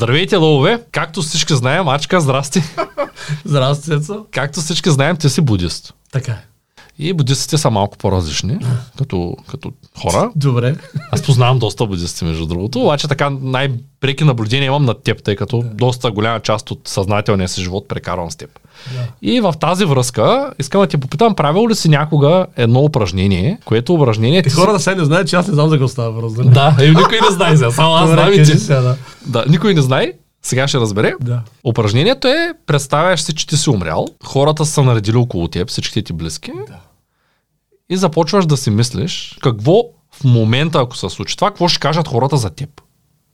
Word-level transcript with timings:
Здравейте, 0.00 0.36
лъвове! 0.36 0.82
Както 0.92 1.22
всички 1.22 1.56
знаем, 1.56 1.88
Ачка, 1.88 2.20
здрасти! 2.20 2.62
Здрасти, 3.44 3.84
Цецо. 3.84 4.26
Както 4.30 4.60
всички 4.60 4.90
знаем, 4.90 5.16
ти 5.16 5.28
си 5.28 5.40
будист. 5.40 5.94
Така 6.12 6.32
е. 6.32 6.44
И 7.02 7.12
будистите 7.12 7.58
са 7.58 7.70
малко 7.70 7.98
по-различни, 7.98 8.58
като, 8.98 9.36
като 9.50 9.72
хора. 10.02 10.30
Добре. 10.36 10.74
Аз 11.12 11.22
познавам 11.22 11.58
доста 11.58 11.86
будисти, 11.86 12.24
между 12.24 12.46
другото, 12.46 12.80
обаче 12.80 13.08
така 13.08 13.30
най-преки 13.40 14.24
наблюдения 14.24 14.66
имам 14.66 14.84
над 14.84 15.02
теб, 15.02 15.22
тъй 15.22 15.36
като 15.36 15.64
доста 15.74 16.10
голяма 16.10 16.40
част 16.40 16.70
от 16.70 16.80
съзнателния 16.84 17.48
си 17.48 17.62
живот 17.62 17.88
прекарвам 17.88 18.30
с 18.30 18.36
теб. 18.36 18.50
Да. 18.94 19.06
И 19.22 19.40
в 19.40 19.54
тази 19.60 19.84
връзка 19.84 20.52
искам 20.58 20.80
да 20.80 20.86
ти 20.86 20.96
попитам, 20.96 21.34
правил 21.34 21.68
ли 21.68 21.74
си 21.74 21.88
някога 21.88 22.46
едно 22.56 22.80
упражнение, 22.80 23.58
което 23.64 23.94
упражнение 23.94 24.42
Ти 24.42 24.48
ти 24.48 24.54
си... 24.54 24.60
хора 24.60 24.72
да 24.72 24.80
се 24.80 24.94
не 24.94 25.04
знаят, 25.04 25.28
че 25.28 25.36
аз 25.36 25.48
не 25.48 25.54
знам 25.54 25.68
за 25.68 25.74
какво 25.74 25.88
става 25.88 26.10
въпрос. 26.10 26.36
нали? 26.36 26.48
Да, 26.48 26.76
и 26.82 26.88
никой 26.88 27.18
не 27.28 27.34
знае 27.34 27.56
сега, 27.56 27.70
само 27.70 27.94
аз 27.94 28.10
знам 28.10 28.32
и 28.32 28.36
ти. 28.36 28.58
сега, 28.58 28.80
да. 28.80 28.96
Да, 29.26 29.44
никой 29.48 29.74
не 29.74 29.82
знае, 29.82 30.12
сега 30.42 30.68
ще 30.68 30.78
разбере. 30.78 31.14
Да. 31.20 31.42
Упражнението 31.64 32.28
е, 32.28 32.52
представяш 32.66 33.20
си, 33.22 33.34
че 33.34 33.46
ти 33.46 33.56
си 33.56 33.70
умрял, 33.70 34.06
хората 34.24 34.66
са 34.66 34.82
наредили 34.82 35.16
около 35.16 35.48
теб, 35.48 35.68
всичките 35.68 36.02
ти 36.02 36.12
близки, 36.12 36.52
Да. 36.68 36.74
И 37.90 37.96
започваш 37.96 38.46
да 38.46 38.56
си 38.56 38.70
мислиш 38.70 39.38
какво 39.40 39.82
в 40.12 40.24
момента, 40.24 40.78
ако 40.80 40.96
се 40.96 41.08
случи 41.08 41.36
това, 41.36 41.50
какво 41.50 41.68
ще 41.68 41.80
кажат 41.80 42.08
хората 42.08 42.36
за 42.36 42.50
теб. 42.50 42.68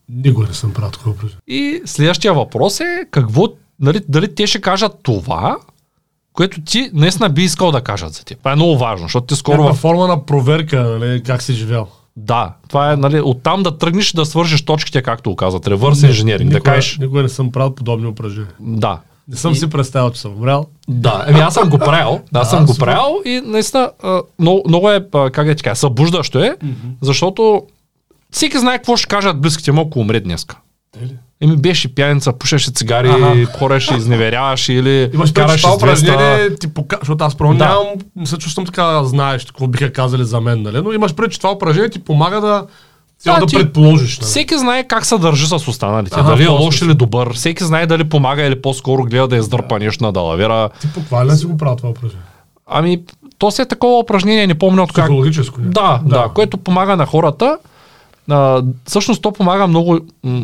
Никога 0.08 0.46
не 0.46 0.54
съм 0.54 0.72
правил 0.72 0.90
такова. 0.90 1.14
И 1.46 1.82
следващия 1.84 2.34
въпрос 2.34 2.80
е 2.80 3.06
какво, 3.10 3.48
нали, 3.80 4.00
дали 4.08 4.34
те 4.34 4.46
ще 4.46 4.60
кажат 4.60 4.92
това, 5.02 5.56
което 6.32 6.60
ти 6.60 6.90
наистина 6.92 7.28
би 7.28 7.42
искал 7.42 7.72
да 7.72 7.80
кажат 7.80 8.12
за 8.12 8.24
теб. 8.24 8.38
Това 8.38 8.52
е 8.52 8.56
много 8.56 8.78
важно, 8.78 9.04
защото 9.04 9.26
ти 9.26 9.34
скоро 9.34 9.56
Някаква 9.56 9.74
в... 9.74 9.80
форма 9.80 10.06
на 10.06 10.26
проверка, 10.26 10.82
нали, 10.82 11.22
как 11.22 11.42
си 11.42 11.52
живял. 11.52 11.88
Да, 12.16 12.52
това 12.68 12.92
е 12.92 12.96
нали, 12.96 13.20
оттам 13.20 13.62
да 13.62 13.78
тръгнеш 13.78 14.12
да 14.12 14.26
свържеш 14.26 14.64
точките, 14.64 15.02
както 15.02 15.30
го 15.30 15.36
казват, 15.36 15.68
ревърс 15.68 16.02
инженеринг, 16.02 16.52
да 16.52 16.60
кажеш 16.60 16.98
никога 16.98 17.22
не 17.22 17.28
съм 17.28 17.52
правил 17.52 17.74
подобни 17.74 18.06
упражнения. 18.06 18.52
да. 18.60 19.00
Не 19.28 19.36
съм 19.36 19.54
си 19.54 19.70
представил, 19.70 20.10
че 20.10 20.20
съм 20.20 20.32
умрял. 20.32 20.66
Да, 20.88 21.24
еми 21.28 21.40
аз 21.40 21.54
съм 21.54 21.68
го 21.68 21.78
правил. 21.78 22.20
Да, 22.32 22.40
аз 22.40 22.50
съм 22.50 22.66
го 22.66 22.74
правил 22.74 23.22
и 23.24 23.42
наистина 23.44 23.90
а, 24.02 24.20
много, 24.38 24.62
много 24.68 24.90
е, 24.90 25.06
а, 25.14 25.30
как 25.30 25.46
да 25.46 25.54
ти 25.54 25.62
кажа, 25.62 25.76
събуждащо 25.76 26.38
е, 26.38 26.56
защото 27.02 27.62
всеки 28.30 28.58
знае 28.58 28.76
какво 28.76 28.96
ще 28.96 29.06
кажат 29.06 29.40
близките 29.40 29.72
му, 29.72 29.80
ако 29.80 29.98
умре 29.98 30.20
днеска. 30.20 30.56
Еми 31.40 31.56
беше 31.56 31.94
пияница, 31.94 32.32
пушеше 32.32 32.70
цигари, 32.70 33.08
Аха. 33.08 33.46
хореше, 33.46 33.94
изневеряваше 33.94 34.72
или 34.72 35.10
Имаш 35.14 35.32
караше 35.32 35.62
това 35.62 35.72
с 35.72 35.74
200. 35.74 35.76
упражнение 35.78 36.56
ти 36.56 36.68
пока... 36.68 36.96
Защото 37.00 37.24
аз 37.24 37.34
просто 37.34 37.58
Да. 37.58 37.64
нямам, 37.64 37.86
не 38.16 38.26
се 38.26 38.38
чувствам 38.38 38.66
така 38.66 39.04
знаеш 39.04 39.44
какво 39.44 39.66
биха 39.66 39.92
казали 39.92 40.24
за 40.24 40.40
мен, 40.40 40.62
нали? 40.62 40.80
Но 40.82 40.92
имаш 40.92 41.14
предвид, 41.14 41.32
че 41.32 41.38
това 41.38 41.52
упражнение 41.52 41.90
ти 41.90 41.98
помага 41.98 42.40
да, 42.40 42.66
цяло 43.26 43.40
да, 43.40 43.46
ти- 43.46 43.56
предположиш. 43.56 44.18
Нали? 44.18 44.26
Всеки 44.28 44.58
знае 44.58 44.84
как 44.84 45.06
се 45.06 45.18
държи 45.18 45.46
с 45.46 45.52
останалите. 45.52 46.16
Ага, 46.20 46.30
дали 46.30 46.44
е 46.44 46.48
лош 46.48 46.82
или 46.82 46.94
добър. 46.94 47.32
Всеки 47.34 47.64
знае 47.64 47.86
дали 47.86 48.04
помага 48.08 48.42
или 48.42 48.62
по-скоро 48.62 49.02
гледа 49.02 49.28
да 49.28 49.36
издърпа 49.36 49.78
нещо 49.78 50.04
на 50.04 50.12
далавера. 50.12 50.68
Ти 50.80 50.88
ли 51.26 51.36
си 51.36 51.46
го 51.46 51.56
правил 51.56 51.76
това 51.76 51.88
упражнение? 51.88 52.26
Ами, 52.66 53.02
то 53.38 53.50
си 53.50 53.62
е 53.62 53.66
такова 53.66 53.98
упражнение, 53.98 54.46
не 54.46 54.54
помня 54.54 54.82
от 54.82 54.92
как. 54.92 55.04
Психологическо. 55.04 55.60
не? 55.60 55.68
Да, 55.68 56.00
да, 56.04 56.18
да, 56.18 56.28
което 56.34 56.58
помага 56.58 56.96
на 56.96 57.06
хората. 57.06 57.58
А, 58.30 58.62
всъщност 58.84 59.22
то 59.22 59.32
помага 59.32 59.66
много 59.66 59.98
м, 60.24 60.42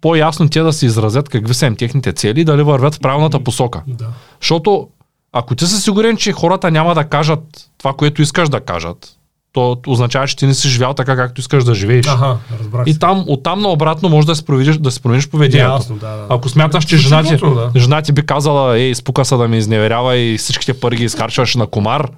по-ясно 0.00 0.48
те 0.48 0.60
да 0.60 0.72
си 0.72 0.86
изразят 0.86 1.28
какви 1.28 1.54
са 1.54 1.66
им 1.66 1.76
техните 1.76 2.12
цели 2.12 2.40
и 2.40 2.44
дали 2.44 2.62
вървят 2.62 2.94
в 2.94 3.00
правилната 3.00 3.40
посока. 3.40 3.82
Да. 3.86 4.06
Защото 4.40 4.88
ако 5.32 5.54
ти 5.54 5.66
си 5.66 5.80
сигурен, 5.80 6.16
че 6.16 6.32
хората 6.32 6.70
няма 6.70 6.94
да 6.94 7.04
кажат 7.04 7.68
това, 7.78 7.92
което 7.92 8.22
искаш 8.22 8.48
да 8.48 8.60
кажат, 8.60 9.16
то 9.56 9.76
означава, 9.86 10.26
че 10.26 10.36
ти 10.36 10.46
не 10.46 10.54
си 10.54 10.68
живял 10.68 10.94
така, 10.94 11.16
както 11.16 11.40
искаш 11.40 11.64
да 11.64 11.74
живееш. 11.74 12.06
Аха, 12.06 12.36
разбрах 12.60 12.86
И 12.86 12.98
там, 12.98 13.24
оттам 13.28 13.60
наобратно 13.60 14.08
може 14.08 14.26
да 14.26 14.36
си 14.36 14.44
промениш, 14.44 14.76
да 14.76 14.90
си 14.90 15.02
промениш 15.02 15.28
поведението. 15.28 15.72
Ясно, 15.72 15.96
да, 15.96 16.16
да. 16.16 16.26
Ако 16.28 16.48
смяташ, 16.48 16.84
че 16.84 16.96
Звучи 16.96 17.08
жена 17.08 17.22
ти, 17.22 17.36
да. 17.36 17.70
жена 17.76 18.02
ти 18.02 18.12
би 18.12 18.26
казала, 18.26 18.78
ей, 18.78 18.94
спука 18.94 19.24
се 19.24 19.36
да 19.36 19.48
ме 19.48 19.56
изневерява 19.56 20.16
и 20.16 20.38
всичките 20.38 20.74
пари 20.74 20.96
ги 20.96 21.04
изхарчваш 21.04 21.54
на 21.54 21.66
комар, 21.66 22.08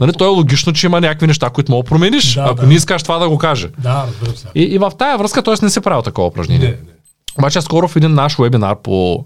нали, 0.00 0.12
то 0.12 0.24
е 0.24 0.28
логично, 0.28 0.72
че 0.72 0.86
има 0.86 1.00
някакви 1.00 1.26
неща, 1.26 1.50
които 1.50 1.72
мога 1.72 1.84
промениш, 1.84 2.34
Да, 2.34 2.42
ако 2.42 2.60
да. 2.60 2.66
не 2.66 2.74
искаш 2.74 3.02
това 3.02 3.18
да 3.18 3.28
го 3.28 3.38
каже. 3.38 3.68
Да, 3.78 4.04
разбирам 4.08 4.36
се. 4.36 4.46
И, 4.54 4.62
и 4.62 4.78
в 4.78 4.92
тая 4.98 5.18
връзка, 5.18 5.42
т.е. 5.42 5.54
не 5.62 5.70
си 5.70 5.80
правил 5.80 6.02
такова 6.02 6.28
упражнение. 6.28 6.68
Не, 6.68 6.74
не. 6.74 6.92
Обаче 7.38 7.60
скоро 7.60 7.88
в 7.88 7.96
един 7.96 8.14
наш 8.14 8.36
вебинар 8.38 8.76
по 8.82 9.24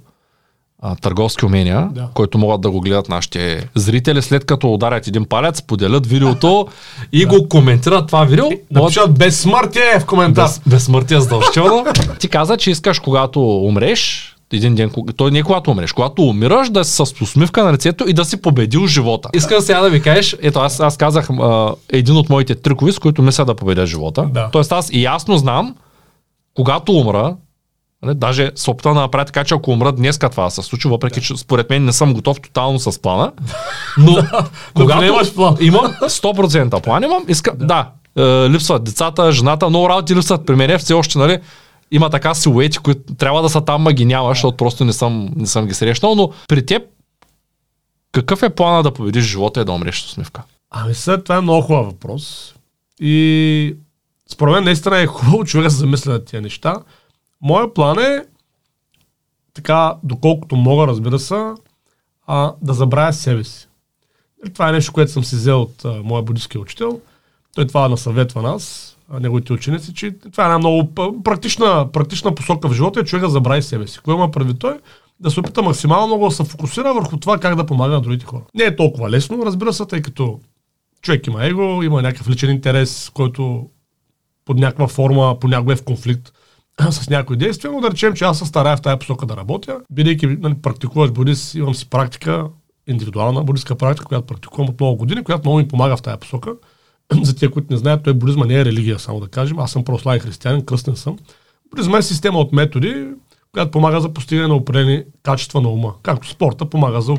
а, 0.83 0.97
търговски 0.97 1.45
умения, 1.47 1.89
Да. 1.93 2.09
който 2.15 2.39
могат 2.39 2.61
да 2.61 2.71
го 2.71 2.81
гледат 2.81 3.09
нашите 3.09 3.69
зрители, 3.75 4.23
след 4.23 4.45
като 4.45 4.75
ударят 4.75 5.07
един 5.07 5.25
палец, 5.25 5.62
поделят 5.62 6.07
видеото 6.07 6.67
и 7.12 7.25
го 7.25 7.49
коментират 7.49 8.07
това 8.07 8.25
видео, 8.25 8.45
могат 8.45 8.61
Напишат 8.71 9.19
безсмъртие 9.19 10.01
в 10.01 10.07
коментар. 10.07 10.45
без, 10.45 10.61
безсмъртие 10.67 11.21
задължително. 11.21 11.85
Ти 12.21 12.29
каза, 12.29 12.57
че 12.57 12.71
искаш 12.71 12.99
когато 12.99 13.59
умреш, 13.59 14.31
един 14.53 14.75
ден, 14.75 14.91
той 15.17 15.31
не 15.31 15.39
е 15.39 15.43
когато 15.43 15.71
умреш, 15.71 15.93
когато 15.93 16.23
умираш, 16.23 16.71
да 16.71 16.85
си 16.85 16.93
с 16.97 17.23
усмивка 17.23 17.65
на 17.65 17.73
лицето 17.73 18.09
и 18.09 18.12
да 18.12 18.25
си 18.25 18.37
победил 18.37 18.87
живота. 18.87 19.29
Искам 19.35 19.61
сега 19.61 19.81
да 19.81 19.91
ви 19.91 20.03
кажеш, 20.03 20.37
ето 20.43 20.59
аз, 20.59 20.81
аз 20.81 20.97
казах 20.97 21.31
а, 21.31 21.73
един 21.91 22.17
от 22.17 22.29
моите 22.31 22.55
трикови, 22.55 22.93
с 22.93 22.99
които 22.99 23.23
мисля 23.23 23.45
да 23.45 23.55
победя 23.55 23.87
живота. 23.87 24.29
Да. 24.33 24.49
Тоест 24.53 24.73
аз 24.73 24.91
и 24.93 25.03
ясно 25.03 25.37
знам, 25.39 25.75
когато 26.55 26.93
умра, 26.93 27.37
даже 28.15 28.50
се 28.54 28.70
опитвам 28.70 28.94
да 28.94 29.00
направя 29.00 29.25
така, 29.25 29.44
че 29.44 29.54
ако 29.54 29.70
умра 29.70 29.92
днес 29.92 30.19
това 30.19 30.50
се 30.50 30.62
случи, 30.62 30.88
въпреки 30.88 31.20
че 31.20 31.37
според 31.37 31.70
мен 31.70 31.84
не 31.84 31.92
съм 31.92 32.15
готов 32.15 32.41
тотално 32.41 32.78
с 32.78 33.03
плана, 33.03 33.32
но 33.98 34.16
когато 34.75 35.04
имаш 35.04 35.34
план. 35.34 35.56
имам 35.60 35.84
100% 35.84 36.82
план, 36.82 37.03
имам, 37.03 37.25
иска, 37.28 37.53
да, 37.56 37.91
е, 38.19 38.22
липсват 38.50 38.84
децата, 38.84 39.32
жената, 39.32 39.69
много 39.69 39.88
работи 39.88 40.14
липсват 40.14 40.47
при 40.47 40.54
мен, 40.54 40.78
все 40.78 40.94
още, 40.94 41.19
нали, 41.19 41.38
има 41.91 42.10
така 42.10 42.34
силуети, 42.34 42.78
които 42.78 43.14
трябва 43.14 43.43
да 43.43 43.48
са 43.48 43.60
там, 43.60 43.82
ма 43.82 43.93
ги 43.93 44.04
няма, 44.04 44.28
защото 44.28 44.56
просто 44.56 44.84
не 44.84 44.93
съм, 44.93 45.31
не 45.37 45.47
съм 45.47 45.66
ги 45.66 45.75
срещнал, 45.75 46.14
но 46.14 46.31
при 46.48 46.66
теб 46.66 46.82
какъв 48.12 48.43
е 48.43 48.50
плана 48.50 48.82
да 48.82 48.94
победиш 48.94 49.25
живота 49.25 49.60
и 49.60 49.64
да 49.64 49.72
умреш 49.72 50.00
с 50.00 50.06
усмивка? 50.06 50.43
Ами 50.70 50.94
след 50.94 51.25
това 51.25 51.37
е 51.37 51.41
много 51.41 51.62
хубав 51.62 51.87
въпрос. 51.87 52.54
И 53.00 53.76
според 54.32 54.54
мен 54.54 54.64
наистина 54.64 54.98
е 54.98 55.06
хубаво 55.06 55.44
човек 55.44 55.64
да 55.64 55.70
замисля 55.70 56.12
на 56.12 56.25
тия 56.25 56.43
неща. 56.43 56.76
Моя 57.44 57.75
план 57.75 57.99
е 57.99 58.25
така, 59.55 59.94
доколкото 60.03 60.56
мога, 60.56 60.87
разбира 60.87 61.19
се, 61.19 61.53
а, 62.27 62.55
да 62.62 62.72
забравя 62.75 63.12
себе 63.12 63.44
си. 63.44 63.69
Това 64.55 64.69
е 64.69 64.72
нещо, 64.72 64.93
което 64.93 65.12
съм 65.12 65.25
си 65.25 65.37
взел 65.37 65.62
от 65.62 65.84
а, 65.84 66.03
моя 66.05 66.22
буддийски 66.22 66.59
учител. 66.59 67.00
Той 67.55 67.66
това 67.66 67.88
насъветва 67.88 68.43
нас, 68.43 68.97
а, 69.10 69.21
неговите 69.21 69.53
ученици, 69.53 69.94
че 69.94 70.12
това 70.32 70.44
е 70.44 70.47
една 70.47 70.59
много 70.59 70.94
практична, 71.25 71.93
практична 71.93 72.34
посока 72.34 72.69
в 72.69 72.75
живота 72.75 73.00
и 73.00 73.05
човек 73.05 73.25
да 73.25 73.31
забрави 73.31 73.62
себе 73.62 73.87
си. 73.87 73.99
Кое 73.99 74.15
има 74.15 74.31
прави 74.31 74.55
той? 74.55 74.78
Да 75.21 75.31
се 75.31 75.41
опита 75.41 75.62
максимално 75.62 76.06
много 76.06 76.28
да 76.28 76.34
се 76.34 76.44
фокусира 76.44 76.94
върху 76.94 77.16
това 77.16 77.38
как 77.38 77.56
да 77.56 77.66
помага 77.66 77.94
на 77.94 78.00
другите 78.00 78.26
хора. 78.26 78.43
Не 78.55 78.65
е 78.65 78.76
толкова 78.76 79.11
лесно, 79.11 79.47
разбира 79.47 79.72
се, 79.72 79.87
тъй 79.87 80.03
като 80.03 80.41
човек 81.03 81.26
има 81.26 81.47
его, 81.47 81.82
има 81.82 82.03
някакъв 82.03 82.28
личен 82.28 82.50
интерес, 82.50 83.11
който 83.15 83.69
под 84.44 84.59
някаква 84.59 84.88
форма 84.88 85.37
понякога 85.41 85.72
е 85.72 85.76
в 85.76 85.84
конфликт 85.84 86.32
с 86.81 87.11
някои 87.11 87.37
действия, 87.37 87.73
но 87.73 87.81
да 87.81 87.91
речем, 87.91 88.15
че 88.15 88.25
аз 88.25 88.39
се 88.39 88.45
старая 88.45 88.77
в 88.77 88.83
тази 88.83 88.99
посока 88.99 89.27
да 89.27 89.37
работя. 89.37 89.81
Бидейки 89.93 90.27
нали, 90.27 90.55
практикуваш 90.55 91.11
будист, 91.11 91.55
имам 91.55 91.75
си 91.75 91.91
практика, 91.91 92.47
индивидуална 92.87 93.45
будистка 93.45 93.75
практика, 93.77 94.07
която 94.07 94.27
практикувам 94.27 94.69
от 94.69 94.81
много 94.81 94.97
години, 94.97 95.25
която 95.25 95.43
много 95.49 95.59
ми 95.59 95.69
помага 95.69 95.97
в 95.97 96.03
тази 96.03 96.19
посока. 96.21 96.55
За 97.23 97.37
тия, 97.37 97.51
които 97.51 97.73
не 97.73 97.77
знаят, 97.77 98.05
той 98.05 98.15
будизма 98.15 98.47
не 98.47 98.61
е 98.61 98.65
религия, 98.65 98.99
само 98.99 99.21
да 99.21 99.29
кажем. 99.29 99.59
Аз 99.59 99.73
съм 99.73 99.85
православен 99.85 100.21
християнин, 100.21 100.67
кръстен 100.67 100.97
съм. 100.97 101.19
Будизма 101.71 101.99
е 101.99 102.03
система 102.03 102.39
от 102.39 102.53
методи, 102.53 103.06
която 103.53 103.71
помага 103.71 104.01
за 104.01 104.12
постигане 104.12 104.49
на 104.49 104.55
определени 104.55 105.05
качества 105.23 105.61
на 105.61 105.69
ума. 105.69 105.95
Както 106.03 106.29
спорта 106.29 106.71
помага 106.71 107.01
за 107.01 107.15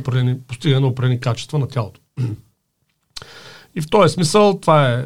постигане 0.47 0.81
на 0.81 0.87
определени 0.87 1.19
качества 1.19 1.59
на 1.59 1.67
тялото. 1.67 2.01
И 3.75 3.81
в 3.81 3.89
този 3.89 4.13
смисъл 4.13 4.59
това 4.59 4.89
е, 4.91 5.05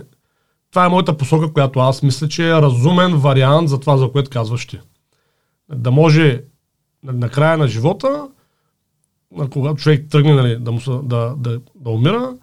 това 0.69 0.85
е 0.85 0.89
моята 0.89 1.17
посока, 1.17 1.53
която 1.53 1.79
аз 1.79 2.03
мисля, 2.03 2.27
че 2.27 2.49
е 2.49 2.61
разумен 2.61 3.17
вариант 3.17 3.69
за 3.69 3.79
това, 3.79 3.97
за 3.97 4.11
което 4.11 4.29
казваш 4.29 4.65
ти. 4.65 4.79
Да 5.75 5.91
може 5.91 6.43
на, 7.03 7.29
края 7.29 7.57
на 7.57 7.67
живота, 7.67 8.27
когато 9.49 9.75
човек 9.75 10.09
тръгне 10.09 10.33
нали, 10.33 10.57
да, 10.59 10.71
му, 10.71 10.79
да, 11.03 11.33
да, 11.37 11.61
да 11.75 11.89
умира, 11.89 12.33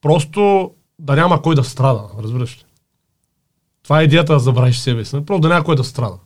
просто 0.00 0.70
да 0.98 1.16
няма 1.16 1.42
кой 1.42 1.54
да 1.54 1.64
страда, 1.64 2.04
разбираш 2.22 2.58
ли? 2.58 2.64
Това 3.82 4.00
е 4.00 4.04
идеята 4.04 4.32
да 4.32 4.38
забравиш 4.38 4.78
себе 4.78 5.04
си. 5.04 5.16
нали? 5.16 5.24
Просто 5.24 5.40
да 5.40 5.48
няма 5.48 5.64
кой 5.64 5.76
да 5.76 5.84
страда. 5.84 6.18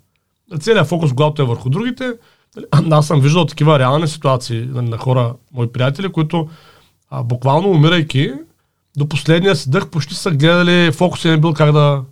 Целият 0.60 0.86
фокус, 0.86 1.10
когато 1.10 1.42
е 1.42 1.46
върху 1.46 1.70
другите, 1.70 2.12
нали, 2.56 2.66
аз 2.90 3.06
съм 3.06 3.20
виждал 3.20 3.46
такива 3.46 3.78
реални 3.78 4.08
ситуации 4.08 4.66
нали, 4.70 4.88
на 4.88 4.98
хора, 4.98 5.34
мои 5.52 5.72
приятели, 5.72 6.12
които 6.12 6.48
а, 7.10 7.22
буквално 7.22 7.70
умирайки, 7.70 8.32
до 8.96 9.08
последния 9.08 9.56
си 9.56 9.70
дъх 9.70 9.88
почти 9.88 10.14
са 10.14 10.30
гледали, 10.30 10.92
фокусът 10.92 11.24
им 11.24 11.32
е 11.32 11.40
бил 11.40 11.52
как 11.52 11.72
да, 11.72 12.02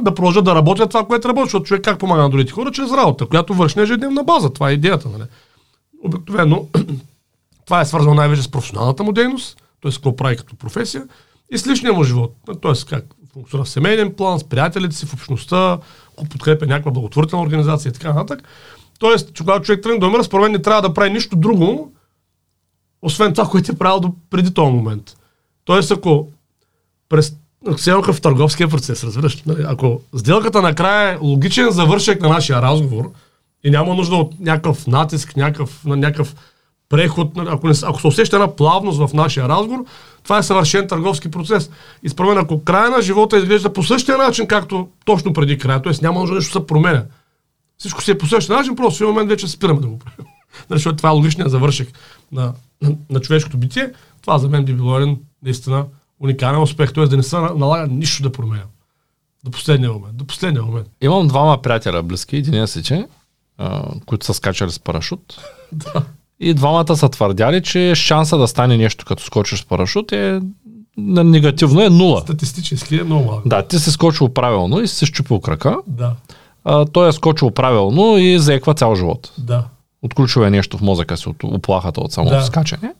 да 0.00 0.14
продължат 0.14 0.44
да 0.44 0.54
работят 0.54 0.90
това, 0.90 1.06
което 1.06 1.28
работят, 1.28 1.46
защото 1.46 1.64
човек 1.64 1.84
как 1.84 1.98
помага 1.98 2.22
на 2.22 2.30
другите 2.30 2.52
хора, 2.52 2.72
чрез 2.72 2.92
работа, 2.92 3.26
която 3.26 3.54
върши 3.54 3.78
на 3.78 3.82
ежедневна 3.82 4.24
база. 4.24 4.50
Това 4.50 4.70
е 4.70 4.72
идеята. 4.72 5.08
Нали? 5.08 5.28
Обикновено 6.04 6.66
това 7.66 7.80
е 7.80 7.84
свързано 7.84 8.14
най-вече 8.14 8.42
с 8.42 8.50
професионалната 8.50 9.04
му 9.04 9.12
дейност, 9.12 9.62
т.е. 9.82 9.92
какво 9.92 10.16
прави 10.16 10.36
като 10.36 10.56
професия, 10.56 11.04
и 11.52 11.58
с 11.58 11.66
личния 11.66 11.92
му 11.92 12.04
живот. 12.04 12.34
Т.е. 12.62 12.72
как 12.88 13.04
функционира 13.32 13.64
в 13.64 13.68
семейен 13.68 14.14
план, 14.14 14.38
с 14.38 14.44
приятелите 14.44 14.96
си, 14.96 15.06
в 15.06 15.14
общността, 15.14 15.78
ако 16.12 16.24
подкрепя 16.24 16.66
някаква 16.66 16.90
благотворителна 16.90 17.44
организация 17.44 17.90
и 17.90 17.92
така 17.92 18.12
нататък. 18.12 18.48
Тоест, 18.98 19.38
когато 19.38 19.64
човек 19.64 19.82
тръгне 19.82 19.98
да 19.98 20.06
умира, 20.06 20.24
според 20.24 20.42
мен 20.42 20.52
не 20.52 20.62
трябва 20.62 20.82
да 20.82 20.94
прави 20.94 21.10
нищо 21.10 21.36
друго, 21.36 21.92
освен 23.02 23.32
това, 23.34 23.48
което 23.48 23.72
е 23.72 23.78
правил 23.78 24.00
до 24.00 24.14
преди 24.30 24.54
този 24.54 24.72
момент. 24.72 25.16
Тоест, 25.64 25.90
ако 25.90 26.28
през 27.08 27.36
в 28.12 28.20
търговския 28.20 28.68
процес, 28.68 29.04
разбираш. 29.04 29.42
Нали, 29.46 29.64
Ако 29.66 30.00
сделката 30.16 30.62
накрая 30.62 31.12
е 31.12 31.18
логичен 31.20 31.70
завършек 31.70 32.20
на 32.20 32.28
нашия 32.28 32.62
разговор 32.62 33.10
и 33.64 33.70
няма 33.70 33.94
нужда 33.94 34.16
от 34.16 34.40
някакъв 34.40 34.86
натиск, 34.86 35.36
някакъв, 35.36 35.84
някакъв 35.84 36.34
преход, 36.88 37.36
нали, 37.36 37.48
ако, 37.50 37.68
не, 37.68 37.74
ако 37.82 38.00
се 38.00 38.06
усеща 38.06 38.36
една 38.36 38.56
плавност 38.56 38.98
в 38.98 39.10
нашия 39.14 39.48
разговор, 39.48 39.84
това 40.22 40.38
е 40.38 40.42
съвършен 40.42 40.88
търговски 40.88 41.30
процес. 41.30 41.70
И 42.02 42.08
според 42.08 42.28
мен, 42.28 42.38
ако 42.38 42.64
края 42.64 42.90
на 42.90 43.02
живота 43.02 43.38
изглежда 43.38 43.72
по 43.72 43.82
същия 43.82 44.18
начин, 44.18 44.46
както 44.46 44.88
точно 45.04 45.32
преди 45.32 45.58
края, 45.58 45.82
т.е. 45.82 45.92
няма 46.02 46.20
нужда 46.20 46.34
нещо 46.34 46.58
да 46.58 46.60
се 46.60 46.66
променя. 46.66 47.04
Всичко 47.78 48.02
си 48.02 48.10
е 48.10 48.18
по 48.18 48.26
същия 48.26 48.56
начин, 48.56 48.76
просто 48.76 48.98
в 48.98 49.00
един 49.00 49.08
момент 49.08 49.30
вече 49.30 49.48
спираме 49.48 49.80
да 49.80 49.86
го 49.86 49.98
правим. 49.98 50.26
Нали, 50.70 50.78
Защото 50.78 50.96
това 50.96 51.08
е 51.08 51.12
логичният 51.12 51.50
завършек 51.50 51.88
на, 52.32 52.52
на, 52.82 52.94
на 53.10 53.20
човешкото 53.20 53.56
битие. 53.56 53.90
Това 54.22 54.38
за 54.38 54.48
мен 54.48 54.64
би 54.64 54.74
било 54.74 54.98
един 54.98 55.18
наистина 55.42 55.84
уникален 56.20 56.62
успех, 56.62 56.92
т.е. 56.92 57.04
да 57.04 57.16
не 57.16 57.22
се 57.22 57.36
на- 57.36 57.50
налага 57.50 57.86
нищо 57.86 58.22
да 58.22 58.32
променя. 58.32 58.62
До 59.44 59.50
последния 59.50 59.92
момент. 59.92 60.16
До 60.16 60.24
последния 60.24 60.62
момент. 60.62 60.86
Имам 61.00 61.28
двама 61.28 61.62
приятеля 61.62 62.02
близки, 62.02 62.36
един 62.36 62.66
си, 62.66 62.82
че, 62.82 63.06
а, 63.58 63.82
които 64.06 64.26
са 64.26 64.34
скачали 64.34 64.70
с 64.70 64.78
парашут. 64.78 65.40
Да. 65.72 66.02
И 66.40 66.54
двамата 66.54 66.96
са 66.96 67.08
твърдяли, 67.08 67.62
че 67.62 67.94
шанса 67.94 68.38
да 68.38 68.48
стане 68.48 68.76
нещо 68.76 69.04
като 69.04 69.22
скочиш 69.22 69.60
с 69.60 69.64
парашут 69.64 70.12
е 70.12 70.40
н- 70.98 71.24
негативно 71.24 71.82
е 71.82 71.90
нула. 71.90 72.20
Статистически 72.20 72.96
е 72.96 73.04
много 73.04 73.24
малък. 73.24 73.48
Да, 73.48 73.62
ти 73.62 73.78
си 73.78 73.90
скочил 73.90 74.28
правилно 74.28 74.80
и 74.80 74.88
си 74.88 74.96
се 74.96 75.06
щупил 75.06 75.40
крака. 75.40 75.76
Да. 75.86 76.14
А, 76.64 76.84
той 76.84 77.08
е 77.08 77.12
скочил 77.12 77.50
правилно 77.50 78.18
и 78.18 78.38
заеква 78.38 78.74
цял 78.74 78.94
живот. 78.94 79.32
Да. 79.38 79.64
Отключил 80.02 80.40
е 80.40 80.50
нещо 80.50 80.78
в 80.78 80.82
мозъка 80.82 81.16
си 81.16 81.28
от 81.28 81.44
оплахата 81.44 82.00
от 82.00 82.12
самото 82.12 82.34
Да. 82.34 82.42
скачане. 82.42 82.92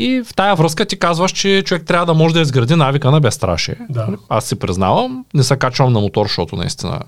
И 0.00 0.22
в 0.26 0.34
тая 0.34 0.54
връзка 0.54 0.84
ти 0.84 0.98
казваш, 0.98 1.32
че 1.32 1.62
човек 1.62 1.84
трябва 1.86 2.06
да 2.06 2.14
може 2.14 2.34
да 2.34 2.40
изгради 2.40 2.74
навика 2.74 3.10
на 3.10 3.20
безстрашие. 3.20 3.76
Да. 3.90 4.08
Аз 4.28 4.44
си 4.44 4.58
признавам, 4.58 5.24
не 5.34 5.42
се 5.42 5.56
качвам 5.56 5.92
на 5.92 6.00
мотор, 6.00 6.26
защото 6.26 6.56
наистина 6.56 7.00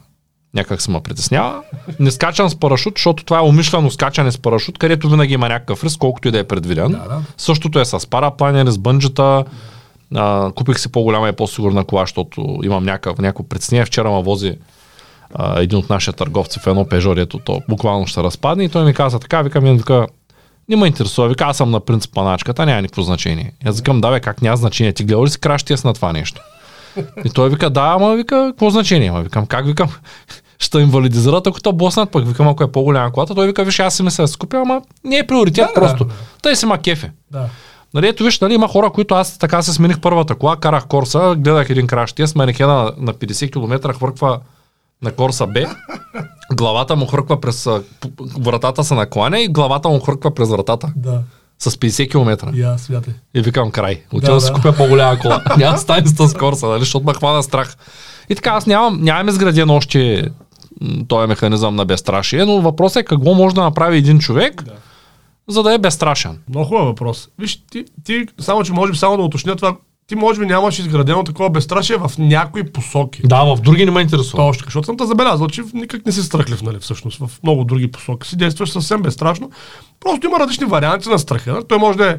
някак 0.54 0.82
се 0.82 0.90
ме 0.90 1.00
притеснява. 1.00 1.62
Не 2.00 2.10
скачам 2.10 2.48
с 2.48 2.56
парашут, 2.56 2.94
защото 2.96 3.24
това 3.24 3.38
е 3.38 3.42
умишлено 3.42 3.90
скачане 3.90 4.32
с 4.32 4.38
парашут, 4.38 4.78
където 4.78 5.08
винаги 5.08 5.34
има 5.34 5.48
някакъв 5.48 5.84
риск, 5.84 5.98
колкото 5.98 6.28
и 6.28 6.30
да 6.30 6.38
е 6.38 6.44
предвиден. 6.44 6.92
Да, 6.92 6.98
да. 6.98 7.22
Същото 7.36 7.80
е 7.80 7.84
с 7.84 8.10
парапланери, 8.10 8.70
с 8.70 8.78
бънджета. 8.78 9.44
А, 10.14 10.52
купих 10.52 10.80
си 10.80 10.92
по-голяма 10.92 11.28
и 11.28 11.32
по-сигурна 11.32 11.84
кола, 11.84 12.02
защото 12.02 12.58
имам 12.62 12.84
някакъв, 12.84 13.18
някакво 13.18 13.42
притеснение. 13.42 13.84
Вчера 13.84 14.10
ме 14.10 14.22
вози 14.22 14.58
а, 15.34 15.60
един 15.60 15.78
от 15.78 15.90
нашите 15.90 16.16
търговци 16.16 16.58
в 16.60 16.66
едно 16.66 16.88
пежо, 16.88 17.14
дето 17.14 17.38
то 17.38 17.60
буквално 17.68 18.06
ще 18.06 18.22
разпадне 18.22 18.64
и 18.64 18.68
той 18.68 18.84
ми 18.84 18.94
каза 18.94 19.18
така, 19.18 19.42
вика 19.42 19.60
ми, 19.60 19.76
вика, 19.76 20.06
не 20.76 20.82
ме 20.82 20.86
интересува, 20.86 21.28
вика, 21.28 21.44
аз 21.44 21.56
съм 21.56 21.70
на 21.70 21.80
принцип 21.80 22.14
паначката, 22.14 22.66
няма 22.66 22.82
никакво 22.82 23.02
значение. 23.02 23.52
Аз 23.64 23.76
викам, 23.76 24.00
да 24.00 24.10
бе, 24.10 24.20
как 24.20 24.42
няма 24.42 24.56
значение, 24.56 24.92
ти 24.92 25.04
гледал 25.04 25.24
ли 25.24 25.30
си 25.30 25.40
кращия 25.40 25.78
с 25.78 25.84
на 25.84 25.94
това 25.94 26.12
нещо? 26.12 26.40
И 27.24 27.30
той 27.30 27.48
вика, 27.50 27.70
да, 27.70 27.94
ама 27.96 28.16
вика, 28.16 28.46
какво 28.50 28.70
значение? 28.70 29.08
Ама 29.08 29.22
викам, 29.22 29.46
как 29.46 29.66
викам? 29.66 29.88
Ще 30.58 30.78
инвалидизират, 30.78 31.46
ако 31.46 31.60
то 31.60 31.72
боснат, 31.72 32.10
пък 32.10 32.28
викам, 32.28 32.48
ако 32.48 32.64
е 32.64 32.72
по-голяма 32.72 33.12
колата, 33.12 33.34
той 33.34 33.46
вика, 33.46 33.64
виж, 33.64 33.80
аз 33.80 33.94
си 33.96 34.02
мисля 34.02 34.24
да 34.24 34.28
си 34.28 34.38
купя, 34.38 34.56
ама 34.56 34.82
не 35.04 35.18
е 35.18 35.26
приоритет 35.26 35.66
Да, 35.74 35.80
просто. 35.80 36.04
да. 36.04 36.14
Той 36.42 36.56
си 36.56 36.66
ма 36.66 36.78
кефе. 36.78 37.10
Да. 37.30 37.44
Нали, 37.94 38.08
ето 38.08 38.24
виж, 38.24 38.40
нали, 38.40 38.54
има 38.54 38.68
хора, 38.68 38.90
които 38.90 39.14
аз 39.14 39.38
така 39.38 39.62
се 39.62 39.72
смених 39.72 40.00
първата 40.00 40.34
кола, 40.34 40.56
карах 40.56 40.86
Корса, 40.86 41.34
гледах 41.38 41.70
един 41.70 41.86
краш, 41.86 42.14
с 42.26 42.34
манекена 42.34 42.74
на, 42.74 42.92
на 42.98 43.14
50 43.14 43.52
км 43.52 43.92
хвърква 43.92 44.38
на 45.02 45.12
Корса 45.12 45.46
Б, 45.46 45.60
главата 46.52 46.96
му 46.96 47.06
хвърква 47.06 47.40
през 47.40 47.68
вратата 48.38 48.84
се 48.84 48.94
накланя 48.94 49.40
и 49.40 49.48
главата 49.48 49.88
му 49.88 50.00
хвърква 50.00 50.34
през 50.34 50.48
вратата 50.48 50.92
Да. 50.96 51.22
с 51.58 51.70
50 51.70 52.10
км. 52.10 52.52
Аз, 52.64 52.82
смятай. 52.82 53.14
И 53.34 53.40
викам 53.40 53.70
край. 53.70 54.02
Отивам 54.12 54.20
да, 54.28 54.34
Да, 54.34 54.40
си 54.40 54.52
купя 54.52 54.72
по-голяма 54.72 55.18
кола. 55.18 55.42
Няма 55.58 55.78
стане 55.78 56.06
с 56.06 56.34
Корса, 56.34 56.66
нали, 56.66 56.80
защото 56.80 57.06
ме 57.06 57.14
хвана 57.14 57.42
страх. 57.42 57.76
И 58.28 58.34
така, 58.34 58.50
аз 58.50 58.66
нямам, 58.66 58.98
нямам 59.02 59.28
изграден 59.28 59.70
още 59.70 60.30
този 61.08 61.26
механизъм 61.28 61.76
на 61.76 61.84
безстрашие, 61.84 62.44
но 62.44 62.60
въпросът 62.60 62.96
е 62.96 63.04
какво 63.04 63.34
може 63.34 63.54
да 63.54 63.62
направи 63.62 63.96
един 63.98 64.18
човек, 64.18 64.62
Да. 64.62 64.72
за 65.48 65.62
да 65.62 65.74
е 65.74 65.78
безстрашен. 65.78 66.38
Много 66.48 66.66
хубав 66.66 66.84
въпрос. 66.84 67.28
Виж, 67.38 67.64
ти, 67.70 67.84
ти, 68.04 68.26
само 68.40 68.62
че 68.64 68.72
може 68.72 68.92
би 68.92 68.98
само 68.98 69.16
да 69.16 69.22
уточня 69.22 69.56
това, 69.56 69.76
ти 70.12 70.16
може 70.16 70.40
би 70.40 70.46
нямаш 70.46 70.78
изградено 70.78 71.24
такова 71.24 71.50
безстрашие 71.50 71.96
в 71.96 72.10
някои 72.18 72.64
посоки. 72.64 73.22
Да, 73.24 73.44
в 73.44 73.60
други 73.60 73.84
не 73.84 73.90
ме 73.90 74.00
интересува. 74.00 74.42
Точно, 74.42 74.64
защото 74.64 74.86
съм 74.86 74.96
те 74.96 75.06
забелязал, 75.06 75.46
че 75.48 75.62
никак 75.74 76.06
не 76.06 76.12
си 76.12 76.22
страхлив, 76.22 76.62
нали, 76.62 76.78
всъщност, 76.80 77.18
в 77.18 77.30
много 77.42 77.64
други 77.64 77.90
посоки 77.90 78.28
си 78.28 78.36
действаш 78.36 78.70
съвсем 78.70 79.02
безстрашно. 79.02 79.50
Просто 80.00 80.26
има 80.26 80.38
различни 80.40 80.66
варианти 80.66 81.08
на 81.08 81.18
страха. 81.18 81.52
Нали? 81.52 81.64
Той 81.68 81.78
може 81.78 81.98
да 81.98 82.10
е 82.10 82.16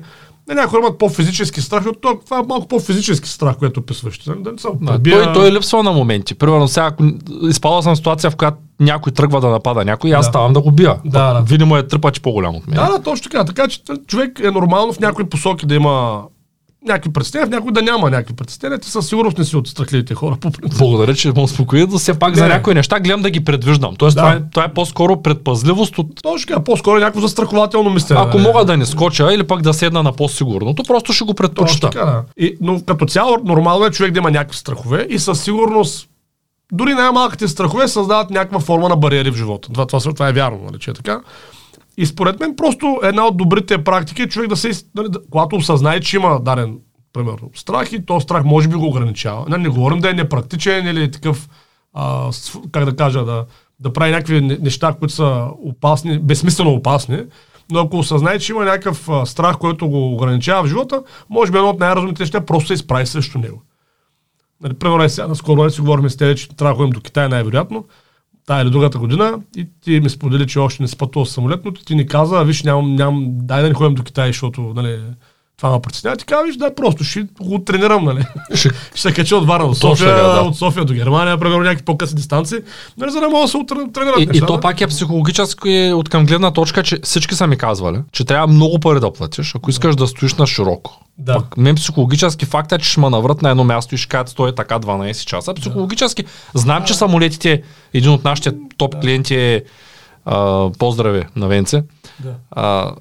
не, 0.48 0.56
някои 0.56 0.80
имат 0.80 0.98
по-физически 0.98 1.62
страх, 1.62 1.84
защото 1.84 2.20
това- 2.26 2.40
е 2.40 2.44
малко 2.48 2.68
по-физически 2.68 3.30
страх, 3.30 3.56
което 3.58 3.80
описваш. 3.80 4.20
Нали? 4.26 4.40
Да 4.44 4.52
не 4.52 4.58
Да, 4.82 5.24
той, 5.24 5.34
той 5.34 5.52
липсва 5.52 5.84
на 5.84 5.92
моменти. 5.92 6.36
Примерно 6.36 6.68
сега, 6.68 6.86
ако 6.86 7.04
изпадал 7.42 7.82
съм 7.82 7.96
ситуация, 7.96 8.32
в 8.32 8.36
която 8.36 8.58
някой 8.80 9.12
тръгва 9.12 9.42
да 9.42 9.50
напада 9.50 9.86
някой, 9.86 10.14
аз 10.14 10.26
Да. 10.26 10.30
ставам 10.30 10.54
да 10.54 10.62
го 10.62 10.72
бия. 10.72 10.96
Да, 11.06 11.34
да. 11.34 11.42
Видимо 11.42 11.78
е 11.78 11.88
пъти 11.88 12.22
по-голям 12.22 12.56
от 12.56 12.68
мен. 12.68 12.76
Да, 12.76 12.92
да, 12.92 13.02
точно 13.04 13.24
така. 13.32 13.46
Така 13.46 13.68
че 13.68 13.82
човек 14.08 14.40
е 14.44 14.52
нормално 14.52 14.94
в 14.94 15.00
някои 15.00 15.26
посоки 15.26 15.66
да 15.66 15.76
има 15.76 16.24
някакви 16.86 17.14
представения, 17.14 17.48
в 17.48 17.52
някои 17.52 17.72
да 17.72 17.82
няма 17.82 18.10
някакви 18.10 18.34
представения. 18.34 18.80
Ти 18.80 18.90
със 18.90 19.08
сигурност 19.08 19.38
не 19.38 19.46
си 19.46 19.56
от 19.56 19.68
страхливите 19.68 20.16
хора 20.16 20.36
по 20.36 20.52
принцип. 20.52 20.80
Благодаря, 20.80 21.16
че 21.16 21.28
ме 21.28 21.42
успокои, 21.42 21.86
но 21.86 21.98
все 21.98 22.20
пак 22.20 22.36
за 22.36 22.44
Не. 22.44 22.50
някои 22.50 22.74
неща 22.74 23.00
гледам 23.00 23.22
да 23.22 23.30
ги 23.30 23.44
предвиждам. 23.44 23.96
Тоест, 23.96 24.16
Да. 24.16 24.22
това, 24.22 24.34
е, 24.34 24.42
това 24.52 24.64
е 24.64 24.74
по-скоро 24.74 25.22
предпазливост 25.22 25.98
от 25.98 26.08
Точно 26.24 26.48
така, 26.48 26.64
по-скоро 26.64 26.98
е 26.98 27.02
някакво 27.02 27.22
застрахователно 27.22 27.90
мислене. 27.90 28.22
ако 28.22 28.38
мога 28.40 28.66
да 28.66 28.78
не 28.78 28.86
скоча 28.86 29.34
или 29.34 29.44
пък 29.44 29.62
да 29.62 29.74
седна 29.74 30.04
на 30.04 30.12
по-сигурното, 30.14 30.84
просто 30.84 31.14
ще 31.14 31.24
го 31.24 31.34
предпочита. 31.34 31.90
така, 31.90 32.06
да. 32.06 32.24
И, 32.38 32.58
но 32.62 32.82
като 32.82 33.06
цяло 33.06 33.38
нормално 33.44 33.86
е 33.86 33.92
човек 33.92 34.12
да 34.12 34.20
има 34.20 34.32
някакви 34.32 34.58
страхове 34.58 35.08
и 35.10 35.20
със 35.20 35.42
сигурност 35.42 36.10
дори 36.72 36.94
най-малките 36.94 37.48
страхове 37.48 37.88
създават 37.88 38.30
някаква 38.30 38.60
форма 38.60 38.90
на 38.90 38.96
бариери 38.96 39.32
в 39.32 39.36
живота. 39.36 39.70
Това, 39.70 39.86
това, 39.86 40.00
това 40.00 40.30
е 40.30 40.34
вярно, 40.34 40.60
нали, 40.66 40.80
че 40.80 40.92
е 40.92 40.94
така. 40.94 41.20
И 41.98 42.06
според 42.06 42.40
мен 42.40 42.56
просто 42.56 43.00
една 43.04 43.28
от 43.28 43.38
добрите 43.38 43.84
практики 43.84 44.22
е 44.22 44.28
човек 44.28 44.50
да 44.50 44.56
се, 44.56 44.72
нали, 44.96 45.10
да, 45.10 45.20
когато 45.32 45.56
осъзнае, 45.56 46.00
че 46.00 46.16
има 46.16 46.40
даден, 46.40 46.78
примерно, 47.14 47.50
страх 47.56 47.92
и 47.92 48.06
то 48.06 48.20
страх 48.20 48.44
може 48.44 48.68
би 48.68 48.76
го 48.76 48.88
ограничава. 48.88 49.46
Не, 49.50 49.58
не 49.58 49.70
говорим 49.70 50.00
да 50.00 50.10
е 50.10 50.14
непрактичен 50.14 50.88
или 50.88 51.04
е 51.04 51.12
такъв, 51.12 51.50
а, 51.94 52.30
как 52.72 52.86
да 52.86 52.96
кажа, 52.96 53.26
да, 53.26 53.46
да 53.80 53.94
прави 53.94 54.12
някакви 54.12 54.42
не- 54.42 54.58
неща, 54.62 54.96
които 55.00 55.14
са 55.14 55.48
опасни, 55.58 56.20
безсмислено 56.20 56.72
опасни, 56.72 57.20
но 57.72 57.80
ако 57.80 57.98
осъзнае, 57.98 58.40
че 58.40 58.52
има 58.52 58.66
някакъв 58.66 59.10
страх, 59.26 59.58
който 59.58 59.90
го 59.90 60.14
ограничава 60.14 60.64
в 60.64 60.68
живота, 60.68 61.04
може 61.30 61.52
би 61.52 61.58
едно 61.58 61.70
от 61.70 61.80
най-разумните 61.80 62.24
неща 62.24 62.38
е 62.38 62.46
просто 62.46 62.68
се 62.68 62.74
изправи 62.74 63.06
срещу 63.06 63.40
него. 63.40 63.62
Нали, 64.62 64.74
примерно 64.74 65.04
е 65.04 65.10
сега, 65.10 65.28
наскоро 65.28 65.70
си 65.70 65.82
говорихме 65.82 66.10
с 66.10 66.18
тебе, 66.18 66.36
че 66.36 66.50
трябва 66.50 66.74
да 66.74 66.78
ходим 66.78 66.92
до 66.92 67.02
Китай 67.02 67.30
най-вероятно, 67.30 67.86
тая 68.46 68.64
или 68.64 68.70
другата 68.70 69.00
година, 69.00 69.40
и 69.58 69.68
ти 69.82 70.00
ми 70.00 70.10
сподели, 70.10 70.48
че 70.48 70.60
още 70.60 70.84
не 70.84 70.88
си 70.88 70.98
пътувал 70.98 71.26
самолет, 71.26 71.66
но 71.66 71.72
ти 71.72 71.96
ни 71.96 72.08
каза, 72.08 72.40
«А, 72.40 72.44
виж, 72.44 72.64
нямам, 72.64 72.96
нямам, 72.96 73.26
дай 73.30 73.62
да 73.62 73.68
не 73.68 73.74
ходим 73.74 73.96
до 73.96 74.04
Китай, 74.04 74.30
защото 74.30 74.62
нали, 74.62 75.00
притеснява. 75.62 76.18
Ти 76.18 76.26
казва, 76.26 76.44
виж, 76.46 76.56
дай 76.58 76.76
просто, 76.76 77.04
ще 77.04 77.28
го 77.42 77.60
тренирам, 77.60 78.06
нали. 78.06 78.26
Ще- 78.54 78.70
ще 78.94 79.02
се 79.02 79.14
кача 79.14 79.38
от 79.38 79.48
Варна 79.48 79.68
до 79.68 79.76
София, 79.76 80.16
така, 80.16 80.28
да. 80.28 80.42
от 80.42 80.58
София 80.58 80.86
до 80.86 80.94
Германия, 80.94 81.38
примерно 81.38 81.64
някакви 81.64 81.86
по-къси 81.86 82.16
дистанции, 82.16 82.58
нали, 82.98 83.12
за 83.12 83.20
да 83.20 83.30
мога 83.30 83.42
да 83.42 83.48
се 83.48 83.58
тренират 83.94 84.20
И, 84.20 84.38
и 84.38 84.42
то 84.42 84.60
пак 84.60 84.82
е 84.82 84.88
психологически 84.88 85.92
от 85.96 86.10
към 86.10 86.26
гледна 86.26 86.52
точка, 86.52 86.84
че 86.84 87.00
всички 87.04 87.36
са 87.36 87.48
ми 87.48 87.58
казвали, 87.58 87.98
че 88.12 88.26
трябва 88.26 88.48
много 88.48 88.80
пари 88.80 89.00
да 89.00 89.14
платиш, 89.14 89.56
ако 89.56 89.70
искаш 89.70 89.96
да 89.96 90.08
стоиш 90.08 90.34
на 90.34 90.48
широко. 90.48 91.00
Да. 91.18 91.34
Пък 91.34 91.58
мен 91.58 91.76
психологически 91.76 92.46
факт 92.46 92.72
е, 92.72 92.78
че 92.78 92.90
ще 92.90 93.00
ме 93.00 93.10
наврат 93.10 93.42
на 93.42 93.50
едно 93.50 93.64
място 93.64 93.96
и 93.96 93.98
ще 93.98 94.10
кажат 94.10 94.30
стои 94.30 94.56
така 94.56 94.80
12 94.80 95.26
часа. 95.26 95.54
Психологически 95.54 96.26
знам, 96.54 96.84
че 96.84 96.94
самолетите, 96.94 97.62
един 97.94 98.12
от 98.12 98.24
нашите 98.24 98.52
топ 98.78 99.02
клиенти 99.02 99.36
е 99.36 99.64
а, 100.26 100.70
поздрави 100.80 101.24
на 101.36 101.48
Венце. 101.48 101.84
Да. 102.20 102.34
А, 102.52 102.92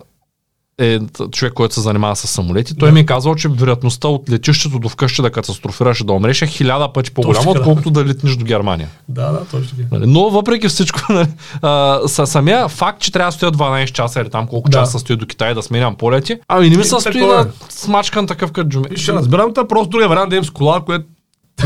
е 0.79 0.99
човек, 1.31 1.53
който 1.53 1.75
се 1.75 1.81
занимава 1.81 2.17
с 2.17 2.27
самолети. 2.29 2.75
Той 2.75 2.93
ми 2.93 3.01
е 3.01 3.07
казал, 3.07 3.35
че 3.35 3.49
вероятността 3.49 4.09
от 4.09 4.31
летището 4.31 4.79
до 4.79 4.89
вкъщи 4.89 5.23
да 5.23 5.31
катастрофираш 5.31 6.01
и 6.01 6.05
да 6.05 6.13
умреш 6.13 6.43
е 6.43 6.47
хиляда 6.47 6.93
пъти 6.93 7.11
по-голяма, 7.11 7.53
да. 7.53 7.59
отколкото 7.59 7.91
да 7.91 8.05
летнеш 8.05 8.37
до 8.37 8.45
Германия. 8.45 8.89
да, 9.09 9.33
да, 9.33 9.45
точно. 9.45 9.79
Нали, 9.93 10.07
Но 10.07 10.31
въпреки 10.31 10.69
всичко, 10.69 11.01
нали, 11.13 11.29
а, 11.63 12.01
са 12.07 12.27
самия 12.27 12.69
факт, 12.69 13.01
че 13.01 13.13
трябва 13.13 13.29
да 13.29 13.33
стоя 13.37 13.53
12 13.53 13.93
часа 13.93 14.21
или 14.21 14.31
там 14.31 14.47
колко 14.47 14.71
Да. 14.71 14.79
часа 14.79 14.99
стои 14.99 15.17
до 15.17 15.27
Китай 15.27 15.55
да 15.55 15.63
сменям 15.63 15.95
полети, 15.95 16.39
ами 16.49 16.71
не 16.71 16.77
ми 16.77 16.85
се 16.85 17.01
стои 17.01 17.13
такова 17.13 17.35
е. 17.35 17.37
на 17.37 17.51
смачкан 17.69 18.27
такъв 18.27 18.53
като 18.53 18.69
джуми. 18.69 18.87
Ще 18.97 19.13
разбирам, 19.13 19.55
това 19.55 19.69
просто 19.69 19.89
другия 19.89 20.09
вариант 20.09 20.31
да 20.31 20.37
им 20.37 20.45
с 20.45 20.51
кола, 20.51 20.81
което 20.81 21.05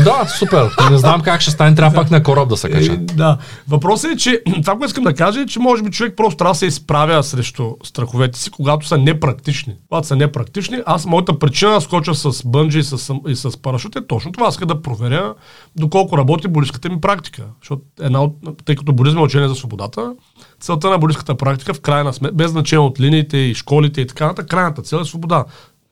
Да, 0.03 0.25
супер. 0.39 0.69
Не 0.91 0.97
знам 0.97 1.21
как 1.21 1.41
ще 1.41 1.51
стане, 1.51 1.75
трябва 1.75 1.95
пак 2.01 2.11
на 2.11 2.23
кораб 2.23 2.49
да 2.49 2.57
се 2.57 2.67
Е, 2.67 2.71
кача. 2.71 2.97
да. 2.97 3.37
Въпросът 3.67 4.11
е, 4.11 4.17
че 4.17 4.41
това, 4.61 4.73
което 4.73 4.85
искам 4.85 5.03
да 5.03 5.13
кажа 5.13 5.41
е, 5.41 5.45
че 5.45 5.59
може 5.59 5.83
би 5.83 5.91
човек 5.91 6.13
просто 6.17 6.37
трябва 6.37 6.51
да 6.51 6.57
се 6.57 6.65
изправя 6.65 7.23
срещу 7.23 7.71
страховете 7.83 8.39
си, 8.39 8.51
когато 8.51 8.87
са 8.87 8.97
непрактични. 8.97 9.75
Когато 9.89 10.07
са 10.07 10.15
непрактични, 10.15 10.77
аз 10.85 11.05
моята 11.05 11.39
причина 11.39 11.71
да 11.71 11.81
скоча 11.81 12.15
с 12.15 12.43
бънджи 12.45 12.79
и 12.79 12.83
с, 12.83 13.13
и 13.27 13.35
с 13.35 13.61
парашут 13.61 13.95
е 13.95 14.07
точно 14.07 14.31
това. 14.31 14.47
Аз 14.47 14.53
иска 14.53 14.65
да 14.65 14.81
проверя 14.81 15.33
доколко 15.75 16.17
работи 16.17 16.47
буддийската 16.47 16.89
ми 16.89 17.01
практика. 17.01 17.43
Защото 17.61 17.81
една 18.01 18.23
от, 18.23 18.35
тъй 18.65 18.75
като 18.75 18.93
будизъм 18.93 19.19
е 19.19 19.23
учение 19.23 19.47
за 19.47 19.55
свободата, 19.55 20.13
целта 20.59 20.89
на 20.89 20.97
буддийската 20.97 21.35
практика 21.35 21.73
в 21.73 21.81
крайна 21.81 22.13
сметка, 22.13 22.35
без 22.35 22.51
значение 22.51 22.85
от 22.85 22.99
линиите 22.99 23.37
и 23.37 23.55
школите 23.55 24.01
и 24.01 24.07
така 24.07 24.25
нататък, 24.25 24.49
крайната 24.49 24.81
цел 24.81 24.97
е 24.97 25.05
свобода. 25.05 25.45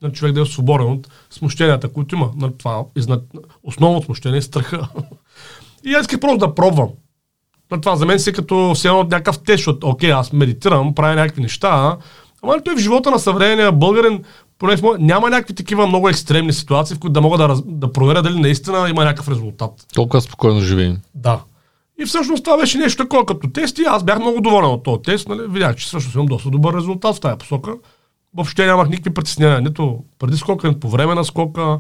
На 0.06 0.12
човек 0.12 0.34
да 0.34 0.42
е 0.42 0.46
свободен 0.46 0.88
от 0.88 1.08
смущенията, 1.30 1.90
които 1.90 2.16
има. 2.16 2.32
На 2.36 2.58
това 2.58 2.84
изна... 2.96 3.22
основното 3.64 4.06
смущение 4.06 4.38
е 4.38 4.42
страха. 4.42 4.88
И 5.86 5.94
аз 5.94 6.02
исках 6.02 6.20
просто 6.20 6.38
да 6.38 6.56
пробвам. 6.56 6.90
На 7.72 7.82
това 7.82 7.96
за 7.96 8.06
мен 8.06 8.20
си 8.20 8.30
е 8.30 8.34
като 8.34 8.74
все 8.76 8.88
едно 8.88 9.04
някакъв 9.04 9.40
тест, 9.40 9.58
защото, 9.58 9.88
окей, 9.88 10.12
аз 10.12 10.34
медитирам, 10.34 10.96
правя 10.96 11.16
някакви 11.16 11.42
неща, 11.42 11.98
ама 12.44 12.62
той 12.66 12.76
в 12.76 12.80
живота 12.80 13.12
на 13.12 13.20
съвременния 13.20 13.72
българин, 13.72 14.24
поне 14.60 14.76
моя, 14.82 15.00
няма 15.00 15.30
някакви 15.30 15.56
такива 15.56 15.88
много 15.88 16.10
екстремни 16.10 16.54
ситуации, 16.54 16.96
в 16.96 17.00
които 17.00 17.14
да 17.14 17.22
мога 17.22 17.38
да, 17.38 17.50
раз, 17.50 17.62
да 17.66 17.92
проверя 17.92 18.22
дали 18.22 18.40
наистина 18.40 18.90
има 18.90 19.04
някакъв 19.04 19.30
резултат. 19.30 19.72
Толкова 19.94 20.22
спокойно 20.22 20.62
живеем. 20.62 20.98
Да. 21.16 21.42
И 22.02 22.06
всъщност 22.06 22.44
това 22.44 22.58
беше 22.58 22.78
нещо 22.78 23.04
такова 23.04 23.26
като 23.26 23.50
тест 23.50 23.80
и 23.80 23.84
аз 23.84 24.04
бях 24.04 24.20
много 24.20 24.42
доволен 24.42 24.70
от 24.70 24.84
този 24.84 25.02
тест. 25.02 25.30
Нали? 25.30 25.42
Видях, 25.50 25.76
че 25.76 25.86
всъщност 25.86 26.16
имам 26.16 26.26
доста 26.26 26.50
добър 26.50 26.74
резултат 26.74 27.16
в 27.16 27.20
тази 27.20 27.38
посока. 27.38 27.74
Въобще 28.36 28.66
нямах 28.66 28.90
никакви 28.90 29.14
притеснения, 29.14 29.62
нито 29.62 30.04
преди 30.20 30.38
скока, 30.38 30.68
нито 30.68 30.80
по 30.80 30.90
време 30.90 31.16
на 31.16 31.26
скока. 31.26 31.80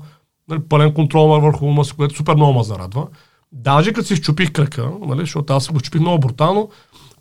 Нали, 0.49 0.59
пълен 0.69 0.93
контрол 0.93 1.27
върху 1.27 1.65
ума 1.65 1.85
си, 1.85 1.93
което 1.93 2.15
супер 2.15 2.35
много 2.35 2.53
ме 2.53 2.63
зарадва. 2.63 3.07
Даже 3.51 3.93
като 3.93 4.07
си 4.07 4.15
щупих 4.15 4.51
кръка, 4.51 4.91
нали, 5.01 5.19
защото 5.19 5.53
аз 5.53 5.71
го 5.71 5.79
щупих 5.79 6.01
много 6.01 6.19
брутално, 6.19 6.69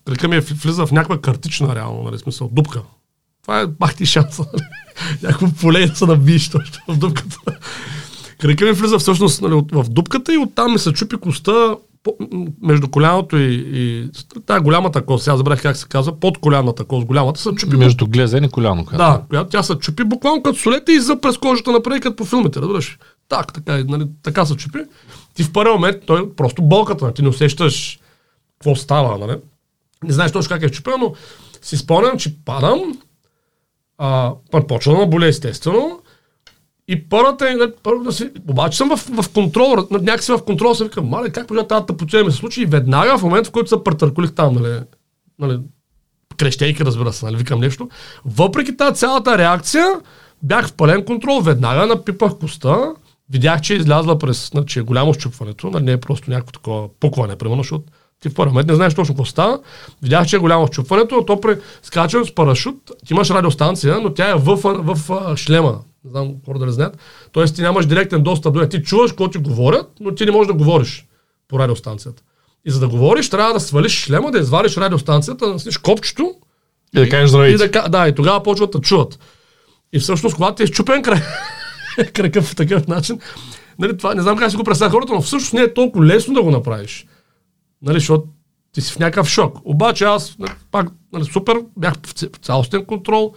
кръка 0.05 0.29
ми 0.29 0.37
е 0.37 0.41
влиза 0.41 0.87
в 0.87 0.93
някаква 0.93 1.21
картична 1.21 1.75
реално, 1.75 2.03
нали, 2.03 2.19
смисъл, 2.19 2.49
дупка. 2.53 2.83
Това 3.43 3.61
е 3.61 3.67
бах 3.67 3.95
ти 3.95 4.07
шанса. 4.07 4.45
Нали? 4.53 4.65
Някакво 5.23 5.47
поле 5.61 5.87
да 5.87 5.97
се 5.97 6.07
набиеш 6.07 6.51
в 6.89 6.99
дупката. 6.99 7.37
Кръка 8.39 8.65
ми 8.65 8.73
влиза 8.73 8.99
всъщност 8.99 9.43
нали, 9.43 9.63
в 9.73 9.85
дупката 9.89 10.35
и 10.35 10.39
оттам 10.39 10.73
ми 10.73 10.79
се 10.79 10.93
чупи 10.93 11.17
коста 11.17 11.77
по- 12.05 12.17
между 12.63 12.89
коляното 12.89 13.37
и, 13.37 13.55
и 13.73 14.09
тая 14.47 14.61
голямата 14.61 15.07
кост, 15.07 15.25
сега 15.25 15.37
забравих 15.37 15.63
как 15.63 15.77
се 15.77 15.89
казва, 15.89 16.21
под 16.21 16.39
коляната 16.39 16.85
кост, 16.85 17.07
голямата 17.07 17.41
се 17.41 17.53
чупи. 17.55 17.77
Между 17.77 18.07
глезен 18.07 18.45
и 18.45 18.49
коляно. 18.49 18.85
казвам. 18.85 19.13
Да, 19.13 19.23
която 19.29 19.51
тя 19.51 19.63
се 19.63 19.75
чупи 19.75 20.05
буквално 20.05 20.43
като 20.43 20.59
солете 20.59 20.93
и 20.93 21.01
за 21.01 21.21
през 21.21 21.39
кожата 21.39 21.73
напред, 21.73 22.03
като 22.03 22.17
по 22.17 22.25
филмите, 22.25 22.61
разбираш. 22.61 22.99
Так, 23.29 23.53
така, 23.53 23.85
нали, 23.89 24.07
така 24.23 24.47
се 24.47 24.57
чупи. 24.57 24.79
Ти 25.35 25.43
в 25.43 25.53
първи 25.53 25.73
момент, 25.73 25.97
той 26.07 26.35
просто 26.35 26.63
болката, 26.63 27.15
ти 27.15 27.23
не 27.23 27.29
усещаш 27.29 27.99
какво 28.59 28.77
става, 28.77 29.27
нали? 29.27 29.37
Не 30.05 30.13
знаеш 30.13 30.33
точно 30.33 30.49
как 30.49 30.63
е 30.63 30.71
чупен, 30.71 30.95
но 31.01 31.15
си 31.63 31.77
спомням, 31.77 32.19
че 32.19 32.37
падам, 32.45 32.99
а, 33.99 34.33
почва 34.69 34.93
да 34.93 34.99
ме 34.99 35.07
боли 35.07 35.27
естествено, 35.27 36.01
и 36.89 37.09
първата 37.09 37.49
е, 37.49 37.57
първо 37.83 38.13
си, 38.13 38.31
обаче 38.49 38.77
съм 38.77 38.89
в, 38.89 39.23
в 39.23 39.33
контрол, 39.33 39.77
някакси 39.91 40.33
в 40.33 40.45
контрол, 40.45 40.75
се 40.75 40.85
викам, 40.85 41.09
мале, 41.09 41.31
как 41.31 41.51
може 41.51 41.67
тази 41.67 41.87
тъпотия 41.87 42.25
ми 42.25 42.31
се 42.31 42.37
случи 42.37 42.63
и 42.63 42.67
веднага 42.67 43.19
в 43.19 43.23
момента, 43.23 43.49
в 43.49 43.53
който 43.53 43.69
се 43.69 43.85
претъркулих 43.85 44.33
там, 44.33 44.55
нали, 44.55 44.81
нали, 45.39 45.61
крещейки, 46.37 46.85
разбира 46.85 47.13
се, 47.13 47.25
нали, 47.25 47.37
викам 47.37 47.61
нещо. 47.61 47.89
Въпреки 48.25 48.77
тази 48.77 48.97
цялата 48.97 49.39
реакция, 49.39 49.87
бях 50.43 50.69
в 50.69 50.73
пълен 50.73 51.05
контрол, 51.05 51.41
веднага 51.41 51.87
напипах 51.87 52.39
коста, 52.39 52.95
видях, 53.31 53.61
че 53.61 53.75
е 53.75 53.77
излязла 53.77 54.19
през, 54.19 54.51
значи 54.51 54.79
е 54.79 54.83
голямо 54.83 55.15
щупването, 55.15 55.71
нали, 55.71 55.85
не 55.85 55.93
е 55.93 56.01
просто 56.01 56.31
някакво 56.31 56.53
такова 56.53 56.89
пукване, 57.01 57.37
примерно, 57.37 57.63
защото 57.63 57.85
ти 58.23 58.29
в 58.29 58.35
първи 58.35 58.51
момент 58.51 58.69
не 58.69 58.75
знаеш 58.75 58.95
точно 58.95 59.15
какво 59.15 59.25
става. 59.25 59.61
Видях, 60.03 60.27
че 60.27 60.37
е 60.37 60.39
голямо 60.39 60.67
щупването, 60.67 61.19
а 61.23 61.27
то 61.27 61.41
при 61.41 61.57
скачане 61.83 62.25
с 62.25 62.35
парашут, 62.35 62.77
ти 63.07 63.13
имаш 63.13 63.31
радиостанция, 63.31 64.01
но 64.01 64.15
тя 64.15 64.31
е 64.31 64.35
в, 64.35 64.57
в, 64.57 64.95
в, 65.09 65.37
шлема. 65.37 65.81
Не 66.05 66.11
знам 66.11 66.35
хора 66.47 66.59
да 66.59 66.67
не 66.67 66.73
знаят. 66.73 66.99
Тоест 67.33 67.55
ти 67.57 67.63
нямаш 67.63 67.87
директен 67.87 68.23
достъп 68.23 68.53
до 68.53 68.59
нея. 68.59 68.69
Ти 68.69 68.83
чуваш 68.83 69.11
какво 69.11 69.31
ти 69.31 69.39
говорят, 69.39 69.91
но 70.01 70.15
ти 70.15 70.25
не 70.25 70.33
можеш 70.33 70.47
да 70.47 70.55
говориш 70.55 71.07
по 71.49 71.59
радиостанцията. 71.59 72.23
И 72.65 72.71
за 72.71 72.81
да 72.81 72.89
говориш, 72.89 73.31
трябва 73.31 73.53
да 73.53 73.61
свалиш 73.61 73.93
шлема, 73.93 74.31
да 74.31 74.39
извадиш 74.39 74.77
радиостанцията, 74.77 75.47
да 75.47 75.53
насниш 75.53 75.79
копчето 75.79 76.35
И 76.97 77.01
да 77.01 77.09
кажеш 77.09 77.25
и 77.25 77.29
здравейте. 77.29 77.59
да, 77.59 77.71
ка- 77.71 77.89
да, 77.89 78.09
и 78.09 78.15
тогава 78.15 78.43
почват 78.43 78.71
да 78.71 78.81
чуват. 78.81 79.19
И 79.93 79.99
всъщност, 79.99 80.35
когато 80.35 80.55
ти 80.55 80.63
е 80.63 80.67
щупен 80.67 81.03
край, 81.03 81.23
кръка 82.15 82.43
по 82.43 82.55
такъв 82.55 82.87
начин, 82.89 83.21
нали, 83.79 83.97
това, 83.97 84.15
не 84.15 84.23
знам 84.23 84.37
как 84.37 84.51
си 84.51 84.57
го 84.57 84.65
представя 84.65 84.91
хората, 84.91 85.13
но 85.13 85.23
всъщност 85.23 85.53
не 85.53 85.61
е 85.61 85.75
толкова 85.75 86.07
лесно 86.07 86.35
да 86.35 86.43
го 86.43 86.51
направиш. 86.51 87.07
Нали, 87.83 87.99
защото 87.99 88.27
ти 88.73 88.81
си 88.81 88.93
в 88.93 88.99
някакъв 88.99 89.29
шок. 89.29 89.59
Обаче 89.65 90.05
аз 90.05 90.39
нали, 90.39 90.53
пак 90.71 90.89
нали, 91.13 91.25
супер, 91.25 91.57
бях 91.77 91.95
в 92.07 92.37
цялостен 92.43 92.85
контрол, 92.85 93.35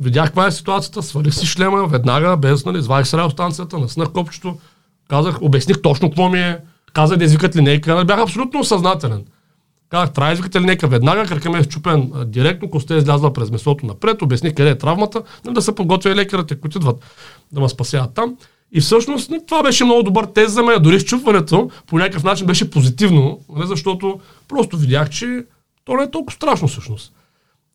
видях 0.00 0.26
каква 0.26 0.46
е 0.46 0.50
ситуацията, 0.52 1.02
свалих 1.02 1.34
си 1.34 1.46
шлема 1.46 1.86
веднага, 1.86 2.36
без, 2.36 2.64
нали, 2.64 2.78
извадих 2.78 3.06
с 3.06 3.14
радиостанцията, 3.14 3.78
наснах 3.78 4.12
копчето, 4.12 4.58
казах, 5.08 5.42
обясних 5.42 5.82
точно 5.82 6.10
какво 6.10 6.28
ми 6.28 6.40
е, 6.40 6.58
казах 6.92 7.18
да 7.18 7.24
извикат 7.24 7.56
линейка, 7.56 7.94
нали, 7.94 8.06
бях 8.06 8.20
абсолютно 8.20 8.60
осъзнателен. 8.60 9.24
Казах, 9.88 10.12
трябва 10.12 10.28
да 10.28 10.32
извикате 10.32 10.60
линейка 10.60 10.88
веднага, 10.88 11.26
крака 11.26 11.50
ми 11.50 11.58
е 11.58 11.62
щупен 11.62 12.12
директно, 12.26 12.70
коста 12.70 12.94
е 12.94 12.98
излязла 12.98 13.32
през 13.32 13.50
месото 13.50 13.86
напред, 13.86 14.22
обясних 14.22 14.54
къде 14.54 14.70
е 14.70 14.78
травмата, 14.78 15.22
нали, 15.44 15.54
да 15.54 15.62
се 15.62 15.74
подготвя 15.74 16.14
лекарите, 16.14 16.60
които 16.60 16.78
идват 16.78 17.04
да 17.52 17.60
ме 17.60 17.68
спасяват 17.68 18.14
там. 18.14 18.36
И 18.72 18.80
всъщност 18.80 19.30
нали, 19.30 19.40
това 19.46 19.62
беше 19.62 19.84
много 19.84 20.02
добър 20.02 20.24
тест 20.24 20.54
за 20.54 20.62
мен. 20.62 20.82
Дори 20.82 21.00
счупването 21.00 21.70
по 21.86 21.98
някакъв 21.98 22.24
начин 22.24 22.46
беше 22.46 22.70
позитивно, 22.70 23.40
нали, 23.56 23.66
защото 23.66 24.20
просто 24.48 24.76
видях, 24.76 25.10
че 25.10 25.44
то 25.84 25.96
не 25.96 26.02
е 26.02 26.10
толкова 26.10 26.36
страшно 26.36 26.68
всъщност. 26.68 27.12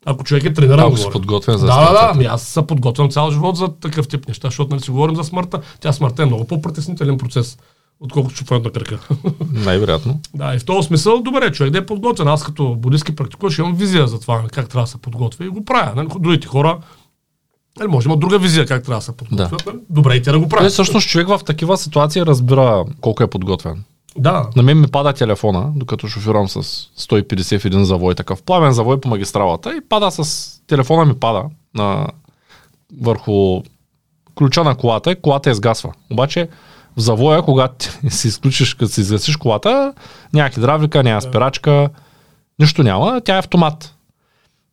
Ако 0.06 0.24
човек 0.24 0.44
е 0.44 0.54
трениран, 0.54 0.80
Ако 0.88 0.98
си 0.98 1.08
подготвен 1.12 1.58
за 1.58 1.66
Да, 1.66 1.86
да, 1.86 1.92
да. 1.92 2.12
Ами 2.14 2.26
аз 2.26 2.42
се 2.42 2.62
подготвям 2.62 3.10
цял 3.10 3.32
живот 3.32 3.58
за 3.58 3.68
такъв 3.68 4.08
тип 4.08 4.28
неща, 4.28 4.48
защото 4.48 4.70
нали 4.70 4.82
си 4.82 4.92
говорим 4.92 5.16
за 5.16 5.24
смъртта. 5.24 5.62
Тя 5.80 5.94
смъртта 5.94 6.24
е 6.24 6.26
много 6.26 6.48
по-притеснителен 6.48 7.18
процес, 7.18 7.58
отколкото 8.00 8.36
чупването 8.36 8.68
на 8.68 8.74
кръка. 8.74 9.00
Най-вероятно. 9.54 10.20
Да, 10.36 10.56
и 10.56 10.60
в 10.60 10.66
този 10.66 10.88
смисъл, 10.88 11.22
добре, 11.22 11.52
човек 11.52 11.72
да 11.72 11.78
е 11.78 11.86
подготвен. 11.86 12.28
Аз 12.28 12.44
като 12.44 12.76
будистки 12.76 13.16
практикуваш 13.16 13.58
имам 13.58 13.76
визия 13.76 14.08
за 14.08 14.20
това, 14.20 14.44
как 14.52 14.70
трябва 14.70 14.84
да 14.84 14.92
се 14.92 14.98
подготвя 14.98 15.46
и 15.46 15.50
го 15.50 15.66
правя. 15.66 15.94
Нали? 15.96 16.08
Другите 16.20 16.48
хора, 16.48 16.78
нали, 17.80 17.88
може 17.88 18.04
да 18.04 18.10
имат 18.10 18.20
друга 18.20 18.40
визия 18.40 18.66
как 18.66 18.84
трябва 18.84 19.00
да 19.00 19.06
се 19.06 19.18
подготвят. 19.18 19.66
нали? 19.66 19.78
Добре, 19.90 20.16
и 20.16 20.22
те 20.22 20.32
да 20.32 20.40
го 20.40 20.46
Е, 20.46 20.50
правят. 20.50 20.72
всъщност 20.72 21.08
човек 21.10 21.28
в 21.28 21.40
такива 21.46 21.78
ситуации 21.78 22.22
разбира 22.22 22.86
колко 23.02 23.24
е 23.24 23.28
подготвен. 23.28 23.84
Да, 24.18 24.50
На 24.56 24.64
мен 24.64 24.80
ми 24.80 24.88
пада 24.88 25.14
телефона, 25.14 25.72
докато 25.76 26.08
шофирам 26.08 26.50
с 26.50 26.62
150 26.98 27.60
в 27.60 27.66
един 27.66 27.86
завой, 27.86 28.16
такъв 28.16 28.44
плавен 28.44 28.72
завой 28.72 29.02
по 29.02 29.10
магистралата 29.10 29.76
и 29.78 29.82
пада 29.90 30.12
с... 30.12 30.54
Телефона 30.68 31.06
ми 31.06 31.20
пада 31.20 31.44
на... 31.74 32.08
върху 33.02 33.62
ключа 34.36 34.64
на 34.64 34.76
колата 34.76 35.12
и 35.12 35.22
колата 35.22 35.50
изгасва. 35.50 35.94
Обаче 36.12 36.50
в 36.98 37.02
завоя, 37.02 37.42
когато 37.42 37.86
си 38.10 38.28
изключиш, 38.28 38.74
като 38.74 38.92
си 38.92 39.02
изгасиш 39.02 39.36
колата, 39.36 39.94
няма 40.34 40.50
хидравлика, 40.50 41.04
няма 41.04 41.22
спирачка, 41.22 41.90
нищо 42.60 42.84
няма, 42.84 43.22
тя 43.22 43.36
е 43.36 43.40
автомат. 43.40 43.96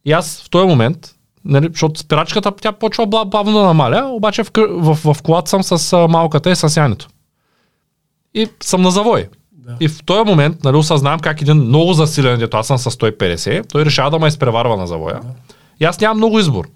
И 0.05 0.13
аз 0.13 0.43
в 0.43 0.51
този 0.51 0.67
момент, 0.67 1.15
нали, 1.45 1.69
защото 1.71 2.01
спирачката 2.01 2.53
тя 2.61 2.73
почва 2.73 3.07
бавно 3.07 3.53
да 3.53 3.63
намаля, 3.63 4.07
обаче 4.07 4.43
в, 4.43 4.51
в, 4.57 5.15
в 5.15 5.23
колата 5.23 5.51
съм 5.51 5.63
с 5.63 6.09
малката 6.09 6.51
и 6.51 6.57
с 6.57 6.77
янето. 6.77 7.09
И 8.35 8.49
съм 8.63 8.83
на 8.83 8.91
завой. 8.91 9.29
Да. 9.53 9.77
И 9.81 9.89
в 9.89 10.05
този 10.05 10.31
момент 10.31 10.65
нали, 10.65 10.77
осъзнавам 10.77 11.21
как 11.21 11.43
един 11.43 11.57
много 11.57 11.93
засилен, 11.93 12.39
дето 12.39 12.57
аз 12.57 12.67
съм 12.67 12.79
с 12.79 12.91
150, 12.91 13.69
той 13.69 13.85
решава 13.85 14.11
да 14.11 14.19
ме 14.19 14.29
изпреварва 14.29 14.77
на 14.77 14.87
завоя. 14.87 15.21
И 15.81 15.85
аз 15.85 16.01
нямам 16.01 16.17
много 16.17 16.39
избор. 16.39 16.69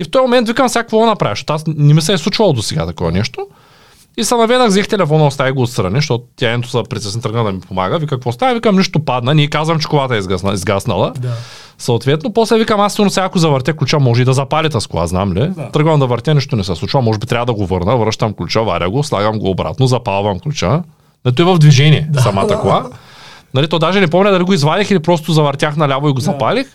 И 0.00 0.04
в 0.04 0.10
този 0.10 0.22
момент 0.22 0.48
викам 0.48 0.68
сега 0.68 0.82
какво 0.82 1.00
да 1.00 1.06
направя, 1.06 1.32
защото 1.32 1.52
аз 1.52 1.66
не 1.66 1.94
ми 1.94 2.02
се 2.02 2.12
е 2.12 2.18
случвало 2.18 2.52
до 2.52 2.62
сега 2.62 2.86
такова 2.86 3.12
нещо. 3.12 3.46
И 4.18 4.24
се 4.24 4.34
наведах, 4.34 4.68
взех 4.68 4.88
телефона, 4.88 5.26
оставих 5.26 5.54
го 5.54 5.62
отстрани, 5.62 5.96
защото 5.96 6.24
тя 6.36 6.52
ето 6.52 6.68
са 6.68 6.82
притесни 6.90 7.22
тръгна 7.22 7.44
да 7.44 7.52
ми 7.52 7.60
помага. 7.60 7.98
Вика, 7.98 8.16
какво 8.16 8.32
става? 8.32 8.54
Викам, 8.54 8.76
нищо 8.76 9.04
падна. 9.04 9.34
Ние 9.34 9.46
казвам, 9.46 9.78
че 9.78 9.88
колата 9.88 10.14
е 10.14 10.18
изгасна, 10.18 10.52
изгаснала. 10.52 11.12
да. 11.18 11.32
Съответно, 11.78 12.32
после 12.32 12.58
викам, 12.58 12.80
аз 12.80 12.92
сигурно 12.92 13.10
сега 13.10 13.26
ако 13.26 13.38
завъртя 13.38 13.72
ключа, 13.72 13.98
може 13.98 14.22
и 14.22 14.24
да 14.24 14.32
запали 14.32 14.70
тази 14.70 14.88
кола, 14.88 15.06
знам 15.06 15.32
ли? 15.32 15.48
Да. 15.48 15.70
Тръгвам 15.70 16.00
да 16.00 16.06
въртя, 16.06 16.34
нищо 16.34 16.56
не 16.56 16.64
се 16.64 16.74
случва, 16.74 17.02
може 17.02 17.18
би 17.18 17.26
трябва 17.26 17.46
да 17.46 17.52
го 17.52 17.66
върна, 17.66 17.96
връщам 17.96 18.34
ключа, 18.34 18.62
варя 18.62 18.90
го, 18.90 19.02
слагам 19.02 19.38
го 19.38 19.50
обратно, 19.50 19.86
запалвам 19.86 20.40
ключа. 20.40 20.82
Да 21.24 21.34
той 21.34 21.50
е 21.50 21.54
в 21.54 21.58
движение, 21.58 22.08
да, 22.10 22.20
самата 22.20 22.46
да. 22.46 22.60
кола. 22.60 22.86
Нали, 23.54 23.68
то 23.68 23.78
даже 23.78 24.00
не 24.00 24.08
помня 24.08 24.30
дали 24.30 24.44
го 24.44 24.52
извадих 24.52 24.90
или 24.90 24.98
просто 24.98 25.32
завъртях 25.32 25.76
наляво 25.76 26.08
и 26.08 26.12
го 26.12 26.20
запалих. 26.20 26.66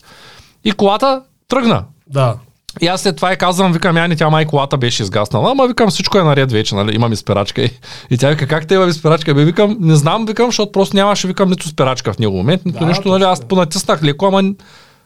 И 0.64 0.72
колата 0.72 1.22
тръгна. 1.48 1.84
Да. 2.08 2.36
И 2.82 2.88
аз 2.88 3.02
след 3.02 3.16
това 3.16 3.34
и 3.34 3.38
казвам, 3.38 3.74
викам, 3.74 3.98
Яни, 3.98 4.16
тя 4.16 4.30
май 4.30 4.46
колата 4.46 4.78
беше 4.78 5.04
изгаснала, 5.04 5.52
ама 5.52 5.68
викам, 5.68 5.90
всичко 5.90 6.18
е 6.18 6.24
наред 6.24 6.52
вече, 6.52 6.76
нали, 6.76 6.96
имам 6.96 7.14
и 7.14 7.16
спирачка. 7.16 7.62
И, 7.62 7.70
и 8.10 8.18
тя 8.18 8.30
вика, 8.30 8.48
как 8.48 8.68
те 8.68 8.76
има 8.76 8.86
и 8.86 8.94
спирачка? 8.94 9.34
Бе, 9.34 9.46
викам, 9.46 9.78
не 9.80 9.96
знам, 9.96 10.26
викам, 10.26 10.46
защото 10.46 10.72
просто 10.72 10.96
нямаше, 10.96 11.28
викам, 11.28 11.50
нито 11.50 11.68
спирачка 11.68 12.14
в 12.14 12.20
него 12.20 12.38
момент, 12.38 12.66
нито 12.66 12.80
Да, 12.80 12.86
нещо, 12.86 13.10
нали, 13.10 13.24
аз 13.24 13.42
понатиснах 13.42 14.04
леко, 14.04 14.26
ама 14.26 14.44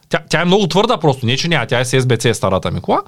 тя, 0.08 0.18
тя 0.28 0.40
е 0.40 0.44
много 0.44 0.66
твърда 0.66 0.96
просто, 0.96 1.26
не 1.26 1.36
че 1.36 1.48
няма, 1.48 1.66
тя 1.66 1.80
е 1.80 1.84
с 1.84 2.00
SBC 2.00 2.32
старата 2.32 2.70
ми 2.70 2.80
кола. 2.80 3.00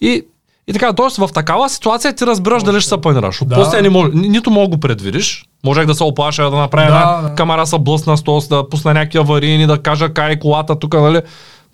И, 0.00 0.22
И 0.68 0.72
така, 0.72 0.92
т.е. 0.92 1.06
в 1.18 1.28
такава 1.28 1.68
ситуация 1.68 2.12
ти 2.12 2.26
разбираш 2.26 2.62
дали 2.62 2.80
ще 2.80 2.88
се 2.88 2.96
планираш. 2.96 3.42
От 3.42 3.48
Да. 3.48 3.54
После 3.54 3.82
не 3.82 3.88
мож, 3.88 4.08
ни- 4.14 4.28
нито 4.28 4.50
мога 4.50 4.68
го 4.68 4.80
предвидиш. 4.80 5.44
Можех 5.64 5.86
да 5.86 5.94
се 5.94 6.04
оплаша, 6.04 6.50
да 6.50 6.56
направя 6.56 6.90
Да, 6.90 6.96
една 6.96 7.28
да. 7.28 7.34
камера 7.34 7.66
са 7.66 7.78
блъсна 7.78 8.16
с 8.16 8.48
да 8.48 8.68
пусна 8.68 8.94
някакви 8.94 9.18
аварийни, 9.18 9.66
да 9.66 9.78
кажа 9.78 10.08
кай 10.08 10.32
е 10.32 10.38
колата 10.38 10.78
тук, 10.78 10.94
нали? 10.94 11.20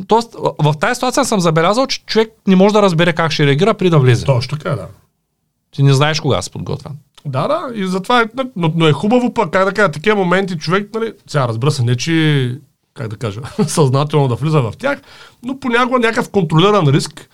Тоест, 0.07 0.37
в 0.59 0.75
тази 0.81 0.95
ситуация 0.95 1.25
съм 1.25 1.41
забелязал, 1.41 1.87
че 1.87 2.05
човек 2.05 2.33
не 2.47 2.57
може 2.57 2.73
да 2.73 2.83
разбере 2.83 3.13
как 3.13 3.33
ще 3.33 3.47
реагира 3.47 3.75
при 3.75 3.91
да 3.91 3.99
влезе. 3.99 4.27
Точно 4.27 4.59
така, 4.59 4.71
да. 4.71 4.87
Ти 5.71 5.83
не 5.83 5.93
знаеш 5.93 6.21
кога 6.21 6.43
си 6.43 6.51
подготвен. 6.51 6.93
Да, 7.27 7.49
да, 7.49 7.61
и 7.75 7.87
затова 7.87 8.23
е, 8.23 8.25
но, 8.57 8.73
но 8.77 8.87
е 8.87 8.93
хубаво 8.93 9.35
пък, 9.35 9.51
как 9.51 9.65
да 9.65 9.73
кажа, 9.73 9.91
такива 9.93 10.17
моменти 10.17 10.59
човек, 10.59 10.91
нали, 10.95 11.13
сега 11.27 11.49
разбира 11.49 11.71
се, 11.71 11.83
не 11.83 11.97
че, 11.97 12.59
как 12.95 13.09
да 13.09 13.17
кажа, 13.17 13.41
съзнателно 13.67 14.29
да 14.29 14.35
влиза 14.35 14.61
в 14.61 14.73
тях, 14.79 15.01
но 15.43 15.61
понякога 15.61 15.99
някакъв 15.99 16.31
контролиран 16.31 16.89
риск, 16.89 17.29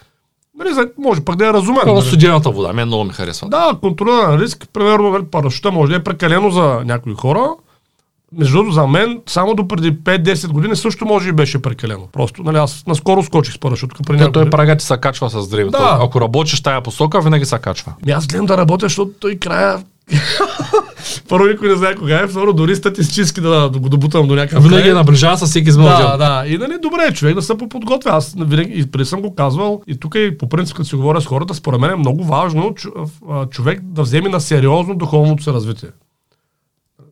нали, 0.58 0.70
може 0.98 1.20
пък 1.20 1.36
да 1.36 1.46
е 1.48 1.52
разумен. 1.52 1.80
Пълно 1.84 2.00
Нали. 2.00 2.08
студената 2.08 2.50
вода, 2.50 2.72
мен 2.72 2.86
много 2.88 3.04
ми 3.04 3.10
харесва. 3.10 3.48
Да, 3.48 3.78
контролиран 3.80 4.40
риск, 4.40 4.68
примерно 4.72 5.10
нали, 5.10 5.24
парашута 5.24 5.70
може 5.72 5.90
да 5.90 5.96
е 5.96 6.04
прекалено 6.04 6.50
за 6.50 6.82
някои 6.84 7.14
хора. 7.14 7.50
Между 8.38 8.56
другото, 8.56 8.74
за 8.74 8.86
мен, 8.86 9.20
само 9.26 9.54
до 9.54 9.68
преди 9.68 9.92
5-10 9.92 10.48
години 10.48 10.76
също 10.76 11.04
може 11.04 11.28
и 11.28 11.32
беше 11.32 11.62
прекалено. 11.62 12.08
Просто, 12.12 12.42
нали, 12.42 12.56
аз 12.56 12.84
наскоро 12.86 13.22
скочих 13.22 13.54
с 13.54 13.58
парашут. 13.58 13.90
При 14.06 14.16
някой 14.16 14.32
той 14.32 14.50
прага 14.50 14.76
ти 14.76 14.84
се 14.84 14.96
качва 14.96 15.30
с 15.30 15.50
времето. 15.50 15.70
Да. 15.70 15.98
Ако 16.00 16.20
работиш 16.20 16.62
тая 16.62 16.82
посока, 16.82 17.20
винаги 17.20 17.44
се 17.44 17.58
качва. 17.58 17.94
Ми 18.06 18.12
аз 18.12 18.26
гледам 18.26 18.46
да 18.46 18.56
работя, 18.56 18.86
защото 18.86 19.10
той 19.20 19.36
края... 19.36 19.78
Първо 21.28 21.46
никой 21.46 21.68
не 21.68 21.76
знае 21.76 21.94
кога 21.94 22.20
е, 22.20 22.26
второ 22.26 22.52
дори 22.52 22.76
статистически 22.76 23.40
да, 23.40 23.70
да 23.70 23.78
го 23.78 23.88
добутам 23.88 24.28
до 24.28 24.34
някакъв 24.34 24.64
Винаги 24.64 24.88
е 24.88 24.94
наближава 24.94 25.38
с 25.38 25.46
всеки 25.46 25.68
изминал 25.68 25.98
Да, 25.98 26.16
да. 26.16 26.44
И 26.46 26.58
нали, 26.58 26.74
добре 26.82 27.02
е 27.08 27.12
човек 27.12 27.34
да 27.34 27.42
се 27.42 27.58
поподготвя. 27.58 28.10
Аз 28.10 28.34
винаги, 28.38 28.72
и 28.74 28.86
преди 28.86 29.04
съм 29.04 29.20
го 29.20 29.34
казвал, 29.34 29.82
и 29.86 30.00
тук 30.00 30.14
и 30.14 30.38
по 30.38 30.48
принцип, 30.48 30.76
като 30.76 30.88
си 30.88 30.96
говоря 30.96 31.20
с 31.20 31.26
хората, 31.26 31.54
според 31.54 31.80
мен 31.80 31.90
е 31.90 31.96
много 31.96 32.24
важно 32.24 32.74
човек 33.50 33.80
да 33.82 34.02
вземе 34.02 34.28
на 34.28 34.40
сериозно 34.40 34.94
духовното 34.94 35.42
си 35.42 35.50
развитие. 35.50 35.88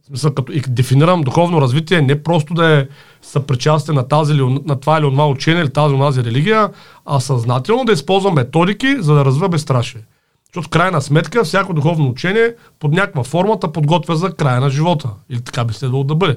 Смисъл, 0.08 0.34
като 0.34 0.52
и 0.52 0.62
дефинирам 0.68 1.22
духовно 1.22 1.60
развитие, 1.60 2.02
не 2.02 2.22
просто 2.22 2.54
да 2.54 2.78
е 2.78 2.86
съпричастен 3.22 3.94
на, 3.94 4.08
тази 4.08 4.32
или, 4.32 4.60
на 4.64 4.80
това 4.80 4.98
или 4.98 5.04
онова 5.04 5.26
учение 5.26 5.62
или 5.62 5.70
тази 5.70 5.94
онази 5.94 6.24
религия, 6.24 6.70
а 7.06 7.20
съзнателно 7.20 7.84
да 7.84 7.92
използва 7.92 8.32
методики, 8.32 8.96
за 9.00 9.14
да 9.14 9.24
развива 9.24 9.48
безстрашие. 9.48 10.00
Защото 10.46 10.66
в 10.66 10.70
крайна 10.70 11.02
сметка 11.02 11.44
всяко 11.44 11.74
духовно 11.74 12.08
учение 12.08 12.54
под 12.78 12.92
някаква 12.92 13.24
форма 13.24 13.60
те 13.60 13.72
подготвя 13.72 14.16
за 14.16 14.32
края 14.32 14.60
на 14.60 14.70
живота. 14.70 15.10
Или 15.30 15.40
така 15.40 15.64
би 15.64 15.74
следвало 15.74 16.04
да 16.04 16.14
бъде. 16.14 16.36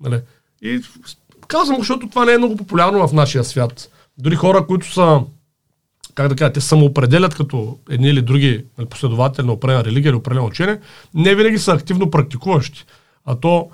Нали? 0.00 0.20
И 0.62 0.80
казвам 1.48 1.78
защото 1.78 2.08
това 2.08 2.24
не 2.24 2.32
е 2.32 2.38
много 2.38 2.56
популярно 2.56 3.08
в 3.08 3.12
нашия 3.12 3.44
свят. 3.44 3.90
Дори 4.18 4.36
хора, 4.36 4.66
които 4.66 4.92
са, 4.92 5.20
как 6.14 6.28
да 6.28 6.36
кажа, 6.36 6.52
те 6.52 6.60
самоопределят 6.60 7.34
като 7.34 7.78
едни 7.90 8.08
или 8.08 8.22
други 8.22 8.64
нали, 8.78 8.88
последователи 8.88 9.46
на 9.46 9.52
определена 9.52 9.84
религия 9.84 10.10
или 10.10 10.16
определено 10.16 10.46
учение, 10.46 10.80
не 11.14 11.34
винаги 11.34 11.58
са 11.58 11.72
активно 11.72 12.10
практикуващи. 12.10 12.84
А 13.28 13.34
то 13.34 13.68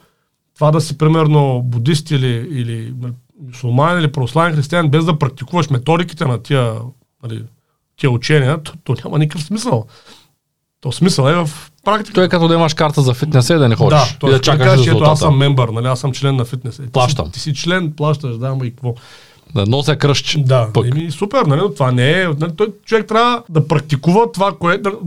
това 0.55 0.71
да 0.71 0.81
си 0.81 0.99
примерно 0.99 1.63
будист 1.65 2.11
или, 2.11 2.49
или 2.51 2.95
нали, 3.01 3.13
мусулманин 3.47 3.99
или 4.01 4.13
православен 4.13 4.55
християн, 4.55 4.89
без 4.89 5.05
да 5.05 5.19
практикуваш 5.19 5.71
методиките 5.71 6.25
на 6.25 6.43
тия, 6.43 6.75
нали, 7.23 7.45
тия 7.97 8.11
учения, 8.11 8.63
то, 8.63 8.73
то 8.85 8.95
няма 9.05 9.19
никакъв 9.19 9.43
смисъл. 9.47 9.87
То 10.81 10.93
смисъл 10.93 11.25
е 11.25 11.35
в 11.35 11.51
практика. 11.85 12.15
Той 12.15 12.25
е 12.25 12.29
като 12.29 12.49
да 12.49 12.55
имаш 12.55 12.75
карта 12.75 13.03
за 13.03 13.15
фитнес 13.15 13.51
и 13.51 13.55
да 13.55 13.69
не 13.69 13.77
ходиш. 13.77 13.99
Да, 13.99 14.07
и 14.15 14.19
точно. 14.19 14.29
да 14.37 14.41
чакаш 14.41 14.67
кажеш, 14.67 14.87
ето 14.87 15.05
аз 15.05 15.19
съм 15.19 15.39
мембър, 15.39 15.69
нали, 15.69 15.87
аз 15.87 16.01
съм 16.01 16.13
член 16.13 16.37
на 16.37 16.45
фитнес. 16.45 16.79
Е, 16.79 16.83
ти 16.83 16.87
си- 16.87 16.93
Плащам. 16.93 17.31
Ти 17.31 17.41
си 17.41 17.55
член, 17.55 17.93
плащаш, 17.93 18.37
да, 18.37 18.47
ама 18.47 18.67
и 18.67 18.71
какво. 18.71 18.95
Да 19.55 19.67
нося 19.67 19.97
кръщ. 19.97 20.47
Да, 20.47 20.73
Пък. 20.73 20.87
еми, 20.87 21.11
супер, 21.11 21.43
нали, 21.43 21.61
това 21.75 21.93
не 21.93 22.21
е. 22.23 22.29
Нали, 22.29 22.53
той 22.57 22.73
човек 22.85 23.07
трябва 23.09 23.43
да 23.49 23.69
практикува 23.69 24.33
това, 24.33 24.53
което. 24.61 25.01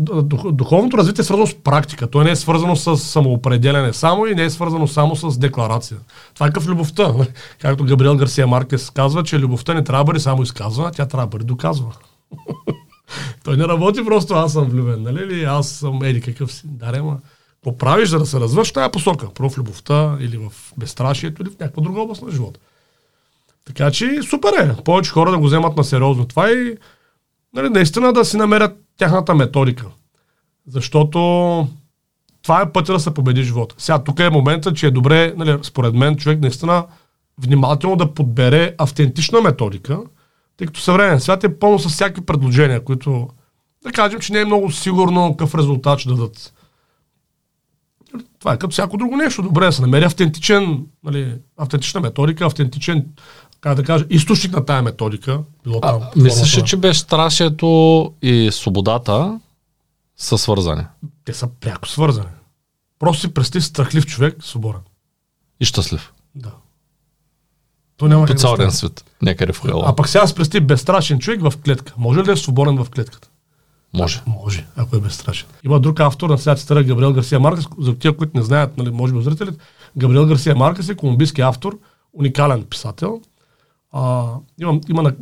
Духовното 0.52 0.98
развитие 0.98 1.22
е 1.22 1.26
свързано 1.26 1.48
с 1.48 1.56
практика. 1.56 2.08
То 2.08 2.24
не 2.24 2.32
е 2.32 2.36
свързано 2.36 2.76
с 2.76 2.98
самоопределяне 2.98 3.94
само 3.94 4.28
и 4.28 4.36
не 4.36 4.44
е 4.44 4.50
свързано 4.50 4.88
само 4.88 5.16
с 5.16 5.38
декларация. 5.38 5.98
Това 6.34 6.48
е 6.48 6.50
като 6.50 6.66
в 6.66 6.70
любовта. 6.70 7.14
нали. 7.14 7.28
Както 7.62 7.84
Габриел 7.84 8.18
Гарсия 8.18 8.48
Маркес 8.48 8.90
казва, 8.90 9.24
че 9.24 9.40
любовта 9.40 9.74
не 9.74 9.84
трябва 9.84 10.04
да 10.04 10.08
бъде 10.08 10.20
само 10.20 10.44
изказвана, 10.44 10.92
тя 10.92 11.06
трябва 11.06 11.28
да 11.28 11.30
бъде 11.30 11.46
доказвана. 11.46 11.94
Той 13.44 13.58
не 13.58 13.64
работи 13.64 14.06
просто 14.06 14.34
аз 14.34 14.54
съм 14.54 14.66
влюбен, 14.66 15.04
нали? 15.04 15.24
Или 15.24 15.44
аз 15.44 15.70
съм 15.70 16.04
еди 16.04 16.22
какъв 16.22 16.54
си. 16.54 16.62
Да, 16.66 17.04
ма. 17.04 17.18
Какво 17.56 17.78
правиш, 17.78 18.10
за 18.10 18.20
да 18.20 18.26
се 18.26 18.40
развъж 18.40 18.70
в 18.70 18.74
тая 18.74 18.92
посока? 18.92 19.28
Първо 19.34 19.50
в 19.50 19.58
любовта 19.58 20.18
или 20.20 20.38
в 20.38 20.52
безстрашието 20.78 21.42
или 21.42 21.50
в 21.50 21.60
някаква 21.60 21.84
друга 21.84 22.02
област 22.02 22.22
на 22.22 22.32
живота. 22.32 22.60
Така 23.68 23.92
че 23.92 24.22
супер 24.22 24.54
е. 24.54 24.84
Повече 24.84 25.12
хора 25.12 25.32
да 25.32 25.38
го 25.38 25.46
вземат 25.46 25.78
на 25.78 25.84
сериозно 25.84 26.26
това 26.26 26.52
и 26.52 26.76
нали, 27.54 27.70
наистина 27.70 28.14
да 28.14 28.26
си 28.26 28.38
намерят 28.38 28.78
тяхната 28.98 29.36
методика. 29.36 29.86
Защото 30.68 31.20
това 32.44 32.62
е 32.62 32.72
пътя 32.72 32.94
да 32.94 33.00
се 33.00 33.14
победи 33.14 33.44
живота. 33.44 33.76
Сега 33.78 34.04
тук 34.04 34.20
е 34.20 34.30
момента, 34.30 34.74
че 34.74 34.88
е 34.88 34.92
добре, 34.92 35.34
нали, 35.38 35.60
според 35.64 35.94
мен, 35.94 36.16
човек 36.16 36.42
наистина 36.42 36.86
внимателно 37.42 37.96
да 37.96 38.14
подбере 38.14 38.76
автентична 38.78 39.42
методика, 39.42 40.00
тъй 40.58 40.68
като 40.68 40.80
съвременен 40.80 41.20
свят 41.20 41.44
е 41.44 41.60
пълно 41.60 41.80
с 41.80 41.90
всякакви 41.90 42.26
предложения, 42.26 42.84
които 42.84 43.28
да 43.84 43.92
кажем, 43.92 44.20
че 44.20 44.34
не 44.34 44.40
е 44.40 44.46
много 44.46 44.72
сигурно 44.72 45.32
какъв 45.32 45.56
резултат 45.56 46.00
ще 46.00 46.10
дадат. 46.10 46.54
Това 48.40 48.54
е 48.54 48.58
като 48.58 48.72
всяко 48.72 48.98
друго 48.98 49.18
нещо. 49.18 49.42
Добре 49.42 49.66
да 49.66 49.72
се 49.72 49.82
намери 49.82 50.06
автентичен, 50.06 50.86
нали, 51.04 51.36
автентична 51.58 52.02
методика, 52.02 52.46
автентичен, 52.46 53.06
как 53.62 53.76
да 53.76 53.84
кажа, 53.84 54.06
източник 54.10 54.52
на 54.56 54.66
тая 54.66 54.82
методика. 54.82 55.40
Било 55.64 55.82
там, 55.82 56.02
А, 56.02 56.10
мислиш 56.16 56.58
ли, 56.58 56.64
че 56.66 56.78
безстрашието 56.78 58.14
и 58.22 58.50
свободата 58.52 59.40
са 60.18 60.38
свързани? 60.38 60.84
Те 61.26 61.34
са 61.34 61.48
пряко 61.60 61.88
свързани. 61.88 62.28
Просто 63.00 63.22
си 63.22 63.34
представи 63.34 63.62
страхлив 63.64 64.06
човек, 64.06 64.36
свободен. 64.42 64.82
И 65.60 65.66
щастлив. 65.66 66.14
Да. 66.36 66.52
То 67.98 68.08
няма 68.08 68.26
По 68.26 68.34
цял 68.34 68.56
ден 68.58 68.72
свет. 68.72 69.06
Някъде 69.22 69.54
в 69.54 69.62
А 69.66 69.68
хела. 69.68 69.96
пък 69.96 70.08
сега 70.10 70.28
си 70.28 70.36
представи 70.36 70.66
безстрашен 70.66 71.20
човек 71.20 71.42
в 71.42 71.54
клетка. 71.66 71.94
Може 71.98 72.20
ли 72.20 72.24
да 72.24 72.32
е 72.32 72.36
свободен 72.38 72.84
в 72.84 72.90
клетката? 72.90 73.30
Може. 73.94 74.22
Може, 74.28 74.66
ако 74.76 74.96
е 74.96 75.00
безстрашен. 75.00 75.48
Има 75.64 75.80
друг 75.80 76.00
автор 76.00 76.30
на 76.30 76.38
сега 76.38 76.56
цитира 76.56 76.84
Габриел 76.84 77.14
Гарсия 77.14 77.40
Маркес, 77.40 77.66
за 77.80 77.96
тия, 77.96 78.18
които 78.18 78.38
не 78.38 78.44
знаят, 78.44 78.78
нали, 78.78 78.90
може 78.92 79.14
би 79.14 79.22
зрителите, 79.22 79.58
Габриел 79.98 80.26
Гарсия 80.26 80.56
Маркес 80.56 80.90
е 80.90 80.96
колумбийски 80.96 81.42
автор, 81.42 81.80
уникален 82.14 82.64
писател. 82.64 83.22
А, 83.92 84.34
има, 84.62 84.80
има 84.90 85.02
на... 85.02 85.16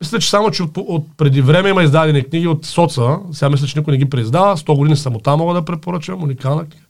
Мисля, 0.00 0.18
че 0.18 0.30
само, 0.30 0.50
че 0.50 0.62
от, 0.62 0.70
от, 0.76 1.06
преди 1.16 1.42
време 1.42 1.68
има 1.68 1.82
издадени 1.82 2.24
книги 2.24 2.48
от 2.48 2.66
Соца, 2.66 3.18
сега 3.32 3.50
мисля, 3.50 3.66
че 3.66 3.78
никой 3.78 3.92
не 3.92 3.98
ги 3.98 4.10
преиздава, 4.10 4.56
100 4.56 4.76
години 4.76 4.96
самота 4.96 5.36
мога 5.36 5.54
да 5.54 5.64
препоръчам, 5.64 6.22
уникална 6.22 6.64
книга. 6.64 6.86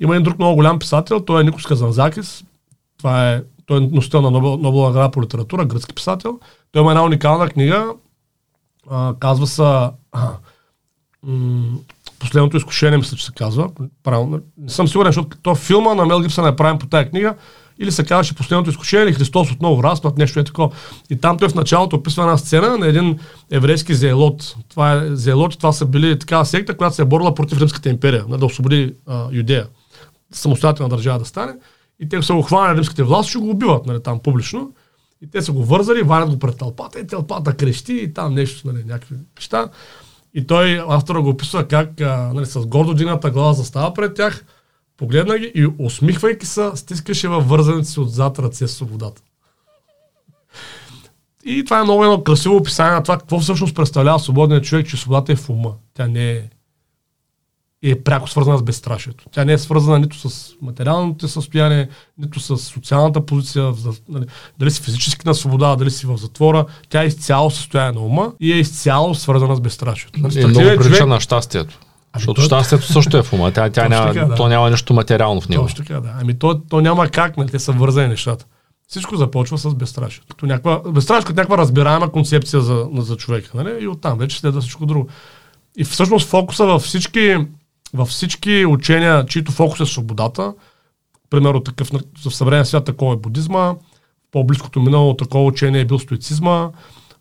Има 0.00 0.14
един 0.14 0.24
друг 0.24 0.38
много 0.38 0.54
голям 0.54 0.78
писател, 0.78 1.20
той 1.20 1.40
е 1.40 1.44
Никос 1.44 1.66
Казанзакис, 1.66 2.44
това 2.98 3.32
е, 3.32 3.42
той 3.66 3.78
е 3.78 3.80
носител 3.80 4.22
на 4.22 4.30
Нобел, 4.30 4.50
Нобелова 4.50 4.88
награда 4.88 5.10
по 5.10 5.22
литература, 5.22 5.64
гръцки 5.64 5.94
писател. 5.94 6.40
Той 6.72 6.82
има 6.82 6.90
една 6.90 7.04
уникална 7.04 7.48
книга, 7.48 7.86
а, 8.90 9.14
казва 9.20 9.46
се 9.46 9.62
Последното 12.18 12.56
изкушение, 12.56 12.98
мисля, 12.98 13.16
че 13.16 13.24
се 13.24 13.32
казва. 13.32 13.70
Правилно. 14.02 14.40
Не 14.58 14.70
съм 14.70 14.88
сигурен, 14.88 15.12
защото 15.12 15.36
то 15.42 15.54
филма 15.54 15.94
на 15.94 16.06
Мел 16.06 16.20
Гибсън 16.20 16.44
е 16.44 16.50
направен 16.50 16.78
по 16.78 16.86
тая 16.86 17.10
книга. 17.10 17.34
Или 17.78 17.92
се 17.92 18.04
казваше 18.04 18.34
Последното 18.34 18.70
изкушение, 18.70 19.06
или 19.06 19.12
Христос 19.12 19.52
отново 19.52 19.82
разпад, 19.82 20.18
нещо 20.18 20.40
е 20.40 20.44
такова. 20.44 20.70
И 21.10 21.16
там 21.16 21.38
той 21.38 21.48
в 21.48 21.54
началото 21.54 21.96
описва 21.96 22.22
една 22.22 22.36
сцена 22.36 22.78
на 22.78 22.86
един 22.86 23.18
еврейски 23.50 23.94
зеелот. 23.94 24.56
Това 24.68 24.92
е 24.92 25.16
зеелоти, 25.16 25.58
това 25.58 25.72
са 25.72 25.86
били 25.86 26.18
такава 26.18 26.46
секта, 26.46 26.76
която 26.76 26.96
се 26.96 27.02
е 27.02 27.04
борила 27.04 27.34
против 27.34 27.60
Римската 27.60 27.88
империя, 27.88 28.24
нали, 28.28 28.40
да 28.40 28.46
освободи 28.46 28.94
а, 29.06 29.26
Юдея. 29.32 29.66
Самостоятелна 30.32 30.96
държава 30.96 31.18
да 31.18 31.24
стане. 31.24 31.52
И 32.00 32.08
те 32.08 32.22
са 32.22 32.34
го 32.34 32.42
хванали 32.42 32.76
римските 32.76 33.02
власти, 33.02 33.30
ще 33.30 33.38
го 33.38 33.50
убиват 33.50 33.86
нали, 33.86 34.02
там 34.02 34.18
публично. 34.18 34.70
И 35.22 35.30
те 35.30 35.42
са 35.42 35.52
го 35.52 35.64
вързали, 35.64 36.02
варят 36.02 36.30
го 36.30 36.38
пред 36.38 36.58
тълпата 36.58 37.00
и 37.00 37.06
тълпата 37.06 37.56
крещи 37.56 37.94
и 37.94 38.14
там 38.14 38.34
нещо, 38.34 38.66
нали, 38.66 38.84
някакви 38.86 39.14
неща. 39.36 39.68
И 40.34 40.46
той, 40.46 40.84
автора 40.88 41.20
го 41.20 41.28
описва 41.28 41.68
как 41.68 42.00
а, 42.00 42.30
нали, 42.34 42.46
с 42.46 42.66
гордо 42.66 42.94
дигната 42.94 43.30
глава 43.30 43.52
застава 43.52 43.94
пред 43.94 44.14
тях, 44.14 44.44
погледна 44.96 45.38
ги 45.38 45.52
и 45.54 45.66
усмихвайки 45.78 46.46
се, 46.46 46.70
стискаше 46.74 47.28
във 47.28 47.48
вързаните 47.48 47.88
си 47.88 48.00
отзад 48.00 48.38
ръце 48.38 48.68
с 48.68 48.72
свободата. 48.72 49.22
И 51.44 51.64
това 51.64 51.80
е 51.80 51.84
много 51.84 52.04
едно 52.04 52.22
красиво 52.24 52.56
описание 52.56 52.92
на 52.92 53.02
това, 53.02 53.18
какво 53.18 53.40
всъщност 53.40 53.74
представлява 53.74 54.18
свободният 54.20 54.64
човек, 54.64 54.86
че 54.86 54.96
свободата 54.96 55.32
е 55.32 55.36
в 55.36 55.50
ума. 55.50 55.72
Тя 55.94 56.06
не 56.06 56.30
е 56.30 56.42
е 57.84 58.02
пряко 58.02 58.30
свързана 58.30 58.58
с 58.58 58.62
безстрашието. 58.62 59.24
Тя 59.30 59.44
не 59.44 59.52
е 59.52 59.58
свързана 59.58 59.98
нито 59.98 60.30
с 60.30 60.52
материалното 60.62 61.28
състояние, 61.28 61.88
нито 62.18 62.40
с 62.40 62.56
социалната 62.56 63.26
позиция, 63.26 63.72
нали, 64.08 64.24
дали 64.58 64.70
си 64.70 64.82
физически 64.82 65.26
на 65.26 65.34
свобода, 65.34 65.76
дали 65.76 65.90
си 65.90 66.06
в 66.06 66.16
затвора. 66.16 66.66
Тя 66.88 67.02
е 67.02 67.06
изцяло 67.06 67.50
състояние 67.50 67.92
на 67.92 68.00
ума 68.00 68.32
и 68.40 68.52
е 68.52 68.56
изцяло 68.56 69.14
свързана 69.14 69.56
с 69.56 69.60
безстрашието. 69.60 70.20
Нали, 70.20 70.40
И 70.40 70.46
много 70.46 70.66
прилича 70.66 70.82
човек- 70.84 71.06
на 71.06 71.20
щастието. 71.20 71.78
Защото 72.16 72.40
то- 72.40 72.46
щастието 72.46 72.86
също 72.86 73.16
е 73.16 73.22
в 73.22 73.32
ума. 73.32 73.52
Тя, 73.52 73.70
тя 73.70 73.88
няма, 73.88 74.12
така, 74.12 74.26
да. 74.26 74.34
То 74.34 74.48
няма 74.48 74.70
нищо 74.70 74.94
материално 74.94 75.40
в 75.40 75.48
него. 75.48 75.62
Точно 75.62 75.84
така, 75.84 76.00
да. 76.00 76.14
Ами 76.20 76.38
то, 76.38 76.60
то 76.70 76.80
няма 76.80 77.08
как, 77.08 77.36
нали, 77.36 77.48
те 77.48 77.58
са 77.58 77.72
вързани 77.72 78.08
нещата. 78.08 78.46
Всичко 78.88 79.16
започва 79.16 79.58
с 79.58 79.74
безстрашие. 79.74 80.22
Като 80.30 80.46
някаква, 80.46 80.80
безстрашие 80.90 81.26
като 81.26 81.40
някаква 81.40 81.58
разбираема 81.58 82.12
концепция 82.12 82.60
за, 82.60 82.88
за 82.96 83.16
човека. 83.16 83.50
Нали? 83.54 83.84
И 83.84 83.88
оттам 83.88 84.18
вече 84.18 84.40
следва 84.40 84.60
всичко 84.60 84.86
друго. 84.86 85.08
И 85.76 85.84
всъщност 85.84 86.28
фокуса 86.28 86.66
във 86.66 86.82
всички, 86.82 87.36
във 87.94 88.08
всички 88.08 88.66
учения, 88.66 89.26
чието 89.26 89.52
фокус 89.52 89.80
е 89.80 89.86
свободата, 89.86 90.54
примерно 91.30 91.60
такъв 91.60 91.90
в 92.26 92.34
съвременния 92.34 92.66
свят 92.66 92.84
такова 92.84 93.14
е 93.14 93.16
будизма, 93.16 93.74
по-близкото 94.32 94.80
минало 94.80 95.16
такова 95.16 95.44
учение 95.44 95.80
е 95.80 95.84
бил 95.84 95.98
стоицизма, 95.98 96.70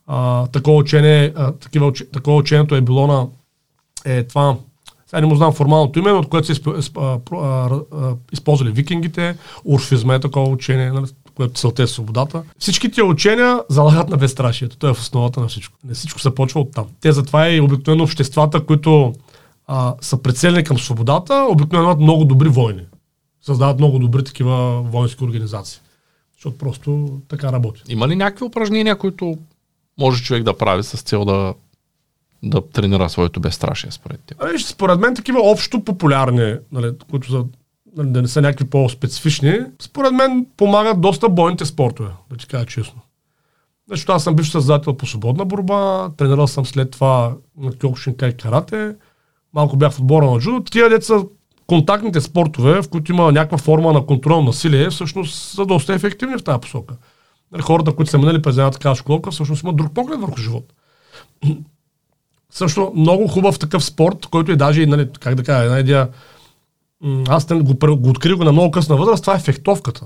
а, 0.07 0.47
такова, 0.47 0.77
учение, 0.77 1.33
а, 1.35 1.51
такива, 1.51 1.93
такова 2.13 2.37
учението 2.37 2.75
е 2.75 2.81
било 2.81 3.07
на 3.07 3.27
е 4.05 4.23
това, 4.23 4.55
сега 5.11 5.21
не 5.21 5.27
му 5.27 5.35
знам 5.35 5.53
формалното 5.53 5.99
име, 5.99 6.11
от 6.11 6.29
което 6.29 6.55
се 6.55 6.61
използвали 8.31 8.71
викингите, 8.71 9.35
урфизма 9.65 10.15
е 10.15 10.19
такова 10.19 10.49
учение, 10.49 10.91
нали, 10.91 11.05
което 11.35 11.53
целта 11.53 11.83
е 11.83 11.87
свободата. 11.87 12.43
Всички 12.59 12.91
тия 12.91 13.05
учения 13.05 13.59
залагат 13.69 14.09
на 14.09 14.17
безстрашието. 14.17 14.77
Той 14.77 14.89
е 14.89 14.93
в 14.93 14.99
основата 14.99 15.39
на 15.39 15.47
всичко. 15.47 15.77
Не 15.83 15.93
всичко 15.93 16.19
се 16.19 16.35
почва 16.35 16.59
от 16.59 16.71
там. 16.71 16.85
Те 17.01 17.11
затова 17.11 17.49
и 17.49 17.61
обикновено 17.61 18.03
обществата, 18.03 18.65
които 18.65 19.13
а, 19.67 19.95
са 20.01 20.21
прицелени 20.21 20.63
към 20.63 20.79
свободата, 20.79 21.47
обикновено 21.49 21.89
имат 21.89 21.99
много 21.99 22.25
добри 22.25 22.49
войни. 22.49 22.83
Създават 23.41 23.79
много 23.79 23.99
добри 23.99 24.23
такива 24.23 24.81
воински 24.81 25.23
организации. 25.23 25.81
Защото 26.35 26.57
просто 26.57 27.19
така 27.27 27.51
работи. 27.51 27.81
Има 27.89 28.07
ли 28.07 28.15
някакви 28.15 28.45
упражнения, 28.45 28.97
които 28.97 29.37
може 29.99 30.23
човек 30.23 30.43
да 30.43 30.57
прави 30.57 30.83
с 30.83 31.01
цел 31.01 31.25
да, 31.25 31.53
да 32.43 32.69
тренира 32.69 33.09
своето 33.09 33.39
безстрашие 33.39 33.91
според 33.91 34.19
теб? 34.25 34.37
Ами, 34.41 34.59
според 34.59 34.99
мен 34.99 35.15
такива 35.15 35.39
общо 35.43 35.83
популярни, 35.83 36.55
нали, 36.71 36.91
които 37.09 37.31
са 37.31 37.45
нали, 37.97 38.09
да 38.09 38.21
не 38.21 38.27
са 38.27 38.41
някакви 38.41 38.65
по-специфични, 38.65 39.59
според 39.81 40.11
мен 40.11 40.45
помагат 40.57 41.01
доста 41.01 41.29
бойните 41.29 41.65
спортове, 41.65 42.09
да 42.29 42.37
ти 42.37 42.47
кажа 42.47 42.65
честно. 42.65 43.01
Защото 43.89 44.11
аз 44.11 44.23
съм 44.23 44.35
бивш 44.35 44.49
създател 44.49 44.97
по 44.97 45.05
свободна 45.05 45.45
борба, 45.45 46.09
тренирал 46.17 46.47
съм 46.47 46.65
след 46.65 46.91
това 46.91 47.35
на 47.57 47.71
Кьокушинкай 47.71 48.33
карате, 48.33 48.95
малко 49.53 49.77
бях 49.77 49.91
в 49.91 49.99
отбора 49.99 50.31
на 50.31 50.39
джудо. 50.39 50.63
Тия 50.63 50.89
деца 50.89 51.15
контактните 51.67 52.21
спортове, 52.21 52.81
в 52.81 52.89
които 52.89 53.11
има 53.11 53.31
някаква 53.31 53.57
форма 53.57 53.93
на 53.93 54.05
контрол 54.05 54.43
на 54.43 54.53
силие, 54.53 54.89
всъщност 54.89 55.35
са 55.35 55.65
доста 55.65 55.93
ефективни 55.93 56.37
в 56.37 56.43
тази 56.43 56.61
посока. 56.61 56.95
Нали, 57.51 57.61
хората, 57.61 57.95
които 57.95 58.11
са 58.11 58.17
минали 58.17 58.41
през 58.41 58.57
една 58.57 58.71
такава 58.71 58.95
школка, 58.95 59.31
всъщност 59.31 59.63
имат 59.63 59.75
друг 59.75 59.93
поглед 59.93 60.19
върху 60.19 60.37
живота. 60.37 60.73
Също 62.51 62.91
много 62.95 63.27
хубав 63.27 63.59
такъв 63.59 63.83
спорт, 63.83 64.25
който 64.25 64.51
е 64.51 64.55
даже, 64.55 64.85
нали, 64.85 65.09
как 65.19 65.35
да 65.35 65.43
кажа, 65.43 65.63
една 65.63 65.79
идея, 65.79 66.09
аз 67.27 67.45
го, 67.45 67.97
го 67.97 68.09
открих 68.09 68.37
на 68.37 68.51
много 68.51 68.71
късна 68.71 68.97
възраст, 68.97 69.23
това 69.23 69.35
е 69.35 69.39
фехтовката. 69.39 70.05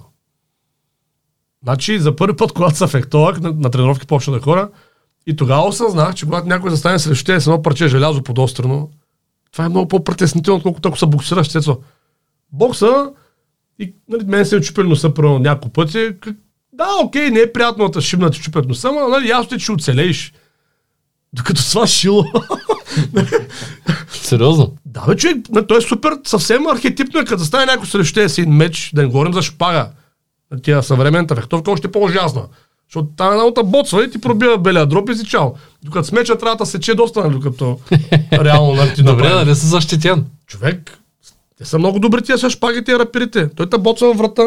Значи, 1.64 2.00
за 2.00 2.16
първи 2.16 2.36
път, 2.36 2.52
когато 2.52 2.78
се 2.78 2.88
фехтовах, 2.88 3.40
на, 3.42 3.52
на 3.52 3.70
тренировки 3.70 4.08
почна 4.08 4.34
да 4.34 4.40
хора, 4.40 4.70
и 5.28 5.36
тогава 5.36 5.68
осъзнах, 5.68 6.16
че 6.16 6.26
когато 6.26 6.48
някой 6.48 6.70
застане 6.70 7.00
срещу 7.00 7.26
теб 7.26 7.42
с 7.42 7.48
едно 7.48 7.62
парче 7.62 7.88
желязо 7.88 8.24
подострено, 8.24 8.90
това 9.52 9.66
е 9.66 9.70
много 9.70 9.88
по-притеснително, 9.88 10.58
отколкото 10.58 10.88
ако 10.88 10.98
се 10.98 11.06
боксираш. 11.06 11.52
Цецо. 11.52 11.78
Бокса, 12.52 13.12
и 13.80 13.94
нали, 14.10 14.24
мен 14.26 14.46
се 14.46 14.56
е 14.56 14.62
чупили 14.62 14.88
носа 14.88 15.14
първо 15.14 15.40
няколко 15.40 15.70
пъти. 15.70 16.10
Да, 16.74 16.88
окей, 17.04 17.30
не 17.30 17.40
е 17.40 17.54
приятно 17.54 17.90
да 17.90 18.02
шибна 18.02 18.32
ти 18.32 18.40
чупят 18.40 18.68
носа, 18.68 18.92
но 18.92 19.08
нали, 19.08 19.30
ясно 19.30 19.56
е, 19.56 19.60
че 19.60 19.72
оцелееш. 19.72 20.34
Докато 21.36 21.70
това 21.70 21.88
шило. 21.88 22.26
Сериозно? 24.12 24.74
Да, 24.86 25.06
бе, 25.08 25.16
човек, 25.16 25.38
той 25.68 25.78
е 25.78 25.82
супер, 25.82 26.12
съвсем 26.24 26.68
архетипно 26.68 27.20
е, 27.20 27.26
като 27.26 27.44
стане 27.44 27.66
някой 27.66 27.88
срещу 27.88 28.30
си 28.30 28.42
меч, 28.42 28.92
да 28.94 29.02
не 29.02 29.08
говорим 29.08 29.34
за 29.34 29.42
шпага. 29.42 29.90
Тя 30.64 30.82
съвременната 30.82 31.36
фехтовка 31.36 31.72
още 31.72 31.92
по-ужасна. 31.92 32.44
Защото 32.90 33.08
там 33.18 33.32
една 33.32 33.44
от 33.44 33.60
боцва 33.66 34.04
и 34.04 34.12
ти 34.12 34.22
пробива 34.22 34.58
белия 34.58 34.86
дроп 34.86 35.10
и 35.10 35.16
си 35.16 35.26
чао. 35.26 35.52
Докато 35.84 36.08
смеча 36.08 36.38
трябва 36.38 36.56
да 36.56 36.66
сече 36.66 36.96
доста, 36.96 37.24
нали, 37.24 37.34
докато 37.34 37.80
реално 38.32 38.74
нали, 38.74 38.94
ти 38.94 39.04
Добре, 39.04 39.30
да 39.30 39.46
не 39.46 39.56
си 39.56 39.66
защитен. 39.66 40.26
Човек, 40.48 41.00
те 41.58 41.66
са 41.66 41.80
много 41.80 42.00
добри 42.00 42.22
тия 42.22 42.38
са 42.38 42.50
шпагите 42.50 42.92
и 42.92 43.00
рапирите. 43.00 43.50
Той 43.56 43.70
те 43.70 43.78
боцва 43.78 44.08
във 44.08 44.18
врата 44.18 44.44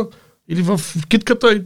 или 0.48 0.62
в 0.62 0.80
китката 1.08 1.52
и 1.52 1.62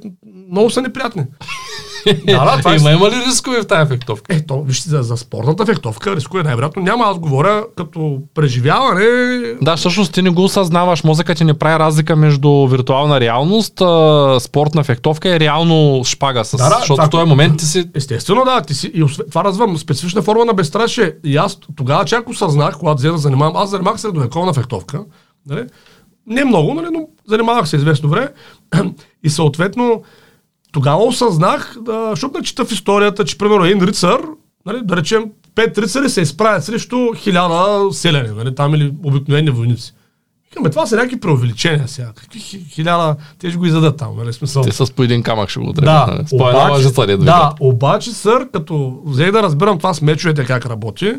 много 0.50 0.70
са 0.70 0.82
неприятни. 0.82 1.24
да, 2.06 2.44
да, 2.44 2.58
това 2.58 2.72
е 2.72 2.76
има, 2.76 2.90
е... 2.90 2.94
има 2.94 3.10
ли 3.10 3.14
рискове 3.26 3.62
в 3.62 3.66
тази 3.66 3.88
фехтовка? 3.88 4.34
Ето, 4.34 4.62
вижте, 4.62 4.88
за, 4.88 5.02
за 5.02 5.16
спортната 5.16 5.66
фехтовка 5.66 6.16
рискове 6.16 6.42
най-вероятно 6.42 6.82
няма. 6.82 7.04
Аз 7.04 7.18
говоря 7.18 7.64
като 7.76 8.18
преживяване. 8.34 9.04
Да, 9.62 9.76
всъщност 9.76 10.12
ти 10.14 10.22
не 10.22 10.30
го 10.30 10.44
осъзнаваш. 10.44 11.04
Мозъкът 11.04 11.36
ти 11.36 11.44
не 11.44 11.54
прави 11.54 11.78
разлика 11.78 12.16
между 12.16 12.66
виртуална 12.66 13.20
реалност, 13.20 13.80
а, 13.80 14.36
спортна 14.40 14.84
фехтовка 14.84 15.28
и 15.28 15.40
реално 15.40 16.04
шпага. 16.04 16.44
С, 16.44 16.56
да, 16.56 16.68
да, 16.68 16.76
защото 16.78 17.02
в 17.02 17.10
този 17.10 17.28
момент 17.28 17.58
ти 17.58 17.64
си... 17.64 17.90
Естествено, 17.94 18.44
да. 18.44 18.60
Ти 18.60 18.74
си, 18.74 18.90
и 18.94 19.04
това 19.28 19.44
развъм 19.44 19.78
специфична 19.78 20.22
форма 20.22 20.44
на 20.44 20.54
безстрашие. 20.54 21.14
И 21.24 21.36
аз 21.36 21.58
тогава 21.76 22.04
чак 22.04 22.28
осъзнах, 22.28 22.78
когато 22.78 22.98
взе 22.98 23.10
да 23.10 23.18
занимавам, 23.18 23.56
аз 23.56 23.70
занимавах 23.70 24.00
средновековна 24.00 24.52
фехтовка. 24.52 25.00
Нали? 25.46 25.64
Не 26.26 26.44
много, 26.44 26.74
нали, 26.74 26.86
но 26.92 27.08
занимавах 27.28 27.68
се 27.68 27.76
известно 27.76 28.08
време. 28.08 28.28
И 29.24 29.30
съответно, 29.30 30.02
тогава 30.72 31.04
осъзнах, 31.04 31.76
да, 31.80 32.10
защото 32.10 32.38
да 32.38 32.42
чета 32.42 32.64
в 32.64 32.72
историята, 32.72 33.24
че 33.24 33.38
примерно 33.38 33.64
един 33.64 33.84
рицар, 33.84 34.20
нали, 34.66 34.80
да 34.84 34.96
речем, 34.96 35.30
пет 35.54 35.78
рицари 35.78 36.08
се 36.08 36.20
изправят 36.20 36.64
срещу 36.64 37.14
хиляда 37.16 37.92
селени, 37.92 38.28
нали, 38.36 38.54
там 38.54 38.74
или 38.74 38.94
обикновени 39.04 39.50
войници. 39.50 39.94
Викаме, 40.50 40.70
това 40.70 40.86
са 40.86 40.96
някакви 40.96 41.20
преувеличения 41.20 41.88
сега. 41.88 42.12
Какви 42.16 42.40
хиляда, 42.70 43.16
те 43.38 43.48
ще 43.48 43.58
го 43.58 43.66
издадат 43.66 43.96
там, 43.96 44.16
нали 44.16 44.32
смисъл. 44.32 44.62
Те 44.62 44.72
с 44.72 44.92
по 44.92 45.02
един 45.02 45.22
камък 45.22 45.48
ще 45.48 45.60
го 45.60 45.72
Да, 45.72 46.06
нали? 46.06 46.24
обаче, 46.32 47.16
да, 47.16 47.54
обаче, 47.60 48.12
сър, 48.12 48.48
като 48.52 49.02
взех 49.06 49.32
да 49.32 49.42
разбирам 49.42 49.78
това 49.78 49.94
с 49.94 50.02
мечовете 50.02 50.44
как 50.44 50.66
работи, 50.66 51.14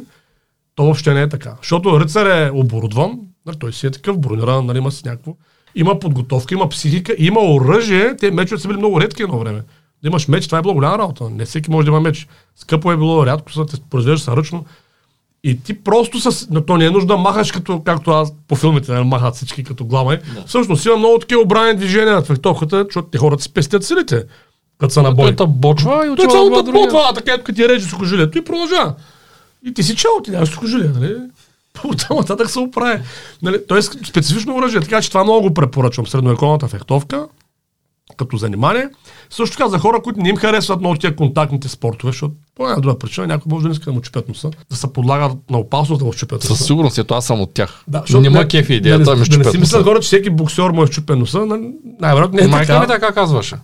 то 0.75 0.83
въобще 0.83 1.13
не 1.13 1.21
е 1.21 1.29
така. 1.29 1.55
Защото 1.61 1.99
рицар 1.99 2.25
е 2.25 2.51
оборудван, 2.53 3.19
нали, 3.45 3.57
той 3.59 3.73
си 3.73 3.87
е 3.87 3.91
такъв 3.91 4.19
брониран, 4.19 4.65
нали, 4.65 4.77
има 4.77 4.91
си 4.91 5.01
някакво 5.05 5.35
има 5.75 5.99
подготовка, 5.99 6.53
има 6.53 6.69
психика, 6.69 7.15
има 7.17 7.39
оръжие. 7.41 8.17
Те 8.17 8.31
мечове 8.31 8.61
са 8.61 8.67
били 8.67 8.77
много 8.77 9.01
редки 9.01 9.23
едно 9.23 9.39
време. 9.39 9.61
Да 10.03 10.07
имаш 10.07 10.27
меч, 10.27 10.45
това 10.45 10.57
е 10.57 10.61
било 10.61 10.73
голяма 10.73 10.97
работа. 10.97 11.29
Не 11.29 11.45
всеки 11.45 11.71
може 11.71 11.85
да 11.85 11.89
има 11.89 11.99
меч. 11.99 12.27
Скъпо 12.55 12.91
е 12.91 12.97
било, 12.97 13.25
рядко 13.25 13.51
се 13.51 13.65
те 13.65 13.77
произвеждаш 13.89 14.27
ръчно. 14.27 14.65
И 15.43 15.59
ти 15.63 15.83
просто 15.83 16.19
с... 16.19 16.47
Но 16.51 16.61
то 16.61 16.77
не 16.77 16.85
е 16.85 16.89
нужда 16.89 17.07
да 17.07 17.17
махаш 17.17 17.51
като, 17.51 17.79
както 17.79 18.11
аз 18.11 18.33
по 18.47 18.55
филмите 18.55 18.93
да 18.93 19.03
махат 19.03 19.35
всички 19.35 19.63
като 19.63 19.85
глава. 19.85 20.17
Да. 20.35 20.43
Всъщност 20.47 20.85
има 20.85 20.97
много 20.97 21.19
такива 21.19 21.41
обрани 21.41 21.75
движения 21.75 22.15
на 22.15 22.21
фехтовката, 22.21 22.83
защото 22.83 23.07
те 23.07 23.17
хората 23.17 23.43
си 23.43 23.53
пестят 23.53 23.83
силите. 23.83 24.23
Като 24.77 24.93
са 24.93 25.01
на 25.01 25.11
бой. 25.11 25.35
Той 25.35 25.47
бочва 25.47 26.05
и 26.05 26.09
отива 26.09 26.27
Той 26.27 26.37
цялото 26.37 27.13
така 27.15 27.37
като 27.37 27.53
ти 27.53 27.69
реже 27.69 27.85
сухожилието 27.85 28.37
и 28.37 28.43
продължава. 28.43 28.93
И 29.65 29.73
ти 29.73 29.83
си 29.83 29.95
чао, 29.95 30.21
ти 30.23 30.31
нямаш 30.31 30.49
сухожилие, 30.49 30.89
нали? 30.95 31.15
Оттам 31.83 32.17
нататък 32.17 32.49
се 32.49 32.59
оправи. 32.59 33.01
Нали, 33.41 33.57
то 33.67 33.77
е 33.77 33.81
специфично 33.81 34.55
оръжие, 34.55 34.81
така 34.81 35.01
че 35.01 35.09
това 35.09 35.23
много 35.23 35.41
го 35.41 35.53
препоръчвам. 35.53 36.07
Средновековната 36.07 36.67
фехтовка, 36.67 37.27
като 38.17 38.37
занимание. 38.37 38.89
Също 39.29 39.57
така 39.57 39.69
за 39.69 39.79
хора, 39.79 40.01
които 40.01 40.19
не 40.19 40.29
им 40.29 40.37
харесват 40.37 40.79
много 40.79 40.95
тия 40.95 41.15
контактните 41.15 41.67
спортове, 41.67 42.11
защото 42.11 42.33
по 42.55 42.63
една 42.63 42.79
друга 42.81 42.99
причина 42.99 43.27
някой 43.27 43.49
може 43.49 43.63
да 43.63 43.69
не 43.69 43.73
иска 43.73 43.85
да 43.85 43.91
му 43.91 44.01
чупят 44.01 44.29
носа, 44.29 44.51
да 44.69 44.75
се 44.75 44.93
подлагат 44.93 45.37
на 45.49 45.57
опасност 45.57 45.99
да 45.99 46.05
му 46.05 46.13
чупят 46.13 46.43
носа. 46.43 46.55
Със 46.55 46.67
сигурност, 46.67 46.97
ето 46.97 47.13
аз 47.13 47.25
съм 47.25 47.41
от 47.41 47.53
тях. 47.53 47.83
Да, 47.87 48.03
не 48.19 48.29
ма 48.29 48.47
кефи 48.47 48.73
идеята 48.73 49.03
да, 49.03 49.15
ми 49.15 49.25
да 49.25 49.37
не 49.37 49.43
си 49.43 49.57
мислят 49.57 49.83
хора, 49.83 49.99
че 49.99 50.05
всеки 50.05 50.29
боксер 50.29 50.69
му 50.69 50.83
е 50.83 50.87
щупен 50.87 51.19
носа, 51.19 51.45
най-вероятно 51.99 52.37
не 52.37 52.43
е 52.43 52.47
Майка 52.47 52.67
така. 52.67 52.79
ми 52.79 52.87
така 52.87 53.11
казваше. 53.11 53.55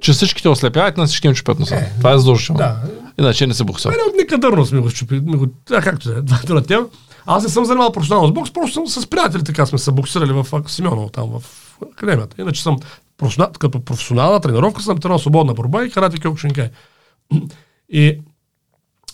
Че 0.00 0.12
всичките 0.12 0.48
ослепяват, 0.48 0.96
на 0.96 1.06
всички 1.06 1.26
им 1.26 1.34
чупят 1.34 1.58
носа. 1.58 1.74
Е, 1.74 1.92
това 1.98 2.12
е 2.12 2.18
задължително. 2.18 2.58
Да. 2.58 2.76
Иначе 3.18 3.46
не 3.46 3.54
се 3.54 3.64
боксер. 3.64 3.90
Мене 3.90 4.02
от 4.08 4.16
некадърност 4.18 4.72
ми 4.72 4.80
го 4.80 4.90
чупи. 4.90 5.14
Ми 5.14 5.36
го, 5.36 5.46
а, 5.72 5.82
както 5.82 6.10
е, 6.10 6.14
това 6.24 6.58
е 6.58 6.62
тема. 6.62 6.86
Аз 7.26 7.42
не 7.42 7.48
съм 7.48 7.64
занимавал 7.64 7.92
професионално 7.92 8.28
с 8.28 8.32
бокс, 8.32 8.52
просто 8.52 8.74
съм 8.74 9.02
с 9.02 9.06
приятели, 9.06 9.44
така 9.44 9.66
сме 9.66 9.78
се 9.78 9.92
боксирали 9.92 10.32
в 10.32 10.46
Симеоново, 10.66 11.08
там 11.08 11.30
в 11.30 11.42
академията. 11.92 12.42
Иначе 12.42 12.62
съм 12.62 12.76
професионал, 13.16 13.52
като 13.58 13.84
професионална 13.84 14.40
тренировка, 14.40 14.82
съм 14.82 14.98
тренирал 14.98 15.18
свободна 15.18 15.54
борба 15.54 15.84
и 15.84 15.90
карате 15.90 16.20
кьокушинкай. 16.20 16.70
И 17.88 18.20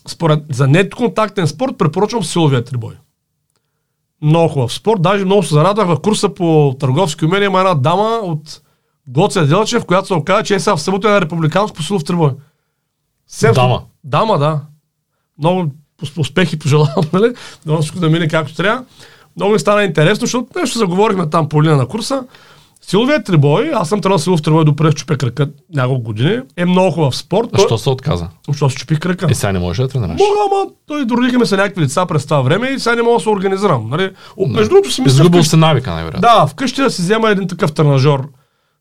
според, 0.09 0.45
за 0.51 0.67
неконтактен 0.67 1.47
спорт 1.47 1.79
препоръчвам 1.79 2.25
силовия 2.25 2.65
трибой. 2.65 2.95
Много 4.23 4.49
хубав 4.49 4.73
спорт. 4.73 5.03
Даже 5.03 5.25
много 5.25 5.43
се 5.43 5.55
зарадвах 5.55 5.87
в 5.87 6.01
курса 6.01 6.35
по 6.35 6.77
търговски 6.81 7.25
умения. 7.25 7.47
Има 7.47 7.61
една 7.61 7.75
дама 7.75 8.21
от 8.23 8.63
Гоце 9.07 9.47
Делчев, 9.47 9.87
която 9.87 10.07
се 10.07 10.15
оказа, 10.15 10.43
че 10.43 10.55
е 10.55 10.61
сега 10.61 10.77
в 10.77 10.83
събота 10.83 11.11
на 11.11 11.21
републиканско 11.21 11.83
силов 11.83 12.05
трибой. 12.05 12.31
Дама. 13.55 13.83
Дама, 14.05 14.39
да. 14.39 14.61
Много 15.39 15.73
успехи 16.19 16.59
пожелавам, 16.59 17.05
нали? 17.13 17.33
Да 17.67 17.79
всичко 17.79 17.99
да 17.99 18.11
мине 18.11 18.29
както 18.29 18.55
трябва. 18.55 18.85
Много 19.37 19.53
ми 19.53 19.59
стана 19.59 19.85
интересно, 19.85 20.27
защото 20.27 20.59
нещо 20.59 20.79
заговорихме 20.79 21.31
там 21.31 21.49
по 21.49 21.63
линия 21.63 21.77
на 21.77 21.87
курса. 21.87 22.23
Силовият 22.83 23.25
трибой, 23.25 23.71
аз 23.75 23.89
съм 23.89 24.01
тренал 24.01 24.19
силов 24.19 24.43
трибой 24.43 24.65
до 24.65 24.77
през 24.77 24.95
чупя 24.95 25.17
крака 25.17 25.49
няколко 25.75 26.03
години, 26.03 26.41
е 26.57 26.65
много 26.65 26.91
хубав 26.91 27.17
спорт. 27.17 27.49
А 27.53 27.59
що 27.59 27.79
се 27.79 27.91
отказа? 27.91 28.29
Защото 28.49 28.73
се 28.73 28.79
чупи 28.79 28.97
крака. 28.97 29.27
И 29.31 29.35
сега 29.35 29.53
не 29.53 29.59
можеш 29.59 29.83
да 29.83 29.89
тренираш. 29.89 30.21
Мога, 30.21 30.41
ама 30.53 30.71
той 30.87 31.05
дородиха 31.05 31.39
ми 31.39 31.47
се 31.47 31.57
някакви 31.57 31.83
деца 31.83 32.07
през 32.07 32.25
това 32.25 32.41
време 32.41 32.69
и 32.69 32.79
сега 32.79 32.97
не 32.97 33.03
мога 33.03 33.17
да 33.17 33.23
се 33.23 33.29
организирам. 33.29 33.89
Нали? 33.91 34.11
Да. 34.39 34.47
Между 34.47 34.69
другото 34.69 34.93
си 34.93 35.03
мисля. 35.03 35.15
Изгубил 35.15 35.45
се 35.45 35.57
навика, 35.57 35.91
най-вероятно. 35.91 36.21
Да, 36.21 36.47
вкъщи 36.47 36.83
да 36.83 36.91
си 36.91 37.03
взема 37.03 37.31
един 37.31 37.49
такъв 37.49 37.73
тренажер. 37.73 38.21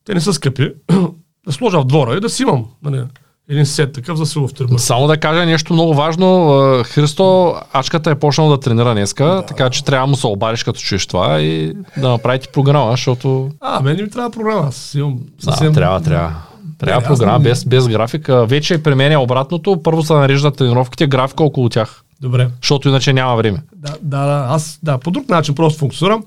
Те 0.05 0.13
не 0.13 0.21
са 0.21 0.33
скъпи. 0.33 0.71
да 1.45 1.51
сложа 1.51 1.81
в 1.81 1.85
двора 1.85 2.17
и 2.17 2.19
да 2.19 2.29
си 2.29 2.43
имам 2.43 2.65
нали, 2.83 3.03
един 3.49 3.65
сет 3.65 3.93
такъв 3.93 4.17
за 4.17 4.25
силов 4.25 4.53
трибун. 4.53 4.79
Само 4.79 5.07
да 5.07 5.17
кажа 5.17 5.45
нещо 5.45 5.73
много 5.73 5.93
важно. 5.93 6.49
Христо, 6.85 7.55
ачката 7.73 8.11
е 8.11 8.15
почнал 8.15 8.49
да 8.49 8.59
тренира 8.59 8.93
днеска, 8.93 9.25
да, 9.25 9.41
така 9.41 9.69
че 9.69 9.85
трябва 9.85 10.07
да 10.07 10.11
му 10.11 10.15
се 10.17 10.27
обадиш 10.27 10.63
като 10.63 10.79
чуеш 10.79 11.07
това 11.07 11.41
и 11.41 11.73
да 11.97 12.09
направите 12.09 12.47
програма, 12.53 12.91
защото... 12.91 13.49
А, 13.61 13.81
мен 13.81 13.95
не 13.95 14.03
ми 14.03 14.09
трябва 14.09 14.29
програма. 14.31 14.67
Аз 14.67 14.93
имам 14.95 15.17
Да, 15.17 15.43
съвсем... 15.43 15.73
трябва, 15.73 16.01
трябва. 16.01 16.33
Трябва 16.79 17.01
Не, 17.01 17.07
аз 17.07 17.19
програма 17.19 17.39
не- 17.39 17.43
без, 17.43 17.65
без 17.65 17.87
графика. 17.87 18.45
Вече 18.45 18.83
при 18.83 18.95
мен 18.95 19.11
е 19.11 19.17
обратното. 19.17 19.83
Първо 19.83 20.03
се 20.03 20.13
нареждат 20.13 20.55
тренировките, 20.55 21.07
графика 21.07 21.43
около 21.43 21.69
тях. 21.69 22.03
Добре. 22.21 22.47
Защото 22.61 22.89
иначе 22.89 23.13
няма 23.13 23.35
време. 23.35 23.63
Да, 23.75 23.91
да, 24.01 24.25
да, 24.25 24.45
аз 24.49 24.79
да, 24.83 24.97
по 24.97 25.11
друг 25.11 25.29
начин 25.29 25.55
просто 25.55 25.79
функционирам. 25.79 26.23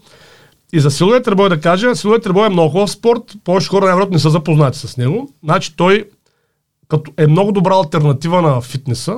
И 0.72 0.80
за 0.80 0.90
силовия 0.90 1.22
требой 1.22 1.48
да 1.48 1.60
кажа, 1.60 1.96
силовия 1.96 2.20
требой 2.20 2.46
е 2.46 2.50
много 2.50 2.70
хубав 2.70 2.90
спорт, 2.90 3.22
повече 3.44 3.68
хора 3.68 3.84
най-вероятно 3.84 4.14
не 4.14 4.18
са 4.18 4.30
запознати 4.30 4.78
с 4.78 4.96
него. 4.96 5.28
Значи 5.44 5.76
той 5.76 6.04
като 6.88 7.12
е 7.16 7.26
много 7.26 7.52
добра 7.52 7.74
альтернатива 7.74 8.42
на 8.42 8.60
фитнеса. 8.60 9.16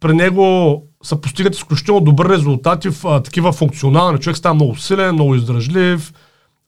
При 0.00 0.14
него 0.14 0.82
се 1.02 1.20
постигат 1.20 1.54
изключително 1.54 2.00
добри 2.00 2.28
резултати 2.28 2.90
в 2.90 3.04
а, 3.04 3.22
такива 3.22 3.52
функционални. 3.52 4.20
Човек 4.20 4.36
става 4.36 4.54
много 4.54 4.76
силен, 4.76 5.14
много 5.14 5.34
издръжлив, 5.34 6.12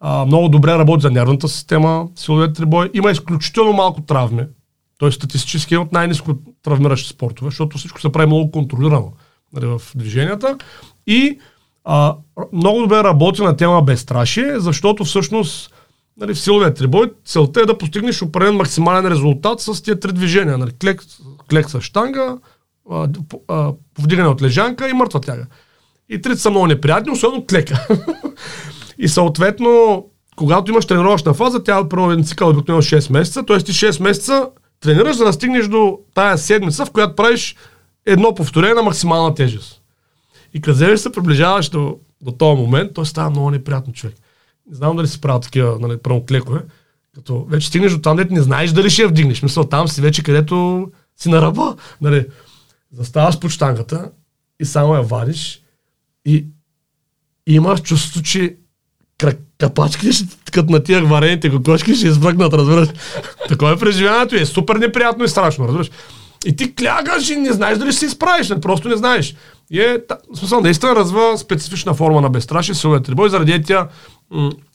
а, 0.01 0.25
много 0.27 0.49
добре 0.49 0.79
работи 0.79 1.03
за 1.03 1.11
нервната 1.11 1.49
система, 1.49 2.09
силовият 2.17 2.57
трибой. 2.57 2.91
Има 2.95 3.11
изключително 3.11 3.73
малко 3.73 4.01
травми. 4.01 4.43
Той 4.99 5.09
е 5.09 5.13
от 5.77 5.93
най-низко 5.93 6.35
травмиращи 6.63 7.09
спортове, 7.09 7.51
защото 7.51 7.79
всичко 7.79 8.01
се 8.01 8.13
прави 8.13 8.27
много 8.27 8.51
контролирано 8.51 9.13
нали, 9.53 9.67
в 9.67 9.83
движенията. 9.95 10.59
И 11.07 11.39
а, 11.85 12.17
много 12.53 12.81
добре 12.81 13.05
работи 13.05 13.43
на 13.43 13.57
тема 13.57 13.83
безстрашие, 13.83 14.61
защото 14.61 15.05
всъщност 15.05 15.75
нали, 16.17 16.35
в 16.35 16.41
силовия 16.41 16.75
трибой 16.75 17.13
целта 17.25 17.61
е 17.61 17.67
да 17.67 17.79
постигнеш 17.79 18.23
определен 18.23 18.57
максимален 18.57 19.07
резултат 19.07 19.61
с 19.61 19.83
тия 19.83 20.01
три 20.01 20.13
движения. 20.13 20.59
Нали, 20.59 20.71
клек, 20.81 21.03
клек 21.51 21.71
с 21.71 21.81
штанга, 21.81 22.37
а, 22.91 23.09
а, 23.49 23.73
повдигане 23.95 24.29
от 24.29 24.43
лежанка 24.43 24.89
и 24.89 24.93
мъртва 24.93 25.21
тяга. 25.21 25.47
И 26.09 26.21
трите 26.21 26.41
са 26.41 26.51
много 26.51 26.67
неприятни, 26.67 27.13
особено 27.13 27.47
клека. 27.47 27.87
и 28.99 29.09
съответно, 29.09 30.05
когато 30.37 30.71
имаш 30.71 30.87
тренировъчна 30.87 31.35
фаза, 31.35 31.65
тя 31.65 31.79
е 31.79 31.89
първо 31.89 32.23
цикъл 32.23 32.49
обикновено 32.49 32.83
6 32.83 33.13
месеца, 33.13 33.47
т.е. 33.47 33.59
ти 33.59 33.73
6 33.73 34.03
месеца 34.03 34.49
тренираш, 34.81 35.17
за 35.17 35.25
да 35.25 35.33
стигнеш 35.33 35.69
до 35.69 35.99
тая 36.15 36.39
седмица, 36.39 36.87
в 36.87 36.91
която 36.91 37.17
правиш 37.17 37.57
едно 38.07 38.35
повторение 38.35 38.75
на 38.75 38.83
максимална 38.83 39.35
тежест. 39.35 39.83
И 40.55 40.61
вземеш 40.67 41.01
се 41.01 41.13
приближаваш 41.13 41.69
до, 41.69 41.99
до 42.21 42.33
този 42.33 42.61
момент, 42.61 42.95
той 42.95 43.07
става 43.07 43.31
много 43.31 43.51
неприятно 43.51 43.93
човек. 43.93 44.15
Не 44.71 44.77
знам 44.77 44.97
дали 44.97 45.09
си 45.09 45.21
правил 45.21 45.41
такива, 45.41 45.79
нали, 45.81 45.99
първо 45.99 46.27
клекове. 46.27 46.61
Като 47.15 47.45
вече 47.45 47.69
стигнеш 47.69 47.93
до 47.93 48.01
там, 48.01 48.17
дето 48.17 48.35
не 48.35 48.43
знаеш 48.43 48.71
дали 48.71 48.91
ще 48.91 49.03
я 49.03 49.09
вдигнеш. 49.09 49.43
Мисля, 49.43 49.69
там 49.69 49.89
си 49.89 50.01
вече 50.01 50.23
където 50.23 50.87
си 51.17 51.29
на 51.29 51.43
ръба. 51.43 51.77
Нали, 52.01 52.27
заставаш 52.93 53.39
под 53.39 53.51
штангата 53.51 54.11
и 54.61 54.65
само 54.65 54.95
я 54.95 55.03
вадиш 55.03 55.63
и, 56.25 56.47
и 57.47 57.55
имаш 57.55 57.83
чувство, 57.83 58.23
че 58.23 58.57
кра- 59.19 59.39
капачките 59.59 60.13
ще, 60.13 60.27
като 60.53 60.73
на 60.73 60.83
тия 60.83 61.05
варените 61.05 61.51
кокошки 61.51 61.95
ще 61.95 62.07
избръкнат, 62.07 62.53
разбираш. 62.53 62.89
Такова 63.49 63.73
е 63.73 63.77
преживяването 63.77 64.37
е 64.37 64.47
супер 64.47 64.77
неприятно 64.77 65.25
и 65.25 65.29
страшно, 65.29 65.69
разбираш. 65.69 65.91
И 66.47 66.57
ти 66.57 66.75
клягаш 66.75 67.31
и 67.31 67.37
не 67.37 67.53
знаеш 67.53 67.79
дали 67.79 67.91
ще 67.91 67.99
се 67.99 68.07
изправиш, 68.07 68.49
не, 68.49 68.61
просто 68.61 68.89
не 68.89 68.97
знаеш. 68.97 69.35
И 69.71 69.81
е, 69.81 69.99
смисъл, 70.35 70.61
наистина 70.61 70.97
развива 70.97 71.39
специфична 71.39 71.95
форма 71.95 72.21
на 72.21 72.31
безстрашие, 72.31 72.75
силовия 72.75 73.03
трибой, 73.03 73.31
заради 73.31 73.63
тия 73.63 73.79
м- 73.81 73.89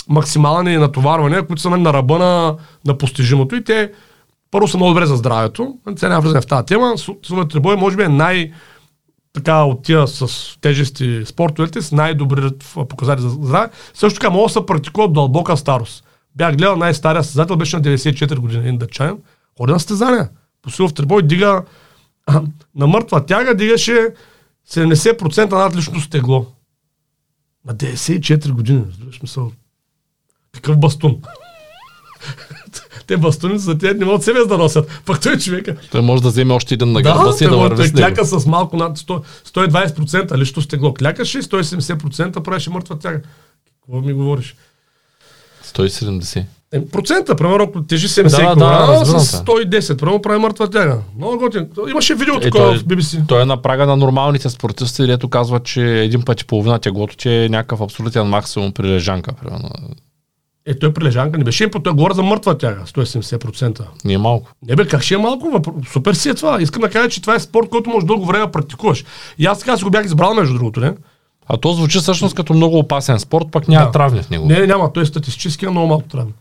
максимални 0.09 0.77
натоварвания, 0.77 1.47
които 1.47 1.61
са 1.61 1.69
на 1.69 1.93
ръба 1.93 2.19
на, 2.19 2.55
на 2.85 2.97
постижимото 2.97 3.55
и 3.55 3.63
те 3.63 3.91
първо 4.51 4.67
са 4.67 4.77
много 4.77 4.93
добре 4.93 5.05
за 5.05 5.15
здравето. 5.15 5.75
Сега 5.95 6.09
няма 6.09 6.21
влизане 6.21 6.41
в 6.41 6.47
тази 6.47 6.65
тема. 6.65 6.85
Су- 6.97 7.27
Силовият 7.27 7.51
трибой 7.51 7.75
може 7.75 7.97
би 7.97 8.03
е 8.03 8.07
най- 8.09 8.51
така 9.33 9.63
от 9.63 9.83
тия 9.83 10.07
с 10.07 10.27
тежести 10.61 11.21
спортовете 11.25 11.81
с 11.81 11.91
най-добри 11.91 12.49
показатели 12.89 13.23
за 13.23 13.29
здраве. 13.29 13.69
Също 13.93 14.19
така 14.19 14.29
може 14.29 14.53
да 14.53 14.59
се 14.59 14.65
практикува 14.65 15.07
дълбока 15.07 15.57
старост. 15.57 16.03
Бях 16.35 16.55
гледал 16.57 16.75
най-стария 16.75 17.23
състезател, 17.23 17.55
беше 17.57 17.75
на 17.75 17.81
94 17.81 18.35
години, 18.35 18.61
един 18.61 18.77
дъчанин. 18.77 19.17
Ходи 19.57 19.71
на 19.73 19.79
състезания. 19.79 20.29
По 20.61 20.69
силов 20.71 20.93
трибой 20.93 21.21
дига 21.23 21.63
на 22.75 22.87
мъртва 22.87 23.25
тяга 23.25 23.55
дигаше 23.55 24.07
70% 24.69 25.51
над 25.51 25.75
личното 25.75 26.01
стегло. 26.01 26.45
На 27.67 27.75
94 27.75 28.51
години. 28.51 28.83
разбираш 28.89 29.21
Мисъл, 29.21 29.51
какъв 30.51 30.77
бастун. 30.79 31.21
Те 33.07 33.17
бастуни 33.17 33.59
за 33.59 33.77
тях 33.77 33.97
не 33.97 34.05
могат 34.05 34.23
себе 34.23 34.39
да 34.45 34.57
носят. 34.57 35.01
Пък 35.05 35.21
той 35.21 35.37
човека. 35.37 35.77
Той 35.91 36.01
може 36.01 36.23
да 36.23 36.29
вземе 36.29 36.53
още 36.53 36.73
един 36.73 36.91
на 36.91 37.01
гърба 37.01 37.31
си 37.31 37.43
и 37.43 37.47
той 37.47 37.57
да 37.57 37.69
върви 37.69 37.91
той 37.91 38.01
кляка 38.01 38.25
с 38.25 38.45
малко 38.45 38.77
над 38.77 38.97
100, 38.97 39.23
120% 39.45 40.37
лично 40.37 40.61
стегло. 40.61 40.93
Клякаше 40.93 41.39
и 41.39 41.41
170% 41.41 42.43
правеше 42.43 42.69
мъртва 42.69 42.99
тяга. 42.99 43.21
Какво 43.81 44.01
ми 44.01 44.13
говориш? 44.13 44.55
170. 45.65 46.45
Е, 46.73 46.85
процента, 46.85 47.35
примерно, 47.35 47.63
ако 47.63 47.83
тежи 47.83 48.07
70 48.07 48.23
Да, 48.29 48.53
кг, 48.53 49.05
да, 49.05 49.19
с 49.19 49.31
те. 49.35 49.51
110, 49.51 49.97
примерно 49.97 50.21
прави 50.21 50.39
мъртва 50.39 50.69
тяга. 50.69 50.97
Много 51.17 51.37
готин. 51.37 51.67
Имаше 51.89 52.15
видео 52.15 52.35
Е, 52.35 52.39
такова 52.39 52.65
той- 52.65 52.77
в 52.77 52.83
BBC. 52.83 53.27
Той 53.27 53.41
е 53.41 53.45
на 53.45 53.61
прага 53.61 53.85
на 53.85 53.97
нормалните 53.97 54.49
спортисти, 54.49 55.07
дето 55.07 55.29
казва, 55.29 55.59
че 55.59 55.81
един 55.93 56.21
път 56.21 56.41
и 56.41 56.45
половина 56.45 56.79
теглото, 56.79 57.15
че 57.15 57.45
е 57.45 57.49
някакъв 57.49 57.81
абсолютен 57.81 58.25
максимум 58.25 58.71
при 58.71 58.83
лежанка. 58.85 59.31
Примерно. 59.33 59.69
Е, 60.65 60.73
той 60.73 60.93
при 60.93 61.03
лежанка 61.03 61.37
не 61.37 61.43
беше, 61.43 61.67
по 61.67 61.79
той 61.79 61.93
говоря 61.93 62.13
за 62.13 62.23
мъртва 62.23 62.57
тяга, 62.57 62.81
170%. 62.85 63.81
Не 64.05 64.13
е 64.13 64.17
малко. 64.17 64.51
Не 64.63 64.75
бе, 64.75 64.87
как 64.87 65.01
ще 65.01 65.13
е 65.13 65.17
малко? 65.17 65.45
въпро- 65.47 65.87
Супер 65.87 66.13
си 66.13 66.29
е 66.29 66.33
това. 66.33 66.61
Искам 66.61 66.81
да 66.81 66.89
кажа, 66.89 67.09
че 67.09 67.21
това 67.21 67.35
е 67.35 67.39
спорт, 67.39 67.69
който 67.69 67.89
може 67.89 68.05
дълго 68.05 68.25
време 68.25 68.45
да 68.45 68.51
практикуваш. 68.51 69.05
И 69.37 69.45
аз 69.45 69.59
така 69.59 69.77
си 69.77 69.83
го 69.83 69.89
бях 69.89 70.05
избрал, 70.05 70.33
между 70.33 70.53
другото, 70.53 70.79
не? 70.79 70.93
А 71.47 71.57
то 71.57 71.73
звучи 71.73 71.99
всъщност 71.99 72.35
като 72.35 72.53
много 72.53 72.77
опасен 72.77 73.19
спорт, 73.19 73.45
пък 73.51 73.67
няма 73.67 73.85
Да. 73.85 73.91
травми 73.91 74.21
в 74.21 74.29
него. 74.29 74.45
Не, 74.45 74.67
няма. 74.67 74.93
Той 74.93 75.03
е 75.03 75.05
статистически 75.05 75.65
на 75.65 75.71
много 75.71 75.87
малко 75.87 76.07
травми. 76.07 76.31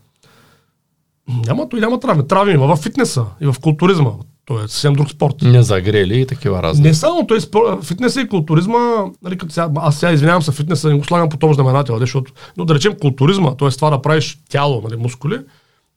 Няма, 1.27 1.69
той 1.69 1.79
няма 1.79 1.99
травми. 1.99 2.27
Травми 2.27 2.53
има 2.53 2.75
в 2.75 2.81
фитнеса 2.81 3.25
и 3.41 3.45
в 3.45 3.55
културизма. 3.61 4.11
Той 4.45 4.63
е 4.63 4.67
съвсем 4.67 4.93
друг 4.93 5.09
спорт. 5.09 5.35
Не 5.41 5.63
загрели 5.63 6.21
и 6.21 6.25
такива 6.25 6.63
разни. 6.63 6.83
Не 6.83 6.93
само 6.93 7.27
той, 7.27 7.41
спор- 7.41 7.83
фитнеса 7.83 8.21
и 8.21 8.27
културизма, 8.27 8.79
нали, 9.23 9.37
като 9.37 9.53
сега, 9.53 9.69
аз 9.75 9.99
сега 9.99 10.11
извинявам 10.11 10.41
се, 10.41 10.51
фитнеса 10.51 10.89
не 10.89 10.97
го 10.97 11.03
слагам 11.03 11.29
по 11.29 11.37
този 11.37 11.53
знаменател, 11.53 11.95
нали, 11.95 12.03
защото, 12.03 12.33
но 12.57 12.65
да 12.65 12.75
речем 12.75 12.95
културизма, 13.01 13.55
т.е. 13.55 13.69
това 13.69 13.89
да 13.89 14.01
правиш 14.01 14.39
тяло, 14.49 14.81
нали, 14.81 14.95
мускули, 14.95 15.39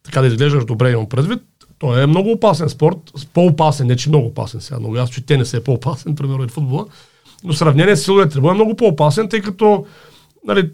така 0.02 0.20
да 0.20 0.26
изглеждаш 0.26 0.64
добре, 0.64 0.90
имам 0.90 1.08
предвид, 1.08 1.42
той 1.78 2.02
е 2.02 2.06
много 2.06 2.30
опасен 2.30 2.68
спорт, 2.68 2.96
по-опасен, 3.34 3.86
не 3.86 3.96
че 3.96 4.08
много 4.08 4.26
опасен 4.26 4.60
сега, 4.60 4.80
много 4.80 4.96
ясно, 4.96 5.14
че 5.14 5.26
тенис 5.26 5.54
е 5.54 5.64
по-опасен, 5.64 6.14
примерно 6.16 6.44
и 6.44 6.48
футбола, 6.48 6.86
но 7.44 7.52
сравнение 7.52 7.96
с 7.96 8.02
силовия 8.02 8.28
трибой 8.28 8.50
е 8.50 8.54
много 8.54 8.76
по-опасен, 8.76 9.28
тъй 9.28 9.40
като 9.40 9.86
нали, 10.46 10.70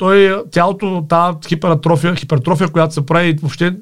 той, 0.00 0.42
тялото, 0.50 1.06
тази 1.08 1.38
хипертрофия, 1.48 2.16
хипертрофия, 2.16 2.68
която 2.68 2.94
се 2.94 3.06
прави, 3.06 3.36
въобще 3.42 3.76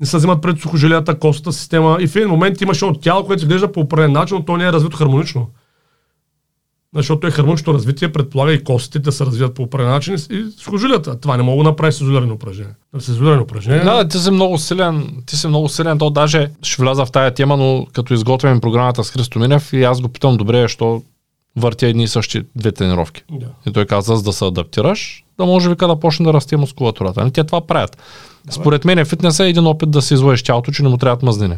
не 0.00 0.06
се 0.06 0.16
взимат 0.16 0.42
пред 0.42 0.58
сухожилията, 0.58 1.18
костата 1.18 1.52
система. 1.52 1.96
И 2.00 2.06
в 2.06 2.16
един 2.16 2.28
момент 2.28 2.60
имаше 2.60 2.84
от 2.84 3.00
тяло, 3.00 3.24
което 3.24 3.42
изглежда 3.42 3.72
по 3.72 3.80
определен 3.80 4.12
начин, 4.12 4.36
но 4.36 4.44
то 4.44 4.56
не 4.56 4.64
е 4.64 4.72
развито 4.72 4.96
хармонично. 4.96 5.46
Защото 6.94 7.26
е 7.26 7.30
хармонично 7.30 7.74
развитие, 7.74 8.12
предполага 8.12 8.52
и 8.52 8.64
костите 8.64 8.98
да 8.98 9.12
се 9.12 9.26
развият 9.26 9.54
по 9.54 9.62
определен 9.62 9.92
начин 9.92 10.14
и- 10.14 10.44
сухожилията. 10.58 11.20
Това 11.20 11.36
не 11.36 11.42
мога 11.42 11.64
да 11.64 11.70
направи 11.70 11.92
с 11.92 12.00
изолирани 12.00 12.32
упражнения. 12.32 12.74
С 12.98 13.08
изолирани 13.08 13.42
упражнения. 13.42 13.84
Да, 13.84 14.08
ти 14.08 14.18
си 14.18 14.30
много 14.30 14.58
силен, 14.58 15.22
ти 15.26 15.36
си 15.36 15.48
много 15.48 15.68
силен, 15.68 15.98
то 15.98 16.10
даже 16.10 16.50
ще 16.62 16.82
вляза 16.82 17.06
в 17.06 17.10
тая 17.12 17.34
тема, 17.34 17.56
но 17.56 17.86
като 17.92 18.14
изготвяме 18.14 18.60
програмата 18.60 19.04
с 19.04 19.10
Христо 19.10 19.38
Минев 19.38 19.72
и 19.72 19.84
аз 19.84 20.00
го 20.00 20.08
питам, 20.08 20.36
добре, 20.36 20.62
защо 20.62 21.02
въртя 21.58 21.86
едни 21.86 22.02
и 22.02 22.08
същи 22.08 22.42
две 22.56 22.72
тренировки. 22.72 23.22
Да. 23.30 23.46
И 23.66 23.72
той 23.72 23.86
каза, 23.86 24.16
за 24.16 24.22
да 24.22 24.32
се 24.32 24.44
адаптираш, 24.44 25.24
да 25.38 25.46
може 25.46 25.68
вика 25.70 25.86
да 25.88 26.00
почне 26.00 26.26
да 26.26 26.32
расте 26.32 26.56
мускулатурата. 26.56 27.20
Нали, 27.20 27.30
те 27.30 27.44
това 27.44 27.66
правят. 27.66 27.98
Според 28.50 28.84
мен 28.84 29.04
фитнес 29.04 29.40
е 29.40 29.48
един 29.48 29.66
опит 29.66 29.90
да 29.90 30.02
се 30.02 30.14
излъеш 30.14 30.42
тялото, 30.42 30.72
че 30.72 30.82
не 30.82 30.88
му 30.88 30.96
трябват 30.96 31.22
мазнини. 31.22 31.56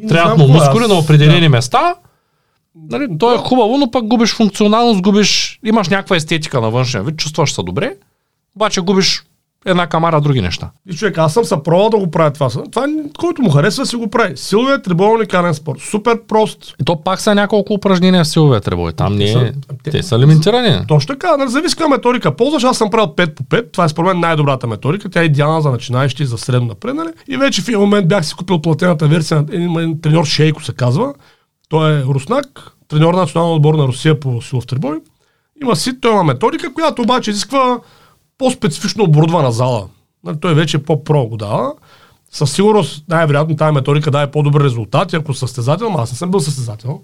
Не 0.00 0.08
Трябват 0.08 0.38
му 0.38 0.48
мускули 0.48 0.84
аз- 0.84 0.90
на 0.90 0.94
определени 0.98 1.48
места. 1.48 1.94
Нали, 2.90 3.18
то 3.18 3.34
е 3.34 3.38
хубаво, 3.38 3.78
но 3.78 3.90
пък 3.90 4.06
губиш 4.06 4.34
функционалност, 4.34 5.02
губиш, 5.02 5.60
имаш 5.64 5.88
някаква 5.88 6.16
естетика 6.16 6.60
на 6.60 6.70
външния 6.70 7.04
вид, 7.04 7.16
чувстваш 7.16 7.52
се 7.52 7.62
добре, 7.62 7.96
обаче 8.56 8.80
губиш 8.80 9.22
една 9.66 9.86
камара 9.86 10.20
други 10.20 10.40
неща. 10.40 10.70
И 10.90 10.94
човек, 10.94 11.18
аз 11.18 11.32
съм 11.34 11.44
се 11.44 11.56
пробвал 11.64 11.90
да 11.90 11.96
го 11.96 12.10
правя 12.10 12.30
това. 12.30 12.48
Това, 12.48 12.86
който 13.18 13.42
му 13.42 13.50
харесва, 13.50 13.86
си 13.86 13.96
го 13.96 14.10
прави. 14.10 14.36
Силовия 14.36 14.82
трибол 14.82 15.14
уникален 15.14 15.54
спорт. 15.54 15.80
Супер 15.80 16.20
прост. 16.28 16.74
И 16.80 16.84
то 16.84 17.02
пак 17.02 17.20
са 17.20 17.34
няколко 17.34 17.72
упражнения 17.72 18.24
в 18.24 18.28
силовия 18.28 18.60
требой. 18.60 18.92
Там 18.92 19.16
не 19.16 19.24
е, 19.24 19.32
са- 19.32 19.52
те- 19.84 19.90
те 19.90 20.02
са 20.02 20.18
лимитирани. 20.18 20.86
Точно 20.88 21.14
така, 21.14 21.36
нали, 21.36 21.50
зависи 21.50 21.76
каква 21.76 21.88
методика 21.88 22.36
ползваш. 22.36 22.64
Аз 22.64 22.78
съм 22.78 22.90
правил 22.90 23.06
5 23.06 23.34
по 23.34 23.42
5. 23.42 23.72
Това 23.72 23.84
е 23.84 23.88
според 23.88 24.08
мен 24.08 24.20
най-добрата 24.20 24.66
методика. 24.66 25.08
Тя 25.08 25.22
е 25.22 25.24
идеална 25.24 25.60
за 25.62 25.70
начинаещи 25.70 26.22
и 26.22 26.26
за 26.26 26.38
средно 26.38 26.68
напред. 26.68 26.94
Нали? 26.94 27.08
И 27.28 27.36
вече 27.36 27.62
в 27.62 27.68
един 27.68 27.80
момент 27.80 28.08
бях 28.08 28.26
си 28.26 28.34
купил 28.34 28.58
платената 28.58 29.06
версия 29.06 29.36
на 29.42 29.46
един, 29.52 29.78
един 29.78 30.00
треньор 30.00 30.24
Шейко 30.24 30.62
се 30.64 30.72
казва. 30.72 31.14
Той 31.68 31.92
е 31.92 32.04
руснак, 32.04 32.46
треньор 32.88 33.14
на 33.14 33.20
националния 33.20 33.56
отбор 33.56 33.74
на 33.74 33.86
Русия 33.86 34.20
по 34.20 34.42
силов 34.42 34.66
трибой. 34.66 34.98
Има 35.62 35.76
си, 35.76 36.00
той 36.00 36.12
има 36.12 36.24
методика, 36.24 36.74
която 36.74 37.02
обаче 37.02 37.30
изисква 37.30 37.78
по-специфично 38.38 39.04
оборудвана 39.04 39.52
зала. 39.52 39.88
Нали, 40.24 40.36
той 40.40 40.54
вече 40.54 40.76
е 40.76 40.82
по-про 40.82 41.26
го 41.26 41.36
дава. 41.36 41.72
със 42.30 42.52
сигурност 42.52 43.04
най-вероятно 43.08 43.56
тази 43.56 43.74
методика 43.74 44.10
дава 44.10 44.30
по-добър 44.30 44.64
резултат, 44.64 45.14
ако 45.14 45.34
състезател, 45.34 45.86
ама 45.86 46.02
аз 46.02 46.12
не 46.12 46.18
съм 46.18 46.30
бил 46.30 46.40
състезател. 46.40 47.00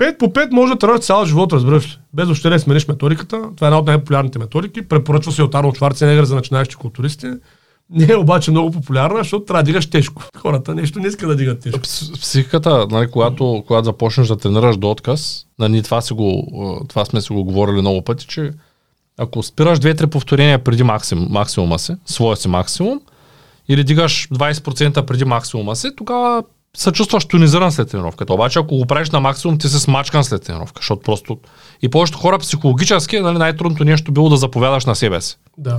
5 0.00 0.18
по 0.18 0.26
5 0.26 0.50
може 0.50 0.72
да 0.72 0.78
тренираш 0.78 1.00
цял 1.00 1.24
живот, 1.24 1.52
разбираш 1.52 1.86
ли. 1.86 1.98
Без 2.14 2.26
въобще 2.26 2.50
да 2.50 2.58
смениш 2.58 2.88
методиката. 2.88 3.42
Това 3.56 3.66
е 3.66 3.68
една 3.68 3.78
от 3.78 3.86
най-популярните 3.86 4.38
методики. 4.38 4.88
Препоръчва 4.88 5.32
се 5.32 5.42
от 5.42 5.54
Арнолд 5.54 5.76
Шварценегър 5.76 6.24
за 6.24 6.34
начинаещи 6.34 6.76
културисти. 6.76 7.26
Не 7.90 8.12
е 8.12 8.16
обаче 8.16 8.50
много 8.50 8.70
популярна, 8.70 9.18
защото 9.18 9.44
трябва 9.44 9.62
да 9.62 9.66
дигаш 9.66 9.90
тежко. 9.90 10.22
Хората 10.36 10.74
нещо 10.74 10.98
не 10.98 11.08
искат 11.08 11.28
да 11.28 11.36
дигат 11.36 11.60
тежко. 11.60 11.80
Психиката, 12.20 12.86
нали, 12.90 13.10
когато, 13.10 13.64
когато 13.66 13.84
започнеш 13.84 14.28
да 14.28 14.36
тренираш 14.36 14.76
до 14.76 14.90
отказ, 14.90 15.46
нали, 15.58 15.82
това, 15.82 16.00
си 16.00 16.14
го, 16.14 16.84
това 16.88 17.04
сме 17.04 17.20
си 17.20 17.32
го 17.32 17.44
говорили 17.44 17.80
много 17.80 18.02
пъти, 18.02 18.26
че 18.26 18.52
ако 19.20 19.42
спираш 19.42 19.78
2-3 19.78 20.06
повторения 20.06 20.58
преди 20.58 20.82
максим, 20.82 21.26
максимума 21.30 21.78
си, 21.78 21.92
своя 22.06 22.36
си 22.36 22.48
максимум, 22.48 23.00
или 23.68 23.84
дигаш 23.84 24.28
20% 24.28 25.02
преди 25.02 25.24
максимума 25.24 25.76
си, 25.76 25.88
тогава 25.96 26.42
се 26.76 26.92
чувстваш 26.92 27.24
тонизиран 27.24 27.72
след 27.72 27.90
тренировката. 27.90 28.34
Обаче, 28.34 28.58
ако 28.58 28.76
го 28.76 28.86
правиш 28.86 29.10
на 29.10 29.20
максимум, 29.20 29.58
ти 29.58 29.68
се 29.68 29.78
смачкан 29.80 30.24
след 30.24 30.42
тренировка, 30.42 30.78
защото 30.80 31.02
просто... 31.02 31.38
И 31.82 31.88
повечето 31.88 32.18
хора 32.18 32.38
психологически, 32.38 33.20
нали, 33.20 33.38
най-трудното 33.38 33.84
нещо 33.84 34.12
било 34.12 34.28
да 34.28 34.36
заповядаш 34.36 34.84
на 34.84 34.94
себе 34.94 35.20
си. 35.20 35.36
Да. 35.58 35.78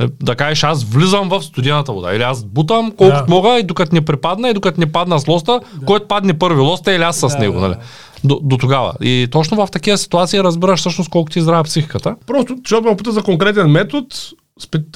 Е, 0.00 0.06
Да 0.22 0.34
кажеш, 0.34 0.64
аз 0.64 0.84
влизам 0.84 1.28
в 1.28 1.42
студената 1.42 1.92
вода. 1.92 2.14
Или 2.14 2.22
аз 2.22 2.44
бутам 2.44 2.92
колкото 2.96 3.24
Да. 3.26 3.34
мога 3.34 3.58
и 3.58 3.62
докато 3.62 3.94
не 3.94 4.04
припадна 4.04 4.48
и 4.50 4.54
докато 4.54 4.80
не 4.80 4.92
падна 4.92 5.20
с 5.20 5.28
лоста, 5.28 5.60
който 5.86 6.06
падне 6.08 6.38
първи 6.38 6.60
лоста 6.60 6.92
или 6.92 7.02
аз 7.02 7.16
с 7.16 7.28
Да, 7.28 7.38
него. 7.38 7.54
да, 7.54 7.60
Нали? 7.60 7.74
да. 7.74 7.80
До, 8.24 8.40
до 8.42 8.56
тогава. 8.56 8.92
И 9.00 9.28
точно 9.30 9.56
в 9.56 9.70
такива 9.70 9.98
ситуации 9.98 10.42
разбираш 10.42 10.80
всъщност 10.80 11.10
колко 11.10 11.30
ти 11.30 11.38
е 11.38 11.42
здрава 11.42 11.62
психиката. 11.62 12.16
Просто, 12.26 12.56
защото 12.64 12.88
ме 12.88 12.96
пита 12.96 13.12
за 13.12 13.22
конкретен 13.22 13.70
метод, 13.70 14.06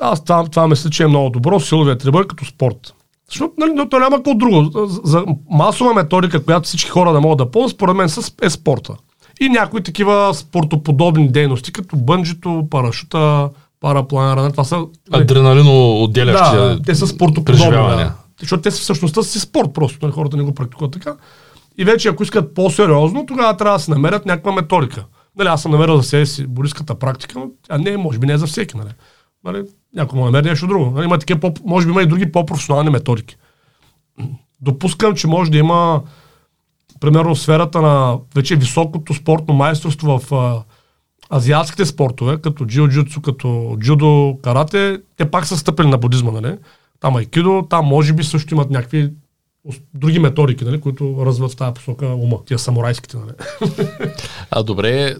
аз 0.01 0.25
това, 0.25 0.45
това 0.47 0.69
мисля, 0.69 0.91
че 0.91 1.03
е 1.03 1.07
много 1.07 1.31
добро, 1.31 1.61
силовия 1.61 1.99
трибър 1.99 2.27
като 2.27 2.45
спорт. 2.45 2.95
Защото 3.29 3.53
нали, 3.59 3.73
но 3.75 3.89
то 3.89 3.99
няма 3.99 4.17
какво 4.17 4.35
друго. 4.35 4.71
За- 4.87 5.01
За 5.05 5.25
масова 5.51 5.95
методика, 5.95 6.45
която 6.45 6.67
всички 6.69 6.91
хора 6.91 7.13
да 7.13 7.21
могат 7.21 7.39
да 7.39 7.51
ползват, 7.51 7.77
според 7.77 7.97
мен 7.97 8.09
е 8.43 8.51
спорта. 8.51 8.95
И 9.41 9.49
някои 9.49 9.83
такива 9.83 10.35
спортоподобни 10.35 11.29
дейности, 11.29 11.73
като 11.73 11.97
бънджито, 11.97 12.67
парашута, 12.71 13.49
парапланера. 13.81 14.51
Това 14.51 14.65
са... 14.65 14.77
нали, 15.11 15.23
Адреналино 15.23 16.03
отделящи 16.03 16.57
да, 16.57 16.83
те 16.87 16.95
са 16.95 17.07
спортоподобни. 17.07 17.71
Да. 17.71 18.13
Защото 18.41 18.63
те 18.63 18.71
са 18.71 18.81
всъщността 18.81 19.23
си 19.23 19.41
спорт 19.41 19.69
просто, 19.75 19.99
нали, 20.03 20.13
хората 20.13 20.37
не 20.37 20.43
го 20.43 20.55
практикуват 20.55 20.93
така. 20.93 21.15
И 21.79 21.85
вече 21.85 22.09
ако 22.09 22.23
искат 22.23 22.55
по-сериозно, 22.55 23.27
тогава 23.27 23.57
трябва 23.57 23.79
да 23.79 23.85
се 23.85 23.91
намерят 23.91 24.27
някаква 24.27 24.53
методика. 24.53 25.05
Нали, 25.37 25.49
аз 25.49 25.63
съм 25.63 25.73
намерил 25.73 25.97
за 25.97 26.03
себе 26.03 26.27
си 26.27 26.47
бориската 26.47 26.95
практика, 26.95 27.39
но 27.39 27.51
тя 27.69 27.79
не 27.79 27.91
е, 27.91 27.97
може 27.97 28.19
би 28.19 28.27
не 28.27 28.33
е 28.33 28.39
за 28.39 28.47
всеки. 28.47 28.77
Нали. 28.77 28.91
Нали, 29.45 29.63
някой 29.95 30.19
му 30.19 30.25
намери 30.25 30.49
нещо 30.49 30.67
друго. 30.67 30.91
Нали, 30.91 31.05
има 31.05 31.19
такива, 31.19 31.53
може 31.65 31.87
би 31.87 31.93
има 31.93 32.03
и 32.03 32.07
други 32.07 32.33
по-професионални 32.33 32.91
методики. 32.91 33.37
Допускам, 34.61 35.15
че 35.15 35.27
може 35.27 35.51
да 35.51 35.59
има 35.59 36.03
примерно 37.01 37.35
в 37.35 37.41
сферата 37.41 37.83
на 37.83 38.19
вече 38.35 38.57
високото 38.57 39.15
спортно 39.15 39.55
майсторство 39.55 40.19
в 40.19 40.33
а, 40.33 40.63
азиатските 41.37 41.87
спортове, 41.87 42.41
като 42.41 42.65
джиу-джитсу, 42.65 43.21
като 43.21 43.77
джудо, 43.81 44.39
карате, 44.43 45.01
те 45.17 45.31
пак 45.31 45.47
са 45.47 45.57
стъпили 45.57 45.87
на 45.87 45.99
будизма, 45.99 46.31
нали? 46.31 46.59
Там 47.01 47.17
айкидо, 47.17 47.67
там 47.71 47.87
може 47.87 48.13
би 48.13 48.25
също 48.25 48.55
имат 48.55 48.71
някакви 48.71 49.11
други 49.95 50.19
методики, 50.19 50.65
нали, 50.65 50.81
които 50.81 51.17
развиват 51.27 51.53
в 51.53 51.57
тази 51.57 51.75
посока 51.75 52.07
ума, 52.07 52.39
тия 52.47 52.59
самурайските, 52.59 53.17
нали? 53.17 53.33
А 54.51 54.63
добре, 54.63 55.17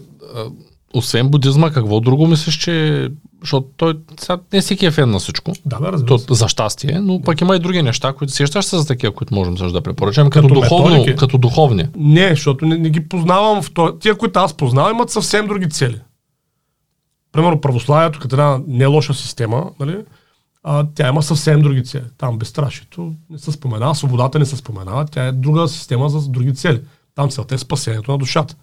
освен 0.93 1.29
будизма, 1.29 1.71
какво 1.71 1.99
друго 1.99 2.27
мислиш, 2.27 2.57
че... 2.57 3.09
Защото 3.41 3.67
той 3.77 3.93
сега 4.19 4.37
не 4.53 4.61
всеки 4.61 4.85
е 4.85 4.91
фен 4.91 5.11
на 5.11 5.19
всичко. 5.19 5.53
Да, 5.65 5.79
бе, 5.79 5.91
разбира 5.91 6.07
То, 6.07 6.17
се. 6.17 6.33
за 6.33 6.47
щастие, 6.47 6.99
но 6.99 7.21
пък 7.21 7.41
има 7.41 7.55
и 7.55 7.59
други 7.59 7.81
неща, 7.81 8.13
които 8.13 8.33
сещаш 8.33 8.65
се 8.65 8.77
за 8.77 8.87
такива, 8.87 9.13
които 9.13 9.33
можем 9.33 9.57
също 9.57 9.73
да 9.73 9.81
препоръчам, 9.81 10.29
като, 10.29 10.47
Като 10.47 10.61
духовно, 10.61 10.89
методики? 10.89 11.17
като 11.17 11.37
духовни. 11.37 11.87
Не, 11.95 12.29
защото 12.29 12.65
не, 12.65 12.77
не 12.77 12.89
ги 12.89 13.09
познавам 13.09 13.61
в 13.61 13.71
то... 13.71 13.97
Тия, 13.99 14.15
които 14.15 14.39
аз 14.39 14.53
познавам, 14.53 14.95
имат 14.95 15.09
съвсем 15.09 15.47
други 15.47 15.69
цели. 15.69 15.99
Примерно 17.31 17.61
православието, 17.61 18.19
като 18.19 18.35
една 18.35 18.59
не 18.67 18.85
лоша 18.85 19.13
система, 19.13 19.71
нали? 19.79 19.97
А, 20.63 20.87
тя 20.95 21.07
има 21.07 21.23
съвсем 21.23 21.61
други 21.61 21.83
цели. 21.83 22.05
Там 22.17 22.37
безстрашието 22.37 23.13
не 23.29 23.39
се 23.39 23.51
споменава, 23.51 23.95
свободата 23.95 24.39
не 24.39 24.45
се 24.45 24.57
споменава, 24.57 25.05
тя 25.05 25.25
е 25.25 25.31
друга 25.31 25.67
система 25.67 26.09
за 26.09 26.29
други 26.29 26.55
цели. 26.55 26.81
Там 27.15 27.29
целта 27.29 27.55
е 27.55 27.57
спасението 27.57 28.11
на 28.11 28.17
душата. 28.17 28.55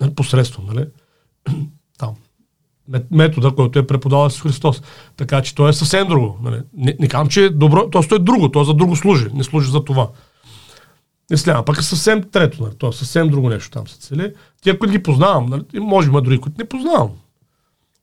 Нали? 0.00 0.14
Посредством, 0.14 0.66
нали? 0.66 0.86
Там. 1.98 2.14
Мет- 2.90 3.06
Метода, 3.10 3.54
който 3.54 3.78
е 3.78 3.86
преподал 3.86 4.26
Исус 4.26 4.42
Христос. 4.42 4.82
Така 5.16 5.42
че 5.42 5.54
то 5.54 5.68
е 5.68 5.72
съвсем 5.72 6.08
друго. 6.08 6.38
Нали? 6.42 6.62
Не, 6.74 6.96
не 7.00 7.08
казвам, 7.08 7.28
че 7.28 7.44
е 7.44 7.50
добро, 7.50 7.90
то 7.90 7.98
е 8.14 8.18
друго, 8.18 8.50
то 8.50 8.64
за 8.64 8.74
друго 8.74 8.96
служи, 8.96 9.26
не 9.34 9.44
служи 9.44 9.70
за 9.70 9.84
това. 9.84 10.08
Исляма 11.32 11.64
пък 11.64 11.78
е 11.78 11.82
съвсем 11.82 12.22
трето, 12.22 12.62
нали? 12.62 12.74
то 12.78 12.88
е 12.88 12.92
съвсем 12.92 13.28
друго 13.28 13.48
нещо 13.48 13.70
там 13.70 13.88
се 13.88 13.98
цели. 13.98 14.32
Тия, 14.62 14.78
които 14.78 14.92
ги 14.92 15.02
познавам, 15.02 15.46
нали? 15.46 15.80
може 15.80 16.08
има 16.08 16.22
други, 16.22 16.38
които 16.38 16.58
не 16.58 16.68
познавам. 16.68 17.10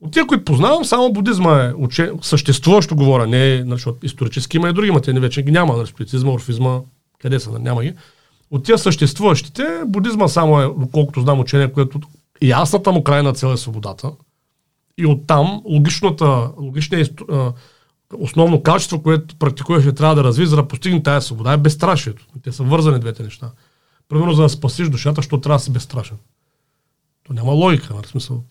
От 0.01 0.12
тия, 0.12 0.27
които 0.27 0.45
познавам, 0.45 0.86
само 0.86 1.13
будизма 1.13 1.63
е 1.63 1.73
уче... 1.73 2.12
съществуващо 2.21 2.95
говоря, 2.95 3.27
не 3.27 3.58
нали, 3.58 3.69
защото 3.69 4.05
исторически 4.05 4.58
има 4.58 4.69
и 4.69 4.73
други, 4.73 4.91
ма 4.91 5.01
те 5.01 5.13
вече 5.13 5.41
ги 5.41 5.51
няма, 5.51 5.77
нали, 5.77 5.88
спиритизма, 5.88 6.31
орфизма, 6.31 6.79
къде 7.19 7.39
са, 7.39 7.51
нали, 7.51 7.63
няма 7.63 7.84
ги. 7.84 7.93
От 8.51 8.63
тия 8.63 8.77
съществуващите, 8.77 9.63
будизма 9.86 10.27
само 10.27 10.62
е, 10.62 10.69
колкото 10.91 11.21
знам, 11.21 11.39
учение, 11.39 11.71
което 11.71 11.99
ясната 12.41 12.91
му 12.91 13.03
крайна 13.03 13.34
цел 13.34 13.47
е 13.47 13.58
свободата. 13.58 14.12
И 14.97 15.05
оттам 15.05 15.62
логичната, 15.65 16.51
логичният 16.58 17.21
основно 18.19 18.63
качество, 18.63 19.03
което 19.03 19.36
практикуваш 19.36 19.86
и 19.86 19.95
трябва 19.95 20.15
да 20.15 20.23
разви, 20.23 20.45
за 20.45 20.55
да 20.55 20.67
постигне 20.67 21.03
тази 21.03 21.25
свобода, 21.25 21.53
е 21.53 21.58
безстрашието. 21.58 22.25
Те 22.43 22.51
са 22.51 22.63
вързани 22.63 22.99
двете 22.99 23.23
неща. 23.23 23.51
Примерно, 24.10 24.34
за 24.34 24.41
да 24.41 24.49
спасиш 24.49 24.89
душата, 24.89 25.21
що 25.21 25.41
трябва 25.41 25.58
да 25.58 25.63
си 25.63 25.71
безстрашен. 25.71 26.17
То 27.23 27.34
няма 27.34 27.51
логика, 27.51 27.93
в 27.93 28.08
смисъл. 28.08 28.43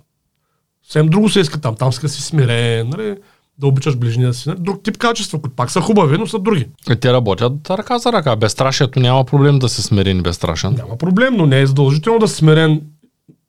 Съвсем 0.84 1.06
друго 1.08 1.28
се 1.28 1.40
иска 1.40 1.60
там. 1.60 1.76
Там 1.76 1.90
да 2.02 2.08
си 2.08 2.22
смирен, 2.22 2.88
нали, 2.88 3.16
да 3.58 3.66
обичаш 3.66 3.96
ближния 3.96 4.34
си. 4.34 4.48
Нали. 4.48 4.58
Друг 4.60 4.82
тип 4.82 4.98
качества, 4.98 5.40
които 5.40 5.56
пак 5.56 5.70
са 5.70 5.80
хубави, 5.80 6.18
но 6.18 6.26
са 6.26 6.38
други. 6.38 6.66
Е, 6.90 6.96
Те 6.96 7.12
работят 7.12 7.70
ръка 7.70 7.98
за 7.98 8.12
ръка. 8.12 8.36
Безстрашието 8.36 9.00
няма 9.00 9.24
проблем 9.24 9.58
да 9.58 9.68
се 9.68 9.82
смирен 9.82 10.18
и 10.18 10.22
безстрашен. 10.22 10.74
Няма 10.74 10.98
проблем, 10.98 11.36
но 11.36 11.46
не 11.46 11.60
е 11.60 11.66
задължително 11.66 12.18
да 12.18 12.28
си 12.28 12.34
смирен 12.34 12.82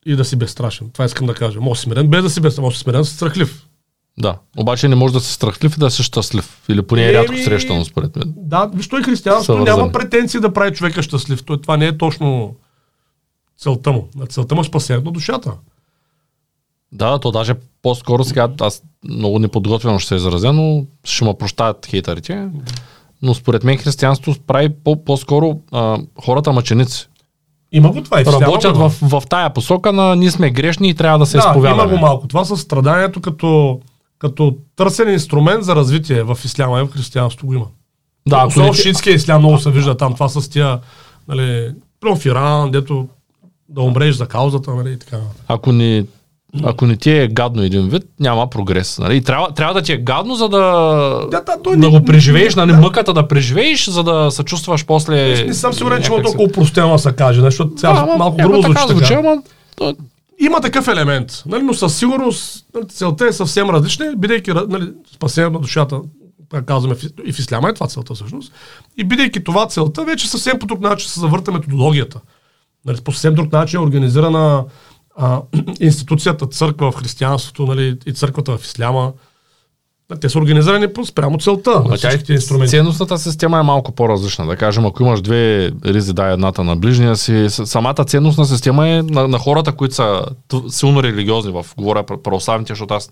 и 0.05 0.15
да 0.15 0.25
си 0.25 0.35
безстрашен. 0.35 0.89
Това 0.93 1.05
искам 1.05 1.27
да 1.27 1.33
кажа. 1.33 1.61
Може 1.61 1.81
смирен 1.81 2.07
без 2.07 2.23
да 2.23 2.29
си 2.29 2.41
безстрашен, 2.41 2.63
може 2.63 2.79
смирен 2.79 3.05
си 3.05 3.13
страхлив. 3.13 3.65
Да. 4.19 4.37
Обаче 4.57 4.87
не 4.87 4.95
може 4.95 5.13
да 5.13 5.19
си 5.19 5.33
страхлив 5.33 5.77
и 5.77 5.79
да 5.79 5.91
си 5.91 6.03
щастлив. 6.03 6.61
Или 6.69 6.81
поне 6.81 7.09
е 7.09 7.13
рядко 7.13 7.37
срещано 7.37 7.85
според 7.85 8.15
мен. 8.15 8.33
Да, 8.37 8.71
виж, 8.73 8.87
той 8.87 9.03
християнството 9.03 9.57
Са 9.57 9.59
вързани. 9.59 9.77
няма 9.77 9.91
претенции 9.91 10.39
да 10.39 10.53
прави 10.53 10.73
човека 10.75 11.03
щастлив. 11.03 11.43
Той, 11.43 11.61
това 11.61 11.77
не 11.77 11.87
е 11.87 11.97
точно 11.97 12.55
целта 13.57 13.91
му. 13.91 14.07
Целта 14.29 14.55
му 14.55 14.61
е 14.61 14.63
спасението 14.63 15.05
на 15.05 15.11
душата. 15.11 15.51
Да, 16.91 17.19
то 17.19 17.31
даже 17.31 17.53
по-скоро 17.81 18.23
сега, 18.23 18.49
аз 18.61 18.83
много 19.09 19.39
неподготвено 19.39 19.99
ще 19.99 20.07
се 20.07 20.15
изразя, 20.15 20.53
но 20.53 20.85
ще 21.03 21.25
ме 21.25 21.33
прощаят 21.39 21.85
хейтерите. 21.85 22.47
Но 23.21 23.33
според 23.33 23.63
мен 23.63 23.77
християнството 23.77 24.39
прави 24.47 24.69
по- 24.69 25.03
по-скоро 25.05 25.59
а, 25.71 25.97
хората 26.25 26.51
мъченици. 26.51 27.09
Има 27.71 27.91
го 27.91 28.03
това 28.03 28.21
и 28.21 28.25
Работят 28.25 28.77
в, 28.77 28.89
в 29.01 29.23
тая 29.29 29.53
посока 29.53 29.93
на 29.93 30.15
ние 30.15 30.31
сме 30.31 30.49
грешни 30.49 30.89
и 30.89 30.93
трябва 30.93 31.19
да 31.19 31.25
се 31.25 31.37
да, 31.37 31.43
изповядаме. 31.47 31.83
има 31.83 31.91
го 31.91 31.97
малко. 31.97 32.27
Това 32.27 32.45
с 32.45 32.57
страданието 32.57 33.21
като, 33.21 33.79
като 34.19 34.55
търсен 34.75 35.13
инструмент 35.13 35.63
за 35.63 35.75
развитие 35.75 36.23
в 36.23 36.37
исляма 36.45 36.79
и 36.79 36.83
в 36.83 36.91
християнството 36.91 37.45
го 37.45 37.53
има. 37.53 37.65
Да, 38.27 38.37
ако 38.37 38.47
Особено 38.47 38.73
шиитския 38.73 39.15
ислям 39.15 39.41
много 39.41 39.59
се 39.59 39.71
вижда 39.71 39.97
там. 39.97 40.13
Това 40.13 40.29
с 40.29 40.49
тия, 40.49 40.79
нали, 41.27 41.73
в 42.17 42.25
Иран, 42.25 42.71
дето 42.71 43.07
да 43.69 43.81
умреш 43.81 44.15
за 44.15 44.27
каузата, 44.27 44.75
нали, 44.75 44.91
и 44.91 44.99
така. 44.99 45.17
ако 45.47 45.71
не, 45.71 46.05
ако 46.63 46.85
не 46.85 46.95
ти 46.95 47.11
е 47.11 47.27
гадно 47.27 47.61
един 47.63 47.89
вид, 47.89 48.03
няма 48.19 48.49
прогрес. 48.49 48.99
Нали? 48.99 49.15
И 49.15 49.21
Трябва, 49.21 49.51
трябва 49.51 49.73
да 49.73 49.81
ти 49.81 49.93
е 49.93 49.97
гадно, 49.97 50.35
за 50.35 50.49
да, 50.49 50.57
Да, 51.31 51.41
да, 51.41 51.55
той 51.63 51.77
да 51.77 51.79
не- 51.81 51.99
го 51.99 52.05
преживееш, 52.05 52.55
нали, 52.55 52.71
да. 52.71 52.77
мъката 52.77 53.13
да 53.13 53.27
преживееш, 53.27 53.89
за 53.89 54.03
да 54.03 54.31
се 54.31 54.43
чувстваш 54.43 54.85
после... 54.85 55.43
Не 55.45 55.53
съм 55.53 55.73
сигурен, 55.73 56.03
че 56.03 56.11
има 56.11 56.23
толкова 56.23 56.47
простено 56.49 56.91
да 56.91 56.99
се 56.99 57.11
каже, 57.11 57.41
защото 57.41 57.71
сега 57.77 57.93
Да, 57.93 57.99
ама, 57.99 58.17
малко 58.17 58.37
ама 58.39 58.49
грубо 58.49 58.61
така 58.63 58.81
звучи 58.81 58.93
звучи, 58.93 59.07
така. 59.09 59.19
ама 59.21 59.41
то- 59.75 59.95
Има 60.39 60.61
такъв 60.61 60.87
елемент, 60.87 61.43
нали, 61.45 61.63
но 61.63 61.73
със 61.73 61.97
сигурност 61.97 62.65
нали, 62.75 62.85
целта 62.87 63.27
е 63.27 63.33
съвсем 63.33 63.69
различна, 63.69 64.13
бидейки 64.17 64.51
нали, 64.69 64.91
спасение 65.15 65.49
на 65.49 65.59
душата, 65.59 65.99
как 66.51 66.65
казваме, 66.65 66.95
и 67.25 67.33
в 67.33 67.39
исляма 67.39 67.69
е 67.69 67.73
това 67.73 67.87
целта 67.87 68.13
всъщност. 68.13 68.53
И 68.97 69.03
бидейки 69.03 69.43
това 69.43 69.67
целта, 69.67 70.03
вече 70.03 70.29
съвсем 70.29 70.59
по 70.59 70.65
друг 70.65 70.81
начин 70.81 71.09
се 71.09 71.19
завърта 71.19 71.51
методологията. 71.51 72.19
Нали, 72.85 72.97
по 72.97 73.11
съвсем 73.11 73.33
друг 73.35 73.51
начин 73.51 73.79
е 73.79 73.83
организирана 73.83 74.63
а, 75.17 75.41
институцията 75.79 76.47
църква 76.47 76.91
в 76.91 76.95
християнството 76.95 77.65
нали, 77.65 77.97
и 78.05 78.13
църквата 78.13 78.57
в 78.57 78.65
исляма. 78.65 79.11
Те 80.21 80.29
са 80.29 80.39
организирани 80.39 80.87
спрямо 81.05 81.37
целта 81.37 81.79
на 81.79 81.97
тя 81.97 82.09
всичките 82.09 82.33
е, 82.33 82.35
инструменти. 82.35 82.71
ценностната 82.71 83.17
система 83.17 83.59
е 83.59 83.63
малко 83.63 83.91
по-различна. 83.91 84.45
Да 84.45 84.55
кажем, 84.55 84.85
ако 84.85 85.03
имаш 85.03 85.21
две 85.21 85.71
ризи, 85.85 86.13
дай 86.13 86.33
едната 86.33 86.63
на 86.63 86.75
ближния 86.75 87.15
си, 87.15 87.45
самата 87.49 88.05
ценностна 88.05 88.45
система 88.45 88.87
е 88.87 89.01
на, 89.01 89.27
на 89.27 89.39
хората, 89.39 89.71
които 89.71 89.95
са 89.95 90.25
силно 90.69 91.03
религиозни, 91.03 91.51
в 91.51 91.65
говоря 91.77 92.03
пр- 92.03 92.21
православните, 92.21 92.71
защото 92.73 92.93
аз 92.93 93.09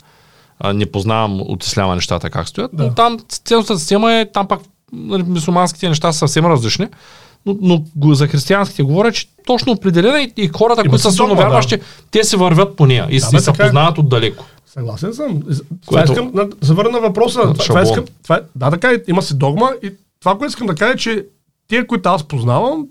а, 0.59 0.73
не 0.73 0.85
познавам 0.85 1.41
от 1.41 1.63
исляма 1.63 1.95
нещата 1.95 2.29
как 2.29 2.47
стоят, 2.47 2.71
Да. 2.73 2.83
но 2.83 2.93
там 2.93 3.19
ценностната 3.45 3.79
система 3.79 4.13
е, 4.13 4.31
там 4.31 4.47
пак 4.47 4.59
нали, 4.93 5.23
мусулманските 5.23 5.89
неща 5.89 6.11
са 6.11 6.19
съвсем 6.19 6.45
различни. 6.45 6.87
Но, 7.45 7.57
но 7.95 8.13
за 8.13 8.27
християнските 8.27 8.83
говоря, 8.83 9.11
че 9.11 9.27
точно 9.45 9.71
определена 9.71 10.21
и, 10.21 10.33
и 10.37 10.47
хората, 10.47 10.81
които 10.81 10.97
са 10.97 11.11
силно 11.11 11.35
вярващи, 11.35 11.77
те 12.11 12.23
се 12.23 12.37
вървят 12.37 12.75
по 12.75 12.85
нея 12.85 13.07
и, 13.09 13.19
Да, 13.19 13.25
да, 13.25 13.31
бе, 13.31 13.37
и 13.37 13.39
се 13.39 13.45
така 13.45 13.63
е. 13.63 13.67
познават 13.67 13.97
отдалеко. 13.97 14.45
Съгласен 14.65 15.13
съм. 15.13 15.41
Това 15.41 15.61
Което- 15.87 16.11
искам 16.11 16.31
да 16.31 16.49
завърна 16.61 16.91
на 16.91 16.99
въпроса. 16.99 17.39
Това, 17.41 17.53
това 17.55 17.81
искам, 17.81 18.05
това, 18.23 18.35
е- 18.35 18.41
да, 18.55 18.71
така 18.71 18.91
е, 18.91 18.97
има 19.07 19.21
си 19.21 19.37
догма 19.37 19.71
и 19.83 19.91
това, 20.19 20.37
което 20.37 20.49
искам 20.49 20.67
да 20.67 20.75
кажа 20.75 20.93
е, 20.93 20.97
че 20.97 21.25
тия, 21.67 21.87
които 21.87 22.09
аз 22.09 22.23
познавам, 22.23 22.87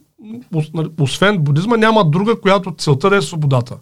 нали, 0.75 0.89
освен 1.01 1.39
будизма, 1.39 1.77
няма 1.77 2.05
друга, 2.05 2.41
която 2.41 2.75
целта 2.79 3.11
да 3.11 3.17
е 3.17 3.23
свободата. 3.23 3.77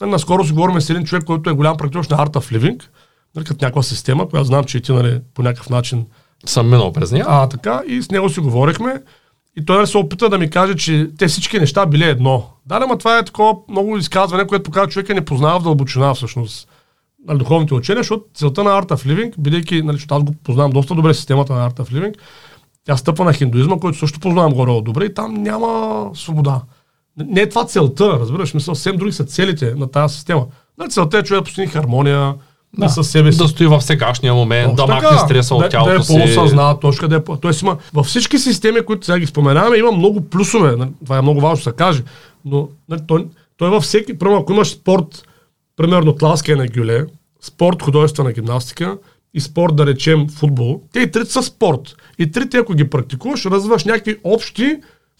Нали, 0.00 0.10
Наскоро 0.10 0.44
си 0.44 0.52
говорим 0.52 0.80
с 0.80 0.90
един 0.90 1.04
човек, 1.04 1.24
който 1.24 1.50
е 1.50 1.54
голям 1.54 1.76
практик 1.76 2.10
на 2.10 2.16
Art 2.18 2.32
of 2.32 2.58
Living, 2.58 2.82
нали, 3.36 3.44
като 3.44 3.64
някаква 3.64 3.82
система, 3.82 4.28
която 4.28 4.46
знам, 4.46 4.64
че 4.64 4.78
и 4.78 4.82
ти 4.82 4.92
нали, 4.92 5.20
по 5.34 5.42
някакъв 5.42 5.70
начин 5.70 6.06
Съм 6.46 6.66
минал 6.66 6.92
през 6.92 7.12
нея. 7.12 7.24
а, 7.28 7.48
така, 7.48 7.82
и 7.86 8.02
с 8.02 8.10
него 8.10 8.28
си 8.28 8.40
говорихме. 8.40 9.02
И 9.56 9.64
той 9.64 9.86
се 9.86 9.98
опита 9.98 10.28
да 10.28 10.38
ми 10.38 10.50
каже, 10.50 10.74
че 10.74 11.10
те 11.18 11.28
всички 11.28 11.58
неща 11.58 11.86
били 11.86 12.04
едно. 12.04 12.50
Да, 12.66 12.80
ама 12.82 12.98
това 12.98 13.18
е 13.18 13.24
такова 13.24 13.54
много 13.68 13.96
изказване, 13.96 14.46
което 14.46 14.62
показва 14.62 14.88
човека 14.88 15.14
не 15.14 15.24
познава 15.24 15.60
в 15.60 15.62
дълбочина 15.62 16.14
всъщност 16.14 16.68
на 17.28 17.38
духовните 17.38 17.74
учения, 17.74 18.02
защото 18.02 18.24
целта 18.34 18.64
на 18.64 18.70
Art 18.70 18.90
of 18.90 19.06
Living, 19.06 19.38
бидейки, 19.38 19.82
нали, 19.82 19.98
аз 20.10 20.22
го 20.22 20.34
познавам 20.44 20.72
доста 20.72 20.94
добре 20.94 21.14
системата 21.14 21.52
на 21.52 21.70
Art 21.70 21.80
of 21.80 21.92
Living, 21.92 22.14
тя 22.84 22.96
стъпва 22.96 23.24
на 23.24 23.32
хиндуизма, 23.32 23.80
който 23.80 23.98
също 23.98 24.20
познавам 24.20 24.52
горе 24.52 24.82
добре 24.82 25.04
и 25.04 25.14
там 25.14 25.34
няма 25.34 26.10
свобода. 26.14 26.62
Не 27.16 27.40
е 27.40 27.48
това 27.48 27.64
целта, 27.64 28.18
разбираш, 28.20 28.54
мисъл, 28.54 28.74
съвсем 28.74 28.96
други 28.96 29.12
са 29.12 29.24
целите 29.24 29.74
на 29.74 29.90
тази 29.90 30.14
система. 30.14 30.46
Нали, 30.78 30.90
целта 30.90 31.18
е 31.18 31.22
човек 31.22 31.40
да 31.40 31.44
постигне 31.44 31.70
хармония 31.70 32.34
да, 32.78 32.88
със 32.88 33.10
себе 33.10 33.32
си. 33.32 33.38
да 33.38 33.48
стои 33.48 33.66
в 33.66 33.80
сегашния 33.80 34.34
момент, 34.34 34.70
да 34.70 34.76
Точно 34.76 34.94
махне 34.94 35.08
така. 35.08 35.18
стреса 35.18 35.54
да, 35.54 35.64
от 35.64 35.70
тялото 35.70 35.92
да 35.92 36.00
е 36.00 36.02
си. 36.02 36.12
по-осъзнат, 36.12 36.80
точка 36.80 37.08
да 37.08 37.16
е 37.16 37.24
по... 37.24 37.36
Тоест 37.36 37.62
има, 37.62 37.76
във 37.94 38.06
всички 38.06 38.38
системи, 38.38 38.80
които 38.80 39.06
сега 39.06 39.18
ги 39.18 39.26
споменаваме, 39.26 39.76
има 39.76 39.92
много 39.92 40.20
плюсове. 40.20 40.76
нали, 40.76 40.90
Това 41.04 41.18
е 41.18 41.22
много 41.22 41.40
важно 41.40 41.56
да 41.56 41.70
се 41.70 41.76
каже. 41.76 42.02
Но 42.44 42.68
нали, 42.88 43.00
той, 43.06 43.26
той 43.56 43.70
във 43.70 43.82
всеки, 43.82 44.18
примерно, 44.18 44.40
ако 44.40 44.52
имаш 44.52 44.68
спорт, 44.68 45.24
примерно 45.76 46.14
тласкане 46.14 46.62
на 46.62 46.68
гюле, 46.68 47.04
спорт, 47.40 47.82
художествена 47.82 48.32
гимнастика 48.32 48.98
и 49.34 49.40
спорт, 49.40 49.76
да 49.76 49.86
речем, 49.86 50.28
футбол, 50.28 50.80
те 50.92 51.00
и 51.00 51.10
трите 51.10 51.30
са 51.32 51.42
спорт. 51.42 51.96
И 52.18 52.30
трите, 52.30 52.56
ако 52.56 52.74
ги 52.74 52.90
практикуваш, 52.90 53.44
развиваш 53.44 53.84
някакви 53.84 54.16
общи 54.24 54.76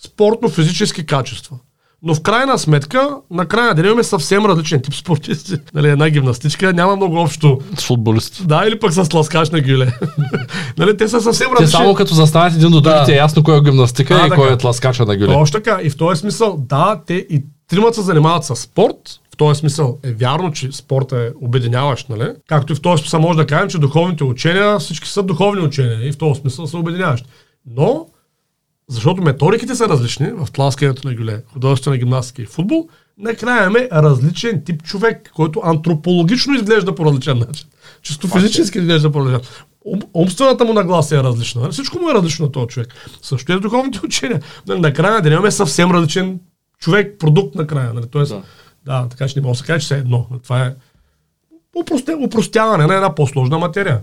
спортно-физически 0.06 1.06
качества. 1.06 1.58
Но 2.06 2.14
в 2.14 2.20
крайна 2.22 2.58
сметка, 2.58 3.08
на 3.30 3.46
края 3.46 3.74
деня 3.74 3.88
имаме 3.88 4.02
съвсем 4.02 4.46
различен 4.46 4.82
тип 4.82 4.94
спортисти. 4.94 5.54
Нали, 5.74 5.88
една 5.88 6.10
гимнастичка 6.10 6.72
няма 6.72 6.96
много 6.96 7.16
общо 7.16 7.58
С 7.78 7.84
футболист. 7.84 8.48
да, 8.48 8.64
или 8.68 8.78
пък 8.78 8.92
с 8.92 9.14
ласкаш 9.14 9.50
на 9.50 9.60
гюле. 9.60 9.92
нали, 10.78 10.96
те 10.96 11.08
са 11.08 11.20
съвсем 11.20 11.46
Те 11.48 11.54
различни. 11.54 11.78
само 11.78 11.94
като 11.94 12.14
застанат 12.14 12.54
един 12.54 12.70
до 12.70 12.80
друг, 12.80 12.94
Да. 12.94 13.12
е 13.12 13.16
ясно 13.16 13.44
кой 13.44 13.58
е 13.58 13.60
гимнастика 13.60 14.14
Да, 14.14 14.20
и 14.20 14.22
така. 14.22 14.34
кой 14.36 14.52
е 14.52 14.58
тласкача 14.58 15.04
на 15.04 15.16
гюле. 15.16 15.32
Точно 15.32 15.52
така. 15.62 15.78
И 15.82 15.90
в 15.90 15.96
този 15.96 16.20
смисъл, 16.20 16.56
да, 16.68 17.00
те 17.06 17.14
и 17.14 17.42
тримата 17.68 17.94
се 17.94 18.02
занимават 18.02 18.44
с 18.44 18.56
спорт. 18.56 18.94
В 19.34 19.36
този 19.36 19.58
смисъл 19.60 19.98
е 20.02 20.12
вярно, 20.12 20.52
че 20.52 20.72
спорт 20.72 21.12
е 21.12 21.32
обединяващ, 21.42 22.08
нали? 22.08 22.28
Както 22.48 22.72
и 22.72 22.76
в 22.76 22.80
този 22.80 23.00
смисъл 23.00 23.20
може 23.20 23.38
да 23.38 23.46
кажем, 23.46 23.68
че 23.68 23.78
духовните 23.78 24.24
учения, 24.24 24.78
всички 24.78 25.08
са 25.08 25.22
духовни 25.22 25.60
учения 25.60 26.08
и 26.08 26.12
в 26.12 26.18
този 26.18 26.40
смисъл 26.40 26.66
са 26.66 26.78
обединяващи. 26.78 27.28
Но, 27.66 28.06
защото 28.88 29.22
методиките 29.22 29.74
са 29.74 29.88
различни 29.88 30.32
в 30.32 30.48
тласкането 30.52 31.08
на 31.08 31.14
гюле, 31.14 31.42
художествена 31.52 31.98
гимнастика 31.98 32.42
и 32.42 32.46
футбол, 32.46 32.88
накрая 33.18 33.64
имаме 33.64 33.88
различен 33.92 34.64
тип 34.64 34.82
човек, 34.82 35.30
който 35.34 35.60
антропологично 35.64 36.54
изглежда 36.54 36.94
по 36.94 37.04
различен 37.04 37.38
начин. 37.38 37.68
Чисто 38.02 38.28
физически 38.28 38.78
изглежда 38.78 39.12
по 39.12 39.20
различен 39.20 39.40
Ум, 39.84 40.00
умствената 40.14 40.64
му 40.64 40.72
нагласа 40.72 41.16
е 41.16 41.22
различна. 41.22 41.60
нали? 41.60 41.72
Всичко 41.72 41.98
му 41.98 42.10
е 42.10 42.14
различно 42.14 42.44
на 42.46 42.52
този 42.52 42.66
човек. 42.66 42.94
Също 43.22 43.52
е 43.52 43.60
духовните 43.60 44.00
учения. 44.04 44.42
Нали, 44.66 44.80
Накрая 44.80 45.14
на 45.14 45.20
деня 45.20 45.34
имаме 45.34 45.50
съвсем 45.50 45.90
различен 45.90 46.40
човек, 46.78 47.18
продукт 47.18 47.54
накрая. 47.54 47.92
Нали? 47.94 48.06
Тоест, 48.10 48.32
да. 48.32 48.42
да, 48.84 49.08
така 49.08 49.28
че 49.28 49.38
не 49.38 49.42
мога 49.42 49.52
да 49.52 49.58
се 49.58 49.64
каже, 49.64 49.80
че 49.80 49.84
все 49.84 49.98
едно. 49.98 50.26
Това 50.42 50.66
е 50.66 50.74
упростяване 52.18 52.86
на 52.86 52.94
една 52.94 53.14
по-сложна 53.14 53.58
материя. 53.58 54.00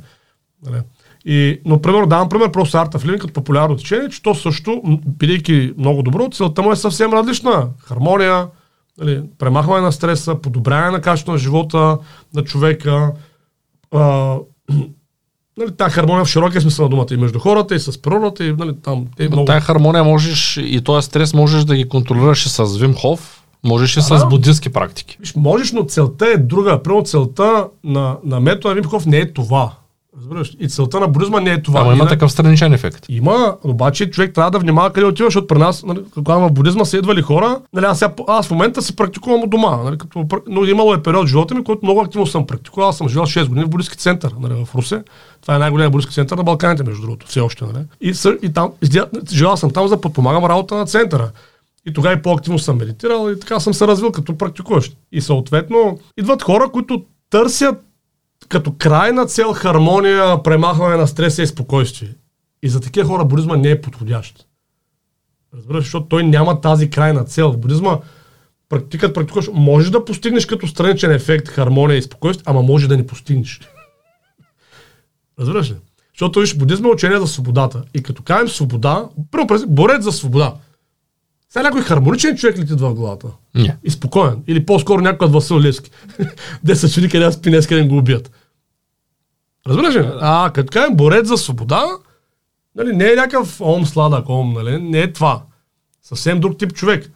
Нали? 0.66 0.82
И, 1.26 1.62
но, 1.66 1.82
примерно, 1.82 2.08
давам 2.08 2.30
пример 2.30 2.52
просто 2.52 2.78
Art 2.78 2.96
of 2.96 3.06
Living 3.06 3.20
като 3.20 3.34
популярно 3.34 3.76
течение, 3.76 4.10
че 4.10 4.24
то 4.24 4.36
също, 4.36 4.82
бидейки 5.08 5.74
много 5.78 6.04
добро, 6.04 6.30
целта 6.30 6.62
му 6.62 6.72
е 6.72 6.76
съвсем 6.76 7.14
различна. 7.14 7.68
Хармония, 7.80 8.48
нали, 8.98 9.24
премахване 9.40 9.82
на 9.82 9.92
стреса, 9.92 10.36
подобряване 10.36 10.92
на 10.92 11.02
качеството 11.02 11.32
на 11.32 11.38
живота 11.38 11.98
на 12.36 12.44
човека, 12.44 13.12
а, 13.92 14.36
нали, 15.58 15.72
тази 15.78 15.94
хармония 15.94 16.26
в 16.26 16.30
широкия 16.30 16.62
смисъл 16.62 16.86
на 16.86 16.90
думата 16.90 17.08
и 17.12 17.18
между 17.18 17.40
хората, 17.40 17.76
и 17.76 17.80
с 17.80 18.02
природата, 18.02 18.46
и 18.46 18.54
нали, 18.54 18.76
там 18.84 19.08
те 19.18 19.28
много... 19.28 19.46
Тая 19.46 19.62
хармония 19.62 20.04
можеш 20.04 20.58
и 20.58 20.82
този 20.82 21.06
стрес 21.06 21.34
можеш 21.34 21.64
да 21.64 21.76
ги 21.76 21.90
контролираш 21.90 22.46
и 22.46 22.50
с 22.50 22.78
Вимхов, 22.78 23.44
можеш 23.64 23.98
и 23.98 24.02
с 24.02 24.10
да. 24.10 24.26
буддистски 24.26 24.70
практики. 24.70 25.18
Виж, 25.20 25.36
можеш, 25.36 25.72
но 25.72 25.84
целта 25.84 26.28
е 26.28 26.38
друга. 26.38 26.84
Примерно 26.84 27.06
целта 27.06 27.68
на, 27.84 28.18
на 28.24 28.40
метода 28.40 28.74
Вимхов 28.74 29.06
не 29.06 29.18
е 29.18 29.34
това. 29.34 29.72
Разбираш? 30.18 30.56
И 30.60 30.70
целта 30.70 31.00
на 31.00 31.08
будизма 31.08 31.40
не 31.40 31.52
е 31.52 31.62
това. 31.62 31.82
Ама 31.82 31.94
има 31.94 32.08
такъв 32.08 32.32
страничен 32.32 32.74
ефект. 32.74 33.06
Има, 33.10 33.58
обаче 33.64 34.10
човек 34.12 34.34
трябва 34.34 34.52
да 34.52 34.60
внимава 34.60 34.94
къде 34.94 35.06
отива, 35.06 35.28
защото 35.28 35.48
при 35.48 35.58
нас, 35.58 35.84
нали, 35.84 36.00
когато 36.14 36.40
в 36.40 36.52
будизма 36.52 36.86
са 36.86 36.98
идвали 36.98 37.22
хора, 37.22 37.62
нали, 37.74 37.86
аз, 37.86 38.00
сега, 38.00 38.14
аз 38.28 38.48
в 38.48 38.52
момента 38.52 38.82
си 38.82 38.96
практикувам 38.96 39.44
от 39.44 39.50
дома, 39.50 39.78
нали, 39.84 39.98
като, 39.98 40.26
но 40.48 40.66
имало 40.66 40.94
е 40.94 41.04
период 41.04 41.26
в 41.26 41.30
живота 41.30 41.56
ми, 41.56 41.64
който 41.64 41.86
много 41.86 42.02
активно 42.02 42.28
съм 42.28 42.48
практикувал. 42.48 42.90
Аз 42.90 42.98
съм 42.98 43.10
живял 43.10 43.26
6 43.26 43.48
години 43.48 43.66
в 43.66 43.70
будистски 43.70 43.98
център 43.98 44.34
нали, 44.40 44.66
в 44.66 44.76
Русе. 44.76 45.04
Това 45.42 45.56
е 45.56 45.60
най-големият 45.60 45.92
будистски 45.92 46.16
център 46.16 46.38
на 46.38 46.44
Балканите, 46.44 46.84
между 46.84 47.02
другото, 47.02 47.28
все 47.28 47.40
още. 47.40 47.66
Нали. 47.66 47.86
И, 48.02 48.14
съ, 48.14 48.38
и 48.42 48.54
там, 48.54 48.72
живял 49.32 49.58
съм 49.58 49.72
там, 49.72 49.88
за 49.88 49.96
да 49.96 50.02
подпомагам 50.02 50.46
работа 50.46 50.76
на 50.76 50.86
центъра. 50.86 51.32
И 51.86 51.94
тогава 51.94 52.16
и 52.16 52.22
по-активно 52.22 52.60
съм 52.60 52.78
медитирал 52.78 53.32
и 53.32 53.40
така 53.40 53.60
съм 53.60 53.74
се 53.74 53.88
развил 53.88 54.12
като 54.12 54.38
практикуващ. 54.38 54.98
И 55.12 55.22
съответно 55.22 56.00
идват 56.18 56.44
хора, 56.44 56.70
които 56.74 57.04
търсят 57.30 57.76
като 58.52 58.74
крайна 58.78 59.26
цел 59.26 59.54
хармония, 59.54 60.44
премахване 60.44 60.98
на 60.98 61.08
стреса 61.08 61.42
и 61.42 61.48
спокойствие. 61.48 62.10
И 62.64 62.70
за 62.70 62.82
такива 62.82 63.08
хора 63.08 63.26
будизма 63.26 63.58
не 63.58 63.70
е 63.70 63.82
подходящ. 63.82 64.48
Разбираш, 65.56 65.84
защото 65.84 66.06
той 66.06 66.24
няма 66.24 66.62
тази 66.62 66.90
крайна 66.90 67.24
цел. 67.24 67.52
В 67.52 67.58
будизма 67.58 68.00
практикът 68.70 69.14
практикуваш, 69.14 69.50
можеш 69.54 69.90
да 69.90 70.06
постигнеш 70.06 70.46
като 70.46 70.68
страничен 70.68 71.12
ефект 71.12 71.48
хармония 71.48 71.98
и 71.98 72.02
спокойствие, 72.02 72.44
ама 72.48 72.62
може 72.62 72.88
да 72.88 72.98
не 72.98 73.08
постигнеш. 73.08 73.62
Разбираш 75.40 75.72
ли? 75.72 75.76
Защото 76.14 76.40
виж, 76.40 76.56
будизма 76.56 76.90
е 76.90 76.92
учение 76.92 77.20
за 77.20 77.28
свободата. 77.28 77.84
И 77.94 78.04
като 78.04 78.24
кажем 78.24 78.48
свобода, 78.48 79.06
първо 79.32 79.48
борец 79.68 80.04
за 80.04 80.12
свобода. 80.12 80.54
Сега 81.50 81.64
някой 81.64 81.82
хармоничен 81.82 82.38
човек 82.38 82.58
ли 82.58 82.66
ти 82.66 82.74
идва 82.74 82.90
в 82.90 82.96
главата? 82.96 83.28
Не. 83.56 83.78
И 83.84 83.90
спокоен. 83.90 84.44
Или 84.48 84.66
по-скоро 84.66 85.02
някой 85.02 85.26
от 85.28 85.34
Васил 85.34 85.60
Левски. 85.60 85.92
Де 86.64 86.76
се 86.76 86.92
чуди 86.92 87.10
къде 87.10 87.32
спи 87.32 87.50
днес, 87.50 87.68
къде 87.68 87.84
го 87.84 87.98
убият. 87.98 88.32
Разбираш 89.68 89.96
ли? 89.96 90.10
А, 90.22 90.52
като 90.54 90.72
кажем 90.72 90.96
борец 90.96 91.28
за 91.28 91.38
свобода, 91.38 91.86
нали, 92.76 92.96
не 92.96 93.12
е 93.12 93.16
някакъв 93.16 93.62
ом 93.62 93.86
сладък 93.86 94.30
ом, 94.30 94.54
нали, 94.54 94.82
не 94.82 95.02
е 95.02 95.14
това. 95.14 95.42
Съвсем 96.04 96.40
друг 96.40 96.58
тип 96.58 96.74
човек. 96.74 97.12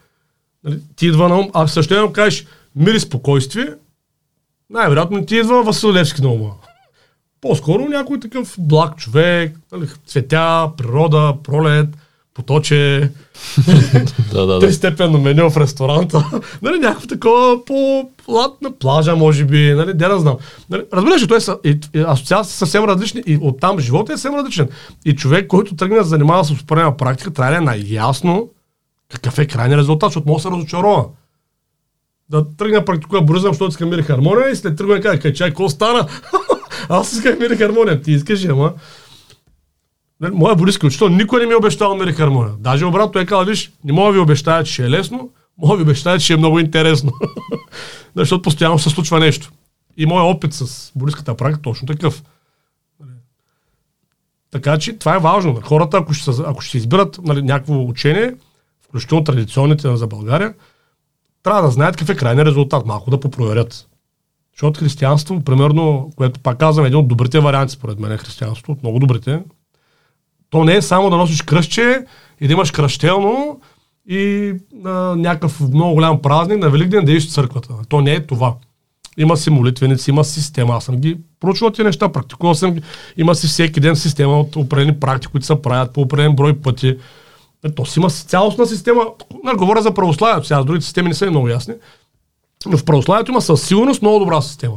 Нали, 0.63 0.79
ти 0.95 1.07
идва 1.07 1.29
на 1.29 1.39
ум, 1.39 1.49
а 1.53 1.67
също 1.67 1.93
време 1.93 2.11
кажеш 2.11 2.45
мир 2.75 2.93
и 2.93 2.99
спокойствие, 2.99 3.73
най-вероятно 4.69 5.25
ти 5.25 5.35
идва 5.35 5.63
Васил 5.63 5.93
Левски 5.93 6.21
на 6.21 6.29
ума. 6.29 6.51
По-скоро 7.41 7.85
някой 7.85 8.19
такъв 8.19 8.55
благ 8.59 8.97
човек, 8.97 9.59
нали, 9.71 9.87
цветя, 10.05 10.71
природа, 10.77 11.35
пролет, 11.43 11.87
поточе, 12.35 13.11
Да, 14.31 14.45
да, 14.45 14.53
да. 14.53 14.59
тристепенно 14.59 15.19
меню 15.19 15.49
в 15.49 15.57
ресторанта. 15.57 16.25
нали, 16.61 16.79
някакво 16.79 17.07
такова 17.07 17.65
по 17.65 18.09
лад 18.27 18.61
на 18.61 18.71
плажа, 18.71 19.15
може 19.15 19.45
би, 19.45 19.73
нали, 19.73 19.93
де 19.93 20.07
да 20.07 20.19
знам. 20.19 20.37
Нали, 20.69 20.83
разбираш, 20.93 21.23
ли, 21.23 21.27
той 21.27 21.39
и 21.93 21.99
асоциации 21.99 22.51
са 22.51 22.57
съвсем 22.57 22.83
различни 22.83 23.23
и 23.25 23.39
оттам 23.41 23.79
живота 23.79 24.13
е 24.13 24.17
съвсем 24.17 24.35
различен. 24.35 24.69
И 25.05 25.15
човек, 25.15 25.47
който 25.47 25.75
тръгне 25.75 25.97
да 25.97 26.03
се 26.03 26.09
занимава 26.09 26.45
с 26.45 26.51
успорена 26.51 26.97
практика, 26.97 27.33
трябва 27.33 27.51
да 27.51 27.57
е 27.57 27.61
наясно 27.61 28.49
какъв 29.11 29.39
е 29.39 29.47
крайният 29.47 29.79
резултат, 29.79 30.09
защото 30.09 30.29
може 30.29 30.43
да 30.43 30.49
се 30.49 30.55
разочарова. 30.55 31.05
Да 32.29 32.45
тръгне 32.57 32.79
да 32.79 32.85
практикува 32.85 33.21
будизъм, 33.21 33.51
защото 33.51 33.69
иска 33.69 33.85
мир 33.85 33.97
и 33.97 34.03
хармония 34.03 34.49
и 34.49 34.55
след 34.55 34.75
да 34.75 35.01
каже, 35.01 35.33
чай, 35.33 35.49
какво 35.49 35.69
стана? 35.69 36.07
Аз 36.89 37.13
исках 37.13 37.39
мир 37.39 37.49
и 37.49 37.55
хармония. 37.55 38.01
Ти 38.01 38.11
искаш, 38.11 38.45
ама 38.45 38.73
Моя 40.21 40.55
будистки 40.55 40.85
учител 40.85 41.09
никой 41.09 41.39
не 41.39 41.45
ми 41.45 41.53
е 41.53 41.55
обещал 41.55 41.95
мир 41.95 42.13
хармония. 42.13 42.53
Даже 42.59 42.85
обратно 42.85 43.21
е 43.21 43.25
казал, 43.25 43.45
виж, 43.45 43.71
не 43.83 43.93
мога 43.93 44.07
да 44.07 44.13
ви 44.13 44.19
обещая, 44.19 44.63
че 44.63 44.85
е 44.85 44.89
лесно, 44.89 45.29
мога 45.57 45.75
ви 45.75 45.83
обещая, 45.83 46.19
че 46.19 46.33
е 46.33 46.37
много 46.37 46.59
интересно. 46.59 47.11
Защото 48.15 48.41
постоянно 48.41 48.79
се 48.79 48.89
случва 48.89 49.19
нещо. 49.19 49.51
И 49.97 50.05
моят 50.05 50.35
опит 50.35 50.53
с 50.53 50.91
будистката 50.95 51.37
практика 51.37 51.59
е 51.59 51.61
точно 51.61 51.87
такъв. 51.87 52.23
Така 54.51 54.77
че 54.77 54.97
това 54.97 55.15
е 55.15 55.19
важно. 55.19 55.61
Хората, 55.63 55.97
ако 55.97 56.13
ще, 56.13 56.31
ако 56.45 56.61
ще 56.61 56.77
избират 56.77 57.19
нали, 57.23 57.41
някакво 57.41 57.83
учение, 57.83 58.35
включително 58.81 59.23
традиционните 59.23 59.95
за 59.95 60.07
България, 60.07 60.53
трябва 61.43 61.61
да 61.61 61.71
знаят 61.71 61.97
какъв 61.97 62.15
е 62.15 62.17
крайният 62.17 62.47
резултат, 62.47 62.85
малко 62.85 63.11
да 63.11 63.19
попроверят. 63.19 63.87
Защото 64.53 64.79
християнство, 64.79 65.39
примерно, 65.39 66.11
което 66.15 66.39
пак 66.39 66.57
казвам, 66.57 66.85
е 66.85 66.87
един 66.87 66.99
от 66.99 67.07
добрите 67.07 67.39
варианти, 67.39 67.73
според 67.73 67.99
мен 67.99 68.11
е 68.11 68.17
християнство, 68.17 68.73
от 68.73 68.83
много 68.83 68.99
добрите, 68.99 69.41
То 70.49 70.63
не 70.63 70.75
е 70.75 70.81
само 70.81 71.09
да 71.09 71.17
носиш 71.17 71.41
кръстче 71.41 72.05
и 72.41 72.47
да 72.47 72.53
имаш 72.53 72.71
кръщелно 72.71 73.59
и 74.09 74.53
на 74.73 75.15
някакъв 75.15 75.59
много 75.59 75.93
голям 75.93 76.21
празник 76.21 76.59
на 76.59 76.69
Великден 76.69 77.05
да 77.05 77.11
идиш 77.11 77.27
в 77.27 77.33
църквата. 77.33 77.73
То 77.89 78.01
не 78.01 78.13
е 78.13 78.25
това. 78.25 78.53
Има 79.17 79.37
си 79.37 79.49
молитвеници, 79.49 80.09
има 80.09 80.23
система. 80.23 80.73
Аз 80.75 80.83
съм 80.83 80.95
ги 80.95 81.17
проучвал 81.39 81.71
тези 81.71 81.85
неща, 81.85 82.11
практикувал 82.11 82.55
съм 82.55 82.71
ги. 82.71 82.81
Има 83.17 83.35
си 83.35 83.47
всеки 83.47 83.79
ден 83.79 83.95
система 83.95 84.39
от 84.39 84.55
определени 84.55 84.99
практики, 84.99 85.31
които 85.31 85.45
се 85.45 85.61
правят 85.61 85.93
по 85.93 86.01
определен 86.01 86.35
брой 86.35 86.61
пъти. 86.61 86.97
Е, 87.65 87.69
То 87.69 87.85
си 87.85 87.99
има 87.99 88.09
цялостна 88.09 88.67
система. 88.67 89.05
Не 89.43 89.53
говоря 89.53 89.81
за 89.81 89.93
православието, 89.93 90.47
сега 90.47 90.63
другите 90.63 90.85
системи 90.85 91.07
не 91.07 91.13
са 91.13 91.31
много 91.31 91.47
ясни. 91.47 91.73
Но 92.65 92.77
в 92.77 92.85
православието 92.85 93.31
има 93.31 93.41
със 93.41 93.67
сигурност 93.67 94.01
много 94.01 94.19
добра 94.19 94.41
система. 94.41 94.75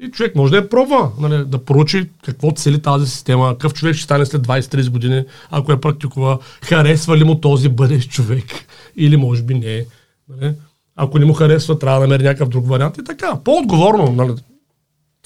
И 0.00 0.10
човек 0.10 0.34
може 0.34 0.50
да 0.50 0.56
я 0.56 0.68
пробва, 0.68 1.10
нали, 1.20 1.44
да 1.44 1.64
проучи 1.64 2.10
какво 2.24 2.52
цели 2.52 2.82
тази 2.82 3.06
система, 3.06 3.52
какъв 3.52 3.74
човек 3.74 3.94
ще 3.94 4.04
стане 4.04 4.26
след 4.26 4.46
20-30 4.46 4.90
години, 4.90 5.24
ако 5.50 5.72
я 5.72 5.80
практикува, 5.80 6.38
харесва 6.62 7.16
ли 7.16 7.24
му 7.24 7.40
този 7.40 7.68
бъдещ 7.68 8.10
човек 8.10 8.44
или 8.96 9.16
може 9.16 9.42
би 9.42 9.54
не. 9.54 9.84
Нали. 10.28 10.54
Ако 10.96 11.18
не 11.18 11.24
му 11.24 11.32
харесва, 11.32 11.78
трябва 11.78 12.00
да 12.00 12.06
намери 12.06 12.22
някакъв 12.22 12.48
друг 12.48 12.68
вариант 12.68 12.98
и 12.98 13.04
така. 13.04 13.40
По-отговорно. 13.44 14.12
Нали. 14.12 14.34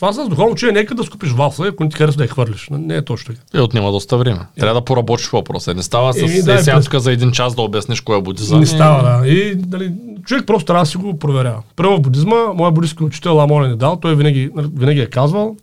Това 0.02 0.12
с 0.12 0.28
духовно 0.28 0.52
учение 0.52 0.72
нека 0.72 0.94
да 0.94 1.04
скупиш 1.04 1.30
вафла, 1.30 1.68
ако 1.68 1.84
не 1.84 1.90
ти 1.90 1.96
харесва 1.96 2.18
да 2.18 2.24
я 2.24 2.28
хвърлиш. 2.28 2.68
Не 2.70 2.96
е 2.96 3.04
точно 3.04 3.34
така. 3.34 3.58
И 3.58 3.60
отнема 3.60 3.92
доста 3.92 4.16
време. 4.18 4.40
Трябва 4.58 4.80
да 4.80 4.84
поработиш 4.84 5.30
по 5.30 5.36
въпроса. 5.36 5.74
Не 5.74 5.82
става 5.82 6.12
с 6.12 6.44
да, 6.44 6.52
е, 6.52 6.56
е, 6.56 6.62
сега 6.62 6.76
през- 6.76 6.84
тук 6.84 7.00
за 7.00 7.12
един 7.12 7.30
час 7.32 7.54
да 7.54 7.62
обясниш 7.62 8.00
кой 8.00 8.18
е 8.18 8.22
будизъм. 8.22 8.58
Не 8.58 8.64
и- 8.64 8.66
става, 8.66 9.02
да. 9.02 9.28
И 9.28 9.62
нали, 9.68 9.92
човек 10.26 10.46
просто 10.46 10.66
трябва 10.66 10.82
да 10.82 10.86
си 10.86 10.96
го 10.96 11.18
проверява. 11.18 11.62
Първо 11.76 11.96
в 11.96 12.00
будизма, 12.00 12.36
моят 12.54 12.74
будистки 12.74 13.04
учител 13.04 13.36
Ламолен 13.36 13.70
е 13.72 13.76
дал, 13.76 13.96
той 13.96 14.16
винаги, 14.16 14.50
нали, 14.54 14.68
винаги 14.74 15.00
е 15.00 15.06
казвал, 15.06 15.56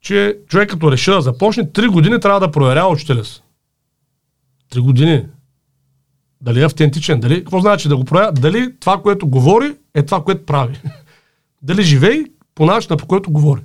че 0.00 0.36
човек 0.48 0.70
като 0.70 0.92
реши 0.92 1.10
да 1.10 1.20
започне, 1.20 1.68
3 1.68 1.88
години 1.88 2.20
трябва 2.20 2.40
да 2.40 2.50
проверява 2.50 2.88
учителя 2.88 3.24
си. 3.24 3.42
3 4.72 4.80
години. 4.80 5.24
Дали 6.40 6.60
е 6.60 6.64
автентичен, 6.64 7.20
дали, 7.20 7.38
какво 7.38 7.60
значи 7.60 7.88
да 7.88 7.96
го 7.96 8.04
проверява, 8.04 8.32
дали 8.32 8.72
това, 8.80 9.02
което 9.02 9.26
говори, 9.26 9.72
е 9.94 10.02
това, 10.02 10.22
което 10.22 10.46
прави. 10.46 10.80
дали 11.62 11.82
живей 11.82 12.24
по 12.54 12.66
начина, 12.66 12.96
по 12.96 13.06
който 13.06 13.30
говори. 13.30 13.60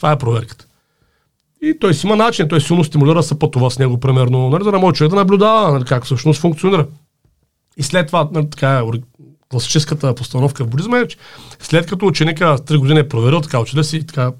Това 0.00 0.12
е 0.12 0.18
проверката. 0.18 0.66
И 1.62 1.78
той 1.80 1.94
си 1.94 2.06
има 2.06 2.16
начин, 2.16 2.48
той 2.48 2.60
силно 2.60 2.84
стимулира 2.84 3.22
се 3.22 3.38
пътува 3.38 3.70
с 3.70 3.78
него, 3.78 4.00
примерно, 4.00 4.48
нали, 4.48 4.64
за 4.64 4.70
да 4.70 4.78
може 4.78 4.94
човек 4.94 5.10
да 5.10 5.16
наблюдава 5.16 5.72
нали, 5.72 5.84
как 5.84 6.04
всъщност 6.04 6.40
функционира. 6.40 6.86
И 7.76 7.82
след 7.82 8.06
това, 8.06 8.28
нали, 8.32 8.50
така 8.50 8.78
е, 8.78 8.82
класическата 9.50 10.14
постановка 10.14 10.64
в 10.64 10.68
будизма 10.68 10.98
е, 10.98 11.08
че 11.08 11.16
след 11.58 11.86
като 11.86 12.06
ученика 12.06 12.44
3 12.44 12.78
години 12.78 13.00
е 13.00 13.08
проверил 13.08 13.40
така 13.40 13.60
учителя 13.60 13.84
си, 13.84 14.06
така, 14.06 14.32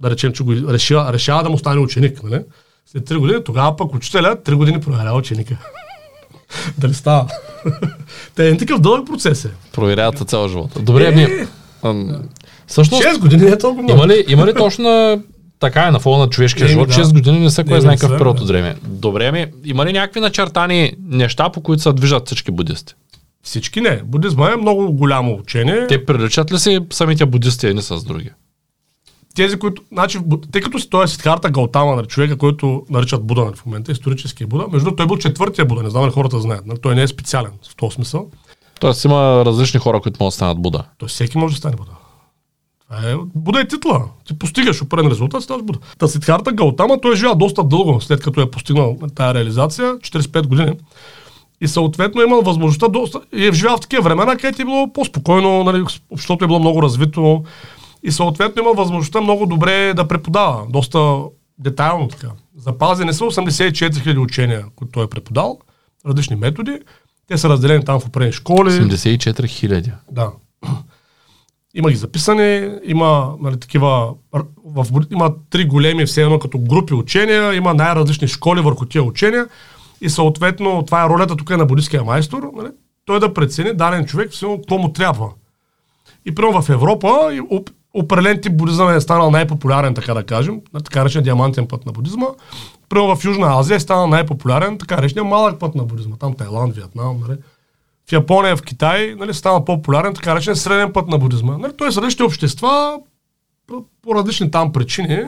да 0.00 0.10
речем, 0.10 0.32
че 0.32 0.44
го 0.44 0.52
решава, 0.52 1.12
решава 1.12 1.42
да 1.42 1.50
му 1.50 1.58
стане 1.58 1.80
ученик, 1.80 2.22
нали? 2.22 2.40
След 2.86 3.08
3 3.10 3.18
години, 3.18 3.44
тогава 3.44 3.76
пък 3.76 3.94
учителя 3.94 4.36
3 4.36 4.54
години 4.54 4.80
проверява 4.80 5.18
ученика. 5.18 5.56
Дали 6.78 6.94
става? 6.94 7.28
Те 8.34 8.48
е 8.48 8.56
такъв 8.56 8.80
дълъг 8.80 9.06
процес 9.06 9.44
е. 9.44 9.50
Проверяват 9.72 10.28
цял 10.28 10.48
живот. 10.48 10.70
Добре, 10.80 11.10
ми. 11.10 11.22
Е, 11.22 11.48
ам, 11.82 12.28
Всъщност, 12.72 13.04
6 13.04 13.18
години 13.18 13.50
е 13.50 13.58
толкова 13.58 13.82
много. 13.82 13.98
има 13.98 14.08
ли, 14.08 14.24
има 14.28 14.46
ли 14.46 14.54
точно 14.54 14.84
на 14.84 15.18
така 15.60 15.86
е 15.86 15.90
на 15.90 16.00
фона 16.00 16.18
на 16.18 16.28
човешкия 16.28 16.68
живот, 16.68 16.88
да. 16.88 16.94
6 16.94 17.12
години 17.12 17.40
не 17.40 17.50
са 17.50 17.64
кой 17.64 17.74
Не, 17.74 17.80
знае 17.80 17.96
какъв 17.96 18.18
период 18.18 18.36
да. 18.36 18.42
от 18.42 18.48
време. 18.48 18.76
Добре 18.84 19.32
ми, 19.32 19.46
има 19.64 19.86
ли 19.86 19.92
някакви 19.92 20.20
начертани 20.20 20.92
неща, 21.08 21.50
по 21.50 21.60
които 21.60 21.82
се 21.82 21.92
движат 21.92 22.26
всички 22.26 22.50
будисти? 22.50 22.94
Всички 23.42 23.80
не. 23.80 24.02
Будизма 24.04 24.50
е 24.50 24.56
много 24.56 24.92
голямо 24.92 25.34
учение. 25.34 25.86
Те 25.86 26.04
приличат 26.04 26.52
ли 26.52 26.58
си 26.58 26.78
самите 26.92 27.26
будисти 27.26 27.66
едни 27.66 27.82
с 27.82 28.04
други? 28.04 28.30
тези, 29.34 29.58
които, 29.58 29.82
значи, 29.92 30.18
в 30.18 30.38
тъй 30.52 30.62
като 30.62 30.78
си 30.78 30.90
той 30.90 31.04
е 31.04 31.08
Сидхарта 31.08 31.50
Галтама, 31.50 31.96
нали, 31.96 32.06
човека, 32.06 32.36
който 32.36 32.82
наричат 32.90 33.26
Буда 33.26 33.44
нали, 33.44 33.54
в 33.56 33.66
момента, 33.66 33.92
исторически 33.92 34.46
Буда, 34.46 34.66
между 34.72 34.84
другото 34.84 34.96
той 34.96 35.06
бил 35.06 35.16
четвъртия 35.16 35.64
Буда, 35.64 35.82
не 35.82 35.90
знам 35.90 36.02
дали 36.02 36.12
хората 36.12 36.40
знаят, 36.40 36.66
нали, 36.66 36.78
той 36.82 36.94
не 36.94 37.02
е 37.02 37.08
специален 37.08 37.50
в 37.68 37.76
този 37.76 37.94
смисъл, 37.94 38.30
Тоест 38.80 39.04
има 39.04 39.44
различни 39.46 39.80
хора, 39.80 40.00
които 40.00 40.16
могат 40.20 40.32
да 40.32 40.34
станат 40.34 40.62
Буда. 40.62 40.84
той 40.98 41.08
всеки 41.08 41.38
може 41.38 41.54
да 41.54 41.58
стане 41.58 41.76
Буда. 41.76 41.90
Е, 43.04 43.14
Буда 43.34 43.60
е 43.60 43.68
титла. 43.68 44.04
Ти 44.26 44.38
постигаш 44.38 44.82
определен 44.82 45.10
резултат, 45.10 45.42
ставаш 45.42 45.62
Буда. 45.62 45.78
Та 45.98 46.08
Сидхарта 46.08 46.52
Галтама, 46.52 47.00
той 47.00 47.12
е 47.12 47.16
живял 47.16 47.34
доста 47.34 47.64
дълго, 47.64 48.00
след 48.00 48.22
като 48.22 48.40
е 48.40 48.50
постигнал 48.50 48.96
тази 49.14 49.34
реализация, 49.34 49.94
45 49.94 50.46
години. 50.46 50.72
И 51.60 51.68
съответно 51.68 52.20
е 52.20 52.24
имал 52.24 52.42
възможността 52.42 52.88
доста, 52.88 53.20
и 53.34 53.46
е 53.46 53.52
живял 53.52 53.76
в 53.76 53.80
такива 53.80 54.02
времена, 54.02 54.36
където 54.36 54.62
е 54.62 54.64
било 54.64 54.92
по-спокойно, 54.92 55.64
нали, 55.64 55.84
обществото 56.10 56.44
е 56.44 56.48
било 56.48 56.58
много 56.58 56.82
развито. 56.82 57.44
И 58.02 58.12
съответно 58.12 58.62
има 58.62 58.72
възможността 58.72 59.20
много 59.20 59.46
добре 59.46 59.92
да 59.96 60.08
преподава, 60.08 60.62
доста 60.68 61.22
детайлно 61.58 62.08
така. 62.08 62.28
Запазени 62.56 63.12
са 63.12 63.24
84 63.24 63.72
000 63.72 64.18
учения, 64.18 64.64
които 64.76 64.92
той 64.92 65.04
е 65.04 65.08
преподал, 65.08 65.58
различни 66.06 66.36
методи. 66.36 66.78
Те 67.28 67.38
са 67.38 67.48
разделени 67.48 67.84
там 67.84 68.00
в 68.00 68.06
определени 68.06 68.32
школи. 68.32 68.70
84 68.70 69.46
хиляди. 69.46 69.92
Да. 70.10 70.30
Има 71.74 71.90
ги 71.90 71.96
записани, 71.96 72.70
има 72.84 73.34
нали, 73.40 73.60
такива, 73.60 74.14
в, 74.64 74.86
има 75.10 75.34
три 75.50 75.64
големи 75.64 76.06
все 76.06 76.22
едно 76.22 76.38
като 76.38 76.58
групи 76.58 76.94
учения, 76.94 77.54
има 77.54 77.74
най-различни 77.74 78.28
школи 78.28 78.60
върху 78.60 78.86
тия 78.86 79.02
учения 79.02 79.46
и 80.00 80.10
съответно 80.10 80.82
това 80.86 81.04
е 81.04 81.08
ролята 81.08 81.36
тук 81.36 81.50
е 81.50 81.56
на 81.56 81.66
будистския 81.66 82.04
майстор, 82.04 82.50
нали, 82.56 82.68
той 83.04 83.20
да 83.20 83.34
прецени 83.34 83.74
даден 83.74 84.06
човек 84.06 84.30
все 84.30 84.46
какво 84.56 84.78
му 84.78 84.92
трябва. 84.92 85.30
И 86.26 86.34
примерно 86.34 86.62
в 86.62 86.68
Европа 86.68 87.30
определен 87.94 88.40
тип 88.40 88.56
будизъм 88.56 88.88
е 88.88 89.00
станал 89.00 89.30
най-популярен, 89.30 89.94
така 89.94 90.14
да 90.14 90.24
кажем, 90.24 90.60
така 90.84 90.98
наречен 90.98 91.22
диамантен 91.22 91.66
път 91.66 91.86
на 91.86 91.92
будизма. 91.92 92.26
Примерно 92.88 93.16
в 93.16 93.24
Южна 93.24 93.58
Азия 93.58 93.76
е 93.76 93.80
станал 93.80 94.06
най-популярен, 94.06 94.78
така 94.78 94.96
наречен 94.96 95.26
малък 95.26 95.60
път 95.60 95.74
на 95.74 95.84
будизма. 95.84 96.16
Там 96.16 96.34
Тайланд, 96.34 96.74
Виетнам, 96.74 97.20
нали. 97.28 97.38
В 98.08 98.12
Япония, 98.12 98.56
в 98.56 98.62
Китай, 98.62 99.14
нали, 99.18 99.34
стана 99.34 99.64
по-популярен, 99.64 100.14
така 100.14 100.30
наречен 100.30 100.56
среден 100.56 100.92
път 100.92 101.08
на 101.08 101.18
будизма. 101.18 101.58
Нали, 101.58 101.72
Тоест 101.78 101.98
различни 101.98 102.24
общества 102.24 102.98
по, 104.02 104.14
различни 104.14 104.50
там 104.50 104.72
причини 104.72 105.22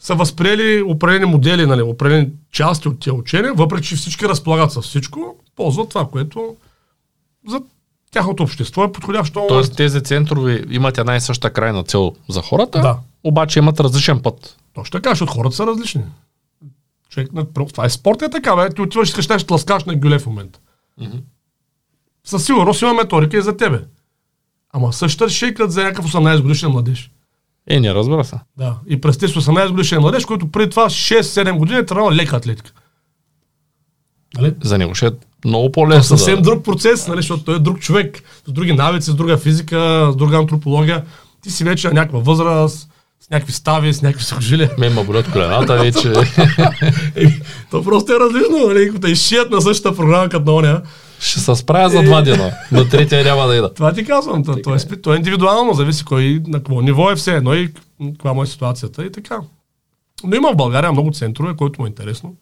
са 0.00 0.14
възприели 0.14 0.82
определени 0.82 1.24
модели, 1.24 1.66
нали, 1.66 1.82
определени 1.82 2.28
части 2.52 2.88
от 2.88 3.00
тия 3.00 3.14
учения, 3.14 3.54
въпреки 3.54 3.86
че 3.88 3.96
всички 3.96 4.28
разполагат 4.28 4.72
с 4.72 4.82
всичко, 4.82 5.36
ползват 5.56 5.88
това, 5.88 6.08
което 6.08 6.56
за 7.48 7.60
тяхното 8.10 8.42
общество 8.42 8.84
е 8.84 8.92
подходящо. 8.92 9.44
Тоест 9.48 9.76
тези 9.76 10.02
центрове 10.02 10.64
имат 10.70 10.98
една 10.98 11.16
и 11.16 11.20
съща 11.20 11.52
крайна 11.52 11.84
цел 11.84 12.14
за 12.28 12.42
хората, 12.42 12.80
Да. 12.80 12.96
обаче 13.24 13.58
имат 13.58 13.80
различен 13.80 14.22
път. 14.22 14.56
Точно 14.74 14.92
така, 14.92 15.10
защото 15.10 15.32
хората 15.32 15.56
са 15.56 15.66
различни. 15.66 16.02
Човек, 17.08 17.32
на- 17.32 17.44
про- 17.44 17.70
това 17.72 17.84
е 17.84 17.90
спорт 17.90 18.22
е 18.22 18.30
така, 18.30 18.56
бе. 18.56 18.70
Ти 18.70 18.82
отиваш 18.82 19.08
и 19.08 19.10
искаш 19.10 19.26
да 19.26 19.38
тласкаш 19.38 19.84
на 19.84 19.94
гюле 19.94 20.18
в 20.18 20.26
момента. 20.26 20.58
Със 22.24 22.44
сигурност 22.44 22.82
има 22.82 22.94
методика 22.94 23.38
и 23.38 23.42
за 23.42 23.56
тебе. 23.56 23.80
Ама 24.72 24.92
същата 24.92 25.30
шейкат 25.30 25.72
за 25.72 25.82
някакъв 25.82 26.12
18 26.12 26.42
годишен 26.42 26.70
младеж. 26.70 27.10
Е, 27.70 27.80
не 27.80 27.94
разбира 27.94 28.24
се. 28.24 28.36
Да. 28.56 28.76
И 28.88 29.00
през 29.00 29.18
тези 29.18 29.34
18 29.34 29.70
годишен 29.70 30.00
младеж, 30.00 30.24
който 30.24 30.50
преди 30.50 30.70
това 30.70 30.88
6-7 30.88 31.52
години 31.56 31.78
е 31.78 31.86
тренирал 31.86 32.10
лека 32.10 32.36
атлетика. 32.36 32.72
Нали? 34.38 34.54
За 34.62 34.78
него 34.78 34.94
ще 34.94 35.06
е 35.06 35.10
много 35.44 35.72
Това 35.72 35.82
е 35.82 35.86
по-лесно. 35.86 36.16
съвсем 36.16 36.36
да... 36.36 36.42
друг 36.42 36.64
процес, 36.64 37.08
нали, 37.08 37.18
защото 37.18 37.44
той 37.44 37.56
е 37.56 37.58
друг 37.58 37.80
човек, 37.80 38.22
с 38.48 38.52
други 38.52 38.72
навици, 38.72 39.10
с 39.10 39.14
друга 39.14 39.36
физика, 39.36 40.08
с 40.12 40.16
друга 40.16 40.36
антропология. 40.36 41.04
Ти 41.42 41.50
си 41.50 41.64
вече 41.64 41.88
на 41.88 41.94
някаква 41.94 42.18
възраст, 42.18 42.88
с 43.20 43.30
някакви 43.30 43.52
стави, 43.52 43.94
с 43.94 44.02
някакви 44.02 44.24
сухожилия. 44.24 44.70
Мен 44.78 44.94
ма 44.94 45.04
болят 45.04 45.32
колената 45.32 45.76
вече. 45.76 46.12
Еми, 47.16 47.40
то 47.70 47.84
просто 47.84 48.12
е 48.12 48.20
различно, 48.20 48.66
нали? 48.68 49.00
Те 49.00 49.10
изшият 49.10 49.50
на 49.50 49.60
същата 49.60 49.96
програма 49.96 50.28
като 50.28 50.44
на 50.44 50.52
оня. 50.52 50.82
Ще 51.20 51.40
се 51.40 51.54
справя 51.54 51.90
за 51.90 52.02
два 52.02 52.22
дена. 52.22 52.52
На 52.72 52.88
третия 52.88 53.24
няма 53.24 53.46
да 53.46 53.56
ида. 53.56 53.74
Това 53.74 53.92
ти 53.92 54.04
казвам. 54.04 54.44
То, 54.44 54.62
то, 54.62 54.74
е, 54.74 54.78
спи- 54.78 55.02
то 55.02 55.12
е 55.12 55.16
индивидуално, 55.16 55.74
зависи 55.74 56.04
кой 56.04 56.42
на 56.46 56.58
какво 56.58 56.80
ниво 56.80 57.10
е 57.10 57.16
все 57.16 57.34
едно 57.36 57.54
и 57.54 57.72
каква 58.00 58.32
му 58.32 58.42
е 58.42 58.46
ситуацията 58.46 59.04
и 59.04 59.12
така. 59.12 59.38
Но 60.24 60.36
има 60.36 60.52
в 60.52 60.56
България 60.56 60.92
много 60.92 61.10
центрове, 61.12 61.56
който 61.56 61.80
му 61.80 61.86
е 61.86 61.88
интересно. 61.88 62.34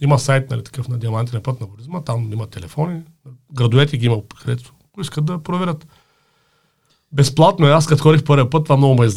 Има 0.00 0.18
сайт, 0.18 0.50
нали, 0.50 0.64
такъв 0.64 0.88
на 0.88 0.98
Диамантен 0.98 1.42
път 1.42 1.60
на 1.60 1.66
будизма, 1.66 2.00
там 2.00 2.32
има 2.32 2.46
телефони, 2.46 3.00
градовете 3.52 3.96
ги 3.96 4.06
има, 4.06 4.16
където 4.42 4.72
ако 4.92 5.00
искат 5.00 5.24
да 5.24 5.42
проверят. 5.42 5.86
Безплатно 7.12 7.66
е, 7.66 7.70
аз 7.70 7.86
като 7.86 8.02
ходих 8.02 8.24
първия 8.24 8.50
път, 8.50 8.64
това 8.64 8.76
много 8.76 9.02
ме. 9.02 9.08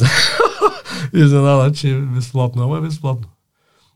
Изненада, 1.14 1.72
че 1.74 1.90
е 1.90 2.00
безплатно, 2.00 2.62
ама 2.62 2.78
е 2.78 2.80
безплатно. 2.80 3.28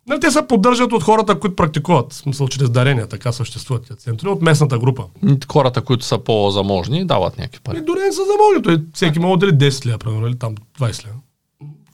Но 0.09 0.21
те 0.21 0.31
се 0.31 0.47
поддържат 0.49 0.93
от 0.93 1.03
хората, 1.03 1.41
които 1.41 1.57
практикуват, 1.57 2.13
в 2.13 2.17
смисъл 2.17 2.49
чрез 2.49 2.71
дарения, 2.71 3.07
така 3.07 3.33
съществуват 3.33 3.87
тези 3.87 3.99
центрове, 3.99 4.33
от 4.33 4.43
местната 4.43 4.79
група. 4.79 5.05
Хората, 5.53 5.81
които 5.81 6.05
са 6.05 6.19
по-заможни, 6.19 7.05
дават 7.05 7.39
някакви 7.39 7.59
И 7.59 7.65
пари. 7.65 7.81
дори 7.81 8.01
не 8.01 8.13
са 8.13 8.21
замогли. 8.25 8.63
Той 8.63 8.85
всеки 8.95 9.19
може 9.19 9.39
да 9.41 9.47
дали 9.47 9.71
10 9.71 9.87
лева, 9.87 9.99
примерно, 9.99 10.27
или 10.27 10.39
там 10.39 10.55
20 10.81 11.07
лева. 11.07 11.17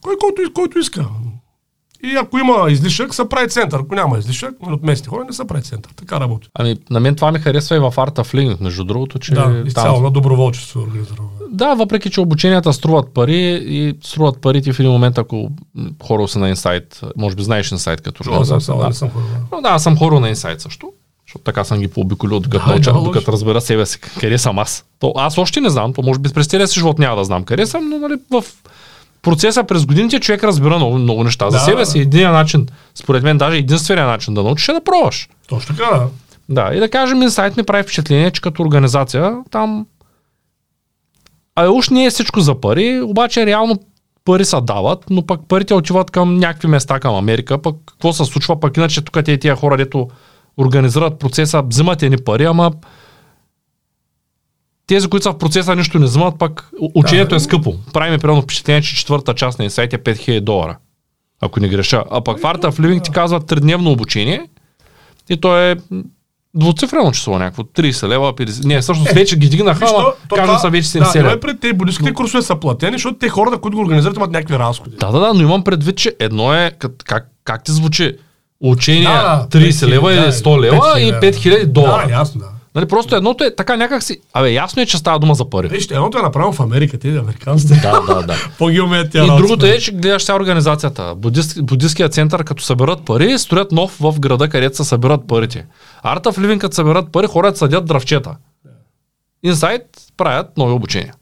Кой 0.01 0.17
който, 0.21 0.53
който 0.55 0.79
иска. 0.79 1.07
И 2.05 2.16
ако 2.16 2.38
има 2.38 2.70
излишък, 2.70 3.14
се 3.14 3.28
прави 3.28 3.48
център. 3.48 3.80
Ако 3.80 3.94
няма 3.94 4.18
излишък, 4.18 4.55
нали, 4.62 4.74
от 4.74 4.82
местните 4.82 5.09
хора 5.09 5.24
не 5.24 5.32
се 5.32 5.46
прави 5.46 5.62
център. 5.62 5.92
Така 5.96 6.20
работи. 6.20 6.48
Ами, 6.55 6.76
на 6.90 7.00
мен 7.00 7.14
това 7.14 7.32
ми 7.32 7.38
харесва 7.38 7.76
и 7.76 7.78
в 7.78 7.92
Art 7.96 8.14
of 8.14 8.34
Living, 8.34 8.57
между 8.61 8.84
другото, 8.84 9.18
че 9.18 9.34
да, 9.34 9.62
изцяло 9.66 10.00
на 10.00 10.11
доброволчество 10.11 10.80
организирано. 10.80 11.28
Да, 11.50 11.74
въпреки, 11.74 12.11
че 12.11 12.20
обученията 12.20 12.72
струват 12.72 13.14
пари 13.14 13.62
и 13.64 13.94
струват 14.02 14.40
пари 14.40 14.62
ти 14.62 14.72
в 14.72 14.80
един 14.80 14.92
момент, 14.92 15.18
ако 15.18 15.50
хора 16.02 16.28
са 16.28 16.38
на 16.38 16.48
инсайт, 16.48 17.00
може 17.16 17.36
би 17.36 17.42
знаеш 17.42 17.72
инсайт 17.72 18.00
като 18.00 18.22
организация. 18.26 18.76
Да, 18.76 18.86
не 18.88 18.94
съм 18.94 19.11
хора. 19.11 19.24
Но 19.52 19.61
да, 19.61 19.68
аз 19.68 19.82
съм 19.82 19.98
хора 19.98 20.20
на 20.20 20.28
инсайт 20.28 20.61
също. 20.61 20.92
Защото 21.26 21.44
така 21.44 21.64
съм 21.64 21.80
ги 21.80 21.88
пообиколил, 21.88 22.40
докато, 22.40 22.66
да, 22.66 22.72
науча, 22.72 22.92
да, 22.92 23.00
докато 23.00 23.32
разбера 23.32 23.61
себе 23.61 23.86
си 23.86 24.00
къде 24.00 24.38
съм 24.38 24.59
аз. 24.59 24.84
То, 24.98 25.12
аз 25.16 25.38
още 25.38 25.61
не 25.61 25.70
знам, 25.70 25.92
то 25.92 26.02
може 26.02 26.18
би 26.18 26.28
през 26.28 26.46
целия 26.46 26.68
си 26.68 26.74
живот 26.74 26.98
няма 26.98 27.16
да 27.16 27.24
знам 27.24 27.44
къде 27.44 27.66
съм, 27.66 27.88
но 27.88 27.98
нали, 27.98 28.14
в 28.30 28.44
процеса 29.25 29.64
през 29.64 29.87
годините 29.87 30.20
човек 30.20 30.45
разбира 30.45 30.77
много, 30.77 30.99
много 30.99 31.25
неща. 31.25 31.45
Да, 31.45 31.51
За 31.51 31.59
себе 31.59 31.87
си 31.87 31.99
един 31.99 32.31
начин, 32.31 32.66
според 32.95 33.22
мен 33.22 33.39
даже 33.39 33.57
единствения 33.57 34.07
начин 34.07 34.35
да 34.35 34.43
научиш 34.43 34.68
е 34.68 34.72
да 34.72 34.85
пробваш. 34.85 35.29
Точно 35.49 35.77
така, 35.77 35.91
да. 35.99 36.07
Да, 36.49 36.75
и 36.75 36.81
да 36.81 36.89
кажем, 36.89 37.22
инсайт 37.22 37.57
ми 37.57 37.62
прави 37.62 37.83
впечатление, 37.83 38.31
че 38.31 38.41
като 38.41 38.62
организация 38.62 39.37
там 39.51 39.87
а 41.57 41.68
уж 41.68 41.89
не 41.89 42.05
е 42.05 42.11
всичко 42.11 42.41
за 42.41 42.61
пари, 42.61 43.01
обаче 43.01 43.47
реално 43.47 43.79
пари 44.25 44.45
се 44.45 44.61
дават, 44.61 45.05
но 45.11 45.27
пък 45.27 45.41
парите 45.49 45.75
отиват 45.75 46.11
към 46.11 46.39
някакви 46.39 46.68
места, 46.68 47.01
към 47.01 47.14
Америка, 47.14 47.62
пък 47.62 47.77
какво 47.87 48.12
се 48.12 48.25
случва, 48.25 48.61
пък 48.61 48.77
иначе 48.77 49.03
тук 49.03 49.25
те 49.25 49.39
тия 49.39 49.57
хора, 49.57 49.77
дето 49.77 50.09
организират 50.61 51.18
процеса, 51.18 51.62
взимат 51.62 52.03
едни 52.03 52.16
пари, 52.16 52.45
ама 52.45 52.72
тези, 54.87 55.09
които 55.09 55.24
са 55.24 55.32
в 55.32 55.39
процеса, 55.39 55.76
нищо 55.76 55.99
не 55.99 56.05
взимат, 56.05 56.39
пък 56.39 56.70
учението 56.95 57.30
да, 57.30 57.37
е 57.37 57.41
скъпо. 57.41 57.74
Правиме 57.93 58.18
примерно 58.18 58.43
впечатление, 58.43 58.82
че 58.82 58.97
четвърта 58.97 59.35
част 59.35 59.59
на 59.59 59.64
инсайт 59.64 59.93
е 59.93 59.99
5000 59.99 60.41
долара. 60.41 60.76
Ако 61.41 61.61
не 61.61 61.68
греша. 61.68 62.05
А 62.11 62.20
пък 62.20 62.39
в 62.39 62.43
Art 62.43 62.62
of 62.62 62.80
Living 62.80 63.05
ти 63.05 63.11
казва 63.11 63.41
тридневно 63.41 63.91
обучение 63.91 64.43
и 65.28 65.37
то 65.37 65.59
е 65.59 65.76
двуцифрено 66.55 67.12
число 67.12 67.39
някакво, 67.39 67.62
30 67.62 68.09
лева, 68.09 68.32
50. 68.32 68.64
Не, 68.64 68.80
всъщност 68.80 69.11
е, 69.11 69.14
вече 69.14 69.37
ги 69.37 69.49
дигнаха, 69.49 69.87
ама 69.89 70.12
казвам 70.37 70.59
са 70.59 70.70
вече 70.70 70.89
70 70.89 71.16
лева. 71.16 71.30
Да, 71.30 71.41
пред 71.41 71.61
те 71.61 71.72
буддийските 71.72 72.12
курсове 72.12 72.43
са 72.43 72.57
платени, 72.57 72.93
защото 72.93 73.18
те 73.18 73.28
хората, 73.28 73.59
които 73.59 73.76
го 73.76 73.82
организират, 73.82 74.16
имат 74.16 74.30
някакви 74.30 74.59
разходи. 74.59 74.97
Да, 74.97 75.11
да, 75.11 75.20
да, 75.20 75.35
но 75.35 75.43
имам 75.43 75.64
предвид, 75.64 75.97
че 75.97 76.16
едно 76.18 76.55
е 76.55 76.70
как, 76.78 76.93
как, 77.05 77.30
как 77.45 77.64
ти 77.64 77.72
звучи 77.72 78.12
учение 78.61 79.09
да, 79.09 79.47
30 79.51 79.87
лева 79.89 80.14
или 80.14 80.20
100 80.20 80.61
лева 80.61 81.01
и 81.01 81.12
5000 81.12 81.66
долара. 81.66 82.07
Да, 82.07 82.12
ясно, 82.12 82.41
да. 82.41 82.47
Нали, 82.75 82.87
просто 82.87 83.16
едното 83.16 83.45
е 83.45 83.55
така 83.55 83.77
някак 83.77 84.03
си. 84.03 84.20
Абе, 84.33 84.53
ясно 84.53 84.83
е, 84.83 84.87
че 84.87 84.99
става 84.99 85.18
дума 85.18 85.35
за 85.35 85.51
пари. 85.51 85.68
Вижте, 85.68 85.95
едното 85.95 86.18
е 86.18 86.22
направено 86.22 86.53
в 86.53 86.61
Америка, 86.61 86.99
те 86.99 87.16
американците. 87.18 87.75
Да, 87.75 88.01
да, 88.01 88.22
да. 88.22 88.35
По-ги 88.59 88.81
умеят 88.81 89.12
тя 89.12 89.25
И 89.25 89.27
другото 89.27 89.66
е, 89.66 89.79
че 89.79 89.93
гледаш 89.93 90.25
сега 90.25 90.37
организацията. 90.37 91.14
Буддист, 91.16 91.66
буддистския 91.66 92.09
център, 92.09 92.45
като 92.45 92.62
съберат 92.62 93.05
пари, 93.05 93.39
строят 93.39 93.72
нов 93.72 93.97
в 94.01 94.20
града, 94.20 94.49
където 94.49 94.77
се 94.77 94.85
събират 94.85 95.27
парите. 95.29 95.66
Арта 96.03 96.33
в 96.33 96.39
Ливин, 96.39 96.59
като 96.59 96.75
съберат 96.75 97.12
пари, 97.12 97.27
хората 97.27 97.59
съдят 97.59 97.85
дравчета. 97.85 98.37
Инсайт 99.43 99.83
правят 100.16 100.57
нови 100.57 100.72
обучения. 100.72 101.14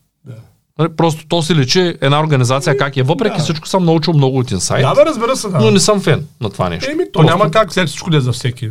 Нали, 0.78 0.88
просто 0.96 1.26
то 1.28 1.42
си 1.42 1.54
личи 1.54 1.96
една 2.00 2.20
организация 2.20 2.76
как 2.76 2.96
е. 2.96 3.02
Въпреки 3.02 3.36
да. 3.36 3.42
всичко 3.42 3.68
съм 3.68 3.84
научил 3.84 4.14
много 4.14 4.38
от 4.38 4.50
инсайт. 4.50 4.82
Да, 4.82 4.94
да, 4.94 5.06
разбира 5.06 5.36
се. 5.36 5.48
Да. 5.48 5.58
Но 5.58 5.70
не 5.70 5.80
съм 5.80 6.00
фен 6.00 6.26
на 6.40 6.50
това 6.50 6.68
нещо. 6.68 6.90
Еми, 6.90 7.04
то 7.04 7.20
Просто... 7.20 7.38
няма 7.38 7.50
как 7.50 7.72
след 7.72 7.88
всичко 7.88 8.10
да 8.10 8.16
е 8.16 8.20
за 8.20 8.32
всеки. 8.32 8.70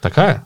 Така 0.00 0.22
е. 0.22 0.40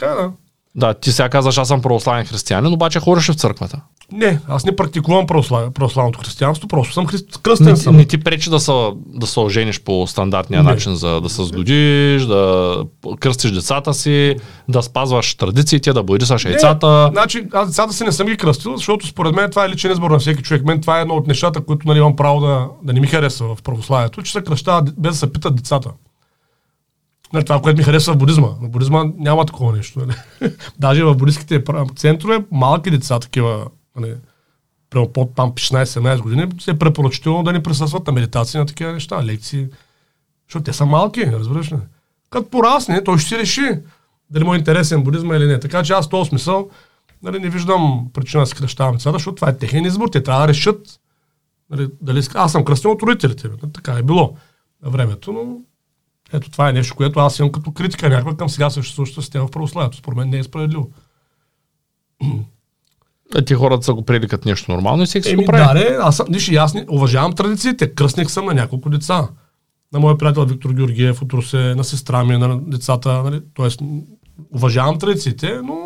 Така 0.00 0.14
да. 0.14 0.30
Да, 0.74 0.94
ти 0.94 1.12
сега 1.12 1.28
казваш, 1.28 1.58
аз 1.58 1.68
съм 1.68 1.82
православен 1.82 2.26
християнин, 2.26 2.72
обаче 2.72 3.00
ходиш 3.00 3.28
в 3.28 3.34
църквата. 3.34 3.80
Не, 4.12 4.40
аз 4.48 4.64
не 4.64 4.76
практикувам 4.76 5.26
православ... 5.26 5.72
православното 5.72 6.18
християнство, 6.18 6.68
просто 6.68 6.94
съм 6.94 7.06
хри... 7.06 7.16
кръстен 7.42 7.66
не, 7.66 7.76
съм. 7.76 7.96
Не 7.96 8.04
ти 8.04 8.18
пречи 8.18 8.50
да 8.50 8.60
се, 8.60 8.72
да 9.06 9.26
се 9.26 9.40
ожениш 9.40 9.80
по 9.80 10.06
стандартния 10.06 10.62
не. 10.62 10.70
начин, 10.70 10.94
за 10.94 11.20
да 11.20 11.28
се 11.28 11.44
сгодиш, 11.44 12.22
да 12.22 12.76
кръстиш 13.20 13.50
децата 13.50 13.94
си, 13.94 14.36
да 14.68 14.82
спазваш 14.82 15.34
традициите, 15.34 15.92
да 15.92 16.02
боядисаш 16.02 16.44
яйцата. 16.44 17.08
Значи, 17.12 17.46
аз 17.52 17.68
децата 17.68 17.92
си 17.92 18.04
не 18.04 18.12
съм 18.12 18.26
ги 18.26 18.36
кръстил, 18.36 18.76
защото 18.76 19.06
според 19.06 19.34
мен 19.34 19.50
това 19.50 19.64
е 19.64 19.68
личен 19.68 19.92
избор 19.92 20.10
на 20.10 20.18
всеки 20.18 20.42
човек. 20.42 20.64
Мен 20.64 20.80
това 20.80 20.98
е 20.98 21.02
едно 21.02 21.14
от 21.14 21.26
нещата, 21.26 21.60
които 21.60 21.88
нали, 21.88 21.98
имам 21.98 22.16
право 22.16 22.40
да, 22.40 22.66
да 22.82 22.92
не 22.92 23.00
ми 23.00 23.06
харесва 23.06 23.54
в 23.54 23.62
православието, 23.62 24.22
че 24.22 24.32
се 24.32 24.42
кръщава 24.42 24.82
без 24.82 25.12
да 25.12 25.18
се 25.18 25.32
питат 25.32 25.56
децата. 25.56 25.90
Нали, 27.32 27.44
това, 27.44 27.62
което 27.62 27.78
ми 27.78 27.84
харесва 27.84 28.14
в 28.14 28.18
будизма. 28.18 28.48
В 28.48 28.68
будизма 28.68 29.04
няма 29.16 29.46
такова 29.46 29.76
нещо. 29.76 29.98
Нали. 29.98 30.14
Даже 30.78 31.04
в 31.04 31.14
будистските 31.14 31.64
центрове 31.96 32.44
малки 32.50 32.90
деца, 32.90 33.20
такива, 33.20 33.66
нали, 33.96 34.14
под 34.90 35.34
там 35.34 35.52
16-17 35.52 36.20
години, 36.20 36.46
се 36.60 36.70
е 36.70 36.78
препоръчително 36.78 37.42
да 37.42 37.52
ни 37.52 37.62
присъстват 37.62 38.06
на 38.06 38.12
медитации 38.12 38.60
на 38.60 38.66
такива 38.66 38.92
неща, 38.92 39.24
лекции. 39.24 39.66
Защото 40.48 40.64
те 40.64 40.72
са 40.72 40.86
малки, 40.86 41.26
разбираш 41.26 41.72
ли? 41.72 41.76
Като 42.30 42.50
порасне, 42.50 43.04
той 43.04 43.18
ще 43.18 43.28
си 43.28 43.38
реши 43.38 43.78
дали 44.30 44.44
му 44.44 44.54
е 44.54 44.58
интересен 44.58 45.02
будизма 45.02 45.36
или 45.36 45.46
не. 45.46 45.60
Така 45.60 45.82
че 45.82 45.92
аз 45.92 46.06
в 46.06 46.10
този 46.10 46.28
смисъл 46.28 46.70
нали, 47.22 47.38
не 47.38 47.50
виждам 47.50 48.06
причина 48.12 48.42
да 48.42 48.46
се 48.46 48.54
кръщавам 48.54 48.94
децата, 48.94 49.12
защото 49.12 49.34
това 49.34 49.48
е 49.48 49.56
техен 49.56 49.84
избор. 49.84 50.08
Те 50.08 50.22
трябва 50.22 50.40
да 50.42 50.48
решат 50.48 51.00
нали, 51.70 51.88
дали... 52.00 52.22
Аз 52.34 52.52
съм 52.52 52.64
кръстен 52.64 52.90
от 52.90 53.02
родителите. 53.02 53.48
Така 53.74 53.92
е 53.92 54.02
било 54.02 54.36
на 54.82 54.90
времето, 54.90 55.32
но 55.32 55.56
ето 56.32 56.50
това 56.50 56.68
е 56.68 56.72
нещо, 56.72 56.94
което 56.96 57.20
аз 57.20 57.38
имам 57.38 57.52
като 57.52 57.72
критика 57.72 58.08
някаква 58.08 58.36
към 58.36 58.48
сега 58.48 58.70
съществуващата 58.70 59.22
система 59.22 59.46
в 59.46 59.50
православието. 59.50 59.96
Според 59.96 60.16
мен 60.16 60.28
не 60.28 60.38
е 60.38 60.42
справедливо. 60.42 60.90
А 63.34 63.44
ти 63.44 63.54
хората 63.54 63.84
са 63.84 63.94
го 63.94 64.04
приели 64.04 64.28
като 64.28 64.48
нещо 64.48 64.72
нормално 64.72 65.02
и 65.02 65.06
всеки 65.06 65.28
си 65.28 65.36
го 65.36 65.44
прави. 65.44 65.78
Да, 65.78 65.98
аз, 66.00 66.22
виж, 66.30 66.52
аз 66.52 66.74
не, 66.74 66.86
уважавам 66.88 67.32
традициите. 67.32 67.94
Кръстник 67.94 68.30
съм 68.30 68.44
на 68.44 68.54
няколко 68.54 68.90
деца. 68.90 69.28
На 69.92 70.00
моя 70.00 70.18
приятел 70.18 70.44
Виктор 70.44 70.72
Георгиев 70.72 71.22
от 71.22 71.32
Русе, 71.32 71.74
на 71.74 71.84
сестра 71.84 72.24
ми, 72.24 72.38
на 72.38 72.60
децата. 72.60 73.22
Нали? 73.22 73.40
Тоест, 73.54 73.80
уважавам 74.54 74.98
традициите, 74.98 75.60
но 75.64 75.79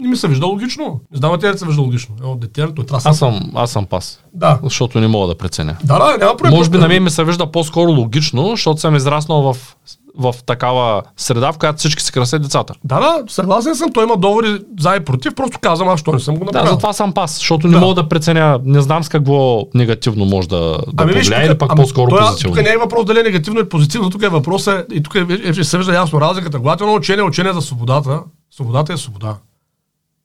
не 0.00 0.08
ми 0.08 0.16
се 0.16 0.28
вижда 0.28 0.46
логично. 0.46 1.00
Не 1.12 1.18
знам, 1.18 1.40
те 1.40 1.58
се 1.58 1.66
вижда 1.66 1.82
логично. 1.82 2.14
Едно 2.18 2.36
дете, 2.36 2.74
той 2.74 2.86
трябва 2.86 3.10
аз 3.10 3.18
съм, 3.18 3.52
аз 3.54 3.70
съм 3.70 3.86
пас. 3.86 4.20
Да. 4.34 4.58
Защото 4.62 5.00
не 5.00 5.08
мога 5.08 5.26
да 5.26 5.34
преценя. 5.34 5.76
Да, 5.84 5.98
да, 5.98 6.18
няма 6.18 6.36
проблем. 6.36 6.54
Може 6.54 6.70
би 6.70 6.78
на 6.78 6.88
мен 6.88 7.02
ми 7.02 7.10
се 7.10 7.24
вижда 7.24 7.46
по-скоро 7.46 7.90
логично, 7.90 8.50
защото 8.50 8.80
съм 8.80 8.96
израснал 8.96 9.42
в, 9.42 9.76
в 10.18 10.34
такава 10.46 11.02
среда, 11.16 11.52
в 11.52 11.58
която 11.58 11.78
всички 11.78 12.02
се 12.02 12.12
красят 12.12 12.42
децата. 12.42 12.74
Да, 12.84 13.00
да, 13.00 13.22
съгласен 13.28 13.76
съм. 13.76 13.92
Той 13.92 14.04
има 14.04 14.16
доводи 14.16 14.58
за 14.80 14.96
и 14.96 15.00
против. 15.00 15.34
Просто 15.34 15.58
казвам, 15.60 15.88
аз 15.88 16.00
що 16.00 16.12
не 16.12 16.20
съм 16.20 16.36
го 16.36 16.44
направил. 16.44 16.64
Да, 16.64 16.70
затова 16.70 16.92
съм 16.92 17.12
пас, 17.12 17.38
защото 17.38 17.68
да. 17.68 17.74
не 17.74 17.80
мога 17.80 17.94
да 17.94 18.08
преценя. 18.08 18.60
Не 18.64 18.80
знам 18.80 19.04
с 19.04 19.08
какво 19.08 19.62
негативно 19.74 20.24
може 20.24 20.48
да, 20.48 20.56
да 20.56 20.82
ами, 20.96 21.12
повлияе 21.12 21.46
или 21.46 21.58
пак 21.58 21.72
ами, 21.72 21.80
по-скоро 21.80 22.10
това, 22.10 22.26
позитивно. 22.26 22.56
Тук 22.56 22.64
не 22.64 22.70
е 22.70 22.76
въпрос 22.76 23.04
дали 23.04 23.20
е 23.20 23.22
негативно 23.22 23.60
или 23.60 23.68
позитивно. 23.68 24.10
Тук 24.10 24.22
е 24.22 24.28
въпрос 24.28 24.68
и 24.92 25.02
тук 25.02 25.14
е, 25.14 25.26
е, 25.44 25.48
е, 25.48 25.64
се 25.64 25.78
вижда 25.78 25.94
ясно 25.94 26.20
разликата. 26.20 26.58
Когато 26.58 26.84
едно 26.84 26.96
учение, 26.96 27.24
учение 27.24 27.52
за 27.52 27.60
свободата, 27.60 28.20
свободата 28.50 28.92
е 28.92 28.96
свобода 28.96 29.36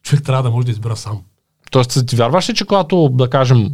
човек 0.05 0.23
трябва 0.25 0.43
да 0.43 0.51
може 0.51 0.65
да 0.65 0.71
избира 0.71 0.95
сам. 0.95 1.21
Тоест, 1.71 2.07
ти 2.07 2.15
вярваш 2.15 2.49
ли, 2.49 2.53
че 2.53 2.65
когато, 2.65 3.09
да 3.09 3.29
кажем, 3.29 3.71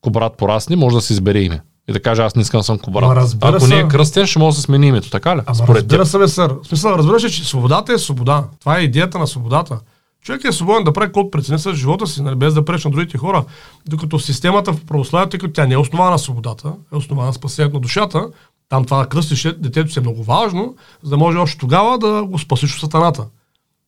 кобрат 0.00 0.36
порасне, 0.36 0.76
може 0.76 0.96
да 0.96 1.02
си 1.02 1.12
избере 1.12 1.40
име? 1.40 1.60
И 1.88 1.92
да 1.92 2.02
каже, 2.02 2.22
аз 2.22 2.36
не 2.36 2.42
искам 2.42 2.62
съм 2.62 2.78
кобрат. 2.78 3.34
Ако 3.40 3.60
са... 3.60 3.68
не 3.68 3.80
е 3.80 3.88
кръстен, 3.88 4.26
ще 4.26 4.38
може 4.38 4.54
да 4.54 4.60
се 4.60 4.62
смени 4.62 4.86
името, 4.86 5.10
така 5.10 5.36
ли? 5.36 5.40
Ама 5.46 5.54
Според 5.54 5.92
разбира 5.92 6.28
се, 6.28 6.34
сър. 6.34 6.54
В 6.62 6.66
смисъл, 6.66 6.90
разбираш, 6.90 7.32
че 7.32 7.44
свободата 7.44 7.92
е 7.92 7.98
свобода. 7.98 8.44
Това 8.60 8.78
е 8.78 8.82
идеята 8.82 9.18
на 9.18 9.26
свободата. 9.26 9.80
Човек 10.24 10.44
е 10.44 10.52
свободен 10.52 10.84
да 10.84 10.92
прави 10.92 11.06
каквото 11.06 11.30
прецени 11.30 11.58
с 11.58 11.74
живота 11.74 12.06
си, 12.06 12.22
нали, 12.22 12.36
без 12.36 12.54
да 12.54 12.64
пречи 12.64 12.88
на 12.88 12.92
другите 12.92 13.18
хора. 13.18 13.44
Докато 13.88 14.18
системата 14.18 14.72
в 14.72 14.84
православието, 14.84 15.30
тъй 15.30 15.40
като 15.40 15.52
тя 15.52 15.66
не 15.66 15.74
е 15.74 15.78
основана 15.78 16.10
на 16.10 16.18
свободата, 16.18 16.72
е 16.92 16.96
основана 16.96 17.26
на 17.26 17.32
спасението 17.32 17.74
на 17.74 17.80
душата, 17.80 18.28
там 18.68 18.84
това 18.84 18.98
да 18.98 19.08
кръстиш 19.08 19.42
детето 19.58 19.92
си 19.92 19.98
е 19.98 20.02
много 20.02 20.24
важно, 20.24 20.74
за 21.02 21.10
да 21.10 21.16
може 21.16 21.38
още 21.38 21.58
тогава 21.58 21.98
да 21.98 22.24
го 22.24 22.38
спасиш 22.38 22.74
от 22.74 22.80
сатаната 22.80 23.26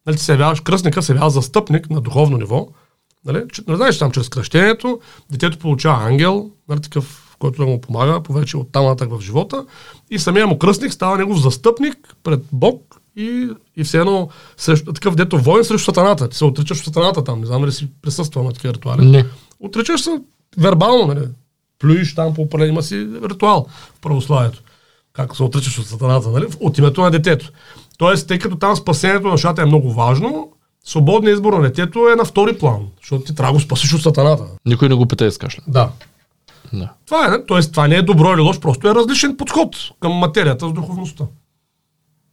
нали, 0.07 0.19
се 0.19 0.33
явяваш, 0.33 0.61
кръстника 0.61 1.03
се 1.03 1.13
явява 1.13 1.31
застъпник 1.31 1.91
на 1.91 2.01
духовно 2.01 2.37
ниво. 2.37 2.69
Нали, 3.25 3.43
че, 3.53 3.63
не 3.69 3.77
знаеш, 3.77 3.99
там 3.99 4.11
чрез 4.11 4.29
кръщението, 4.29 5.01
детето 5.31 5.59
получава 5.59 6.05
ангел, 6.05 6.51
нали, 6.69 6.81
такъв, 6.81 7.37
който 7.39 7.65
да 7.65 7.71
му 7.71 7.81
помага 7.81 8.23
повече 8.23 8.57
от 8.57 8.73
там 8.73 8.85
нататък 8.85 9.19
в 9.19 9.21
живота. 9.21 9.65
И 10.11 10.19
самия 10.19 10.47
му 10.47 10.59
кръстник 10.59 10.93
става 10.93 11.17
негов 11.17 11.41
застъпник 11.41 12.17
пред 12.23 12.41
Бог 12.53 13.01
и, 13.17 13.49
и 13.77 13.85
все 13.85 13.99
едно 13.99 14.29
срещу, 14.57 14.93
такъв 14.93 15.15
дето 15.15 15.39
воин 15.39 15.65
срещу 15.65 15.85
сатаната. 15.85 16.29
Ти 16.29 16.37
се 16.37 16.45
отричаш 16.45 16.79
от 16.79 16.85
сатаната 16.85 17.25
там. 17.25 17.41
Не 17.41 17.47
знам 17.47 17.61
дали 17.61 17.73
си 17.73 17.89
присъствал 18.03 18.45
на 18.45 18.53
такива 18.53 18.75
ритуали. 18.75 19.07
Не. 19.07 19.25
Отричаш 19.61 20.03
се 20.03 20.11
вербално, 20.59 21.07
нали? 21.07 21.29
Плюиш 21.79 22.15
там 22.15 22.35
по 22.35 22.43
определен, 22.43 22.73
има 22.73 22.83
си 22.83 23.09
ритуал 23.29 23.67
в 23.95 24.01
православието. 24.01 24.63
Как 25.13 25.37
се 25.37 25.43
отричаш 25.43 25.79
от 25.79 25.87
сатаната, 25.87 26.31
нали? 26.31 26.47
От 26.61 26.79
името 26.79 27.01
на 27.01 27.11
детето. 27.11 27.53
Тоест, 27.99 28.28
тъй 28.28 28.38
като 28.38 28.57
там 28.57 28.76
спасението 28.76 29.26
на 29.26 29.30
душата 29.30 29.62
е 29.62 29.66
много 29.66 29.92
важно, 29.92 30.49
свободният 30.84 31.36
избор 31.36 31.53
на 31.53 31.62
детето 31.62 32.09
е 32.12 32.16
на 32.16 32.24
втори 32.24 32.59
план, 32.59 32.80
защото 33.01 33.24
ти 33.24 33.34
трябва 33.34 33.53
да 33.53 33.57
го 33.57 33.61
спасиш 33.61 33.95
от 33.95 34.03
сатаната. 34.03 34.45
Никой 34.66 34.88
не 34.88 34.95
го 34.95 35.07
пита 35.07 35.26
искаш 35.26 35.59
ли? 35.59 35.62
Да. 35.66 35.90
Да. 36.72 36.92
Това 37.07 37.34
е, 37.34 37.47
тоест, 37.47 37.70
това 37.70 37.88
не 37.88 37.97
е 37.97 38.03
добро 38.03 38.34
или 38.34 38.40
лошо, 38.40 38.61
просто 38.61 38.88
е 38.88 38.95
различен 38.95 39.36
подход 39.36 39.76
към 40.01 40.12
материята 40.12 40.68
с 40.68 40.72
духовността. 40.72 41.24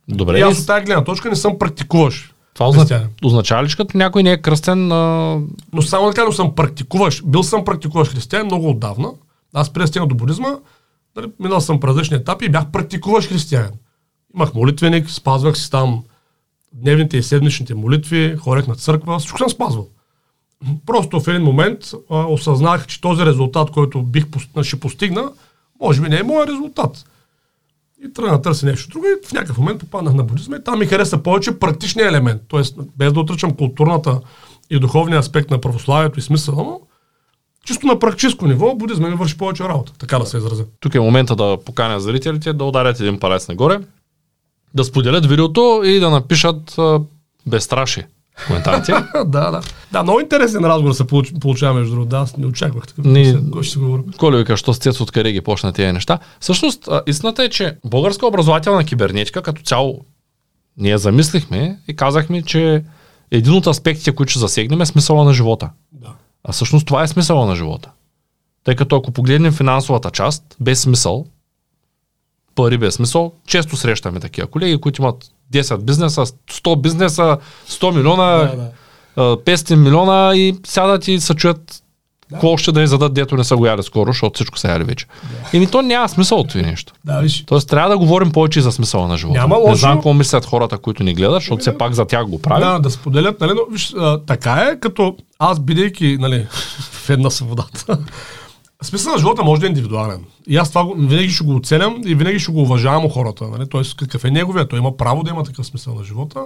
Добре. 0.08 0.40
И 0.40 0.42
аз 0.42 0.60
от 0.60 0.68
тази 0.68 0.86
гледна 0.86 1.04
точка 1.04 1.30
не 1.30 1.36
съм 1.36 1.60
практикуваш. 1.60 2.34
Това 2.54 2.70
означава, 2.70 3.08
означава 3.24 3.64
ли, 3.64 3.70
че 3.70 3.78
като 3.78 3.98
някой 3.98 4.24
не 4.24 4.32
е 4.32 4.42
кръстен? 4.42 4.92
А... 4.92 5.38
Но 5.74 5.82
само 5.82 6.10
така, 6.10 6.26
но 6.26 6.32
съм 6.32 6.56
практикуваш. 6.56 7.24
Бил 7.26 7.44
съм 7.44 7.66
практикуваш 7.66 8.10
християн 8.10 8.46
много 8.46 8.70
отдавна. 8.70 9.12
Аз 9.54 9.70
преди 9.70 10.00
до 10.00 10.16
будизма, 10.16 10.50
Нали, 11.16 11.28
минал 11.40 11.62
съм 11.62 11.80
през 11.80 11.90
различни 11.90 12.18
етапи 12.18 12.46
и 12.46 12.50
бях 12.50 12.72
практикуващ 12.72 13.30
християнин. 13.30 13.72
Имах 14.36 14.54
молитвеник, 14.54 15.10
спазвах 15.10 15.58
си 15.58 15.72
там 15.72 16.04
дневните 16.74 17.18
и 17.18 17.24
седмичните 17.24 17.76
молитви, 17.76 18.36
ходех 18.40 18.68
на 18.68 18.76
църква, 18.76 19.20
всичко 19.20 19.38
съм 19.38 19.50
спазвал. 19.50 19.88
Просто 20.86 21.20
в 21.20 21.28
един 21.28 21.42
момент 21.42 21.80
а, 22.10 22.26
осъзнах, 22.26 22.88
че 22.88 23.02
този 23.02 23.26
резултат, 23.26 23.72
който 23.72 24.02
бих 24.02 24.26
ще 24.62 24.80
постигна, 24.80 25.32
може 25.82 26.02
би 26.02 26.10
не 26.10 26.20
е 26.20 26.24
моят 26.24 26.50
резултат. 26.50 27.06
И 28.06 28.14
тръгна 28.14 28.32
да 28.32 28.42
търся 28.42 28.66
нещо 28.66 28.90
друго 28.90 29.06
и 29.06 29.28
в 29.28 29.32
някакъв 29.34 29.58
момент 29.58 29.80
попаднах 29.80 30.14
на 30.14 30.24
будизма 30.24 30.58
и 30.58 30.64
там 30.64 30.80
ми 30.80 30.86
хареса 30.86 31.24
повече 31.24 31.60
практичния 31.60 32.08
елемент. 32.08 32.42
Тоест, 32.48 32.76
без 32.98 33.14
да 33.14 33.20
отричам 33.20 33.56
културната 33.56 34.20
и 34.70 34.80
духовния 34.80 35.20
аспект 35.20 35.50
на 35.50 35.62
православието 35.62 36.20
и 36.20 36.22
смисъла 36.22 36.64
му, 36.64 36.88
чисто 37.66 37.88
на 37.88 38.00
практическо 38.00 38.48
ниво 38.48 38.76
будизма 38.76 39.10
ми 39.10 39.16
върши 39.16 39.38
повече 39.38 39.64
работа, 39.64 39.94
така 39.98 40.20
да 40.20 40.26
се 40.26 40.38
изразя. 40.38 40.66
Тук 40.80 40.96
е 40.96 41.00
момента 41.00 41.36
да 41.36 41.58
поканя 41.66 42.00
зрителите 42.00 42.54
да 42.54 42.64
ударят 42.64 43.00
един 43.00 43.20
палец 43.20 43.48
нагоре, 43.48 43.80
да 44.76 44.84
споделят 44.84 45.26
видеото 45.26 45.82
и 45.86 46.00
да 46.00 46.10
напишат 46.10 46.78
а, 46.78 47.00
безстрашие 47.46 48.08
в 48.38 48.48
коментарите. 48.48 48.92
да, 49.16 49.52
да. 49.52 49.62
Да, 49.92 50.04
много 50.04 50.20
интересен 50.20 50.66
разговор 50.66 50.94
се 50.94 51.04
получ- 51.04 51.40
получава 51.40 51.74
между 51.74 51.92
другото. 51.92 52.10
Да, 52.10 52.18
аз 52.18 52.38
не 52.38 52.46
очаквах 52.46 52.88
такъв. 52.88 53.06
Ни- 53.06 53.52
Кой 53.52 53.64
ще 53.64 53.74
се 53.74 53.80
говори? 53.80 54.02
Коли 54.18 54.38
вика, 54.38 54.58
що 54.58 54.74
с 54.74 54.78
Цец 54.78 55.02
откъде 55.02 55.32
ги 55.32 55.42
почна 55.42 55.74
тези 55.74 55.92
неща. 55.92 56.20
Всъщност, 56.40 56.90
истината 57.08 57.44
е, 57.44 57.50
че 57.50 57.78
българска 57.86 58.28
образователна 58.28 58.84
кибернетика 58.86 59.42
като 59.42 59.62
цяло 59.62 60.00
ние 60.78 60.98
замислихме 60.98 61.80
и 61.88 61.96
казахме, 61.96 62.42
че 62.42 62.84
един 63.32 63.54
от 63.54 63.68
аспектите, 63.68 64.12
които 64.12 64.30
ще 64.30 64.40
засегнем 64.40 64.82
е 64.82 64.86
смисъла 64.86 65.24
на 65.24 65.34
живота. 65.34 65.70
Да. 65.92 66.10
А 66.44 66.52
всъщност 66.52 66.88
това 66.88 67.04
е 67.04 67.08
смисъла 67.08 67.46
на 67.46 67.56
живота. 67.56 67.90
Тъй 68.64 68.76
като 68.76 68.96
ако 68.96 69.12
погледнем 69.12 69.52
финансовата 69.54 70.12
част, 70.12 70.44
без 70.60 70.80
смисъл, 70.82 71.26
пари 72.56 72.78
без 72.78 72.94
смисъл, 72.94 73.32
често 73.48 73.78
срещаме 73.78 74.20
такива 74.20 74.48
колеги, 74.48 74.78
които 74.78 75.02
имат 75.02 75.16
10 75.54 75.78
бизнеса, 75.78 76.22
100 76.26 76.82
бизнеса, 76.82 77.38
100 77.70 77.96
милиона, 77.96 78.26
Да, 78.28 78.56
да. 78.56 78.70
а, 79.16 79.38
500 79.38 79.76
милиона 79.76 80.36
и 80.36 80.56
сядат 80.66 81.08
и 81.08 81.20
се 81.20 81.34
чуят 81.34 81.84
какво 82.32 82.50
още 82.50 82.72
да 82.72 82.80
ни 82.80 82.88
зададат, 82.88 83.14
дето 83.14 83.36
не 83.36 83.44
са 83.44 83.58
го 83.58 83.66
яли 83.66 83.84
скоро, 83.84 84.12
защото 84.12 84.36
всичко 84.36 84.58
са 84.60 84.68
яли 84.68 84.84
вече. 84.84 85.06
Да. 85.24 85.58
Еми 85.58 85.68
то 85.68 85.82
няма 85.82 86.10
смисъл 86.10 86.40
от 86.40 86.50
това 86.50 86.62
нещо. 86.62 86.94
Да, 87.06 87.20
виж. 87.20 87.44
Тоест 87.46 87.70
трябва 87.70 87.90
да 87.90 87.98
говорим 87.98 88.32
повече 88.32 88.62
за 88.62 88.72
смисъла 88.72 89.08
на 89.08 89.18
живота. 89.18 89.40
Няма 89.40 89.56
Не 89.56 89.62
лошо. 89.62 89.76
знам 89.76 89.94
какво 89.94 90.14
мислят 90.14 90.46
хората, 90.46 90.78
които 90.78 91.04
ни 91.04 91.14
гледат, 91.14 91.36
защото 91.36 91.58
все 91.58 91.78
пак 91.78 91.94
за 91.94 92.06
тях 92.06 92.26
го 92.26 92.42
правят. 92.42 92.62
Да, 92.64 92.80
да 92.80 92.90
споделят, 92.90 93.40
нали, 93.42 93.52
но 93.52 93.74
виж, 93.74 93.94
а, 93.98 94.18
така 94.20 94.54
е, 94.54 94.80
като 94.80 95.16
аз 95.40 95.60
бидейки, 95.60 96.18
нали, 96.20 96.48
в 96.92 97.10
една 97.10 97.30
свободата. 97.30 98.00
Смисъл 98.84 99.12
на 99.12 99.18
живота 99.18 99.44
може 99.44 99.62
да 99.62 99.68
е 99.68 99.70
индивидуален. 99.70 100.26
И 100.48 100.58
аз 100.58 100.70
това 100.70 100.88
винаги 100.98 101.30
ще 101.30 101.44
го 101.44 101.56
оценям 101.56 102.02
и 102.06 102.16
винаги 102.16 102.40
ще 102.40 102.52
го 102.52 102.62
уважавам 102.62 103.06
у 103.06 103.10
хората. 103.10 103.48
Нали? 103.48 103.70
Тоест, 103.70 103.98
какъв 103.98 104.26
е 104.26 104.32
неговия, 104.32 104.68
той 104.68 104.80
има 104.80 104.98
право 104.98 105.24
да 105.24 105.30
има 105.30 105.44
такъв 105.44 105.66
смисъл 105.66 105.96
на 105.96 106.04
живота. 106.04 106.46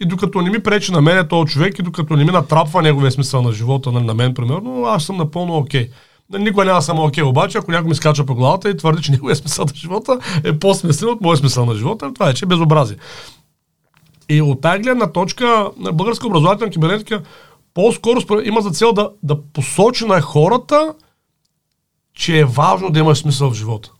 И 0.00 0.06
докато 0.06 0.42
не 0.42 0.50
ми 0.50 0.62
пречи 0.62 0.92
на 0.92 1.00
мен 1.00 1.28
този 1.28 1.52
човек 1.52 1.78
и 1.78 1.82
докато 1.82 2.16
не 2.16 2.24
ми 2.24 2.30
натрапва 2.30 2.82
неговия 2.82 3.10
смисъл 3.10 3.42
на 3.42 3.52
живота, 3.52 3.92
нали, 3.92 4.04
на 4.04 4.14
мен, 4.14 4.34
примерно, 4.34 4.84
аз 4.84 5.04
съм 5.04 5.16
напълно 5.16 5.56
окей. 5.56 5.90
Нали, 6.30 6.42
Никога 6.42 6.64
няма 6.64 6.82
съм 6.82 6.98
окей, 6.98 7.24
обаче, 7.24 7.58
ако 7.58 7.70
някой 7.70 7.88
ми 7.88 7.94
скача 7.94 8.26
по 8.26 8.34
главата 8.34 8.70
и 8.70 8.76
твърди, 8.76 9.02
че 9.02 9.10
неговия 9.12 9.36
смисъл 9.36 9.64
на 9.64 9.74
живота 9.74 10.18
е 10.44 10.58
по-смислен 10.58 11.08
от 11.08 11.20
моя 11.20 11.36
смисъл 11.36 11.66
на 11.66 11.74
живота, 11.74 12.14
това 12.14 12.30
е, 12.30 12.34
че 12.34 12.44
е 12.44 12.48
безобразие. 12.48 12.96
И 14.28 14.42
от 14.42 14.60
тази 14.60 14.82
гледна 14.82 15.12
точка 15.12 15.70
на 15.76 15.92
българска 15.92 16.26
образователна 16.26 16.72
кибернетика 16.72 17.22
по-скоро 17.74 18.20
има 18.44 18.60
за 18.60 18.70
цел 18.70 18.92
да, 18.92 19.10
да 19.22 19.42
посочи 19.52 20.06
на 20.06 20.20
хората, 20.20 20.94
че 22.18 22.38
е 22.38 22.44
важно 22.44 22.90
да 22.90 22.98
имаш 22.98 23.18
смисъл 23.18 23.50
в 23.50 23.54
живота. 23.54 23.92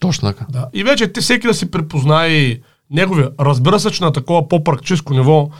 Точно 0.00 0.32
така. 0.32 0.46
Да. 0.50 0.68
И 0.74 0.84
вече 0.84 1.12
ти 1.12 1.20
всеки 1.20 1.46
да 1.46 1.54
си 1.54 1.70
препознае 1.70 2.58
неговия. 2.90 3.30
Разбира 3.40 3.80
се, 3.80 3.90
че 3.90 4.04
на 4.04 4.12
такова 4.12 4.48
по-практическо 4.48 5.14
ниво 5.14 5.50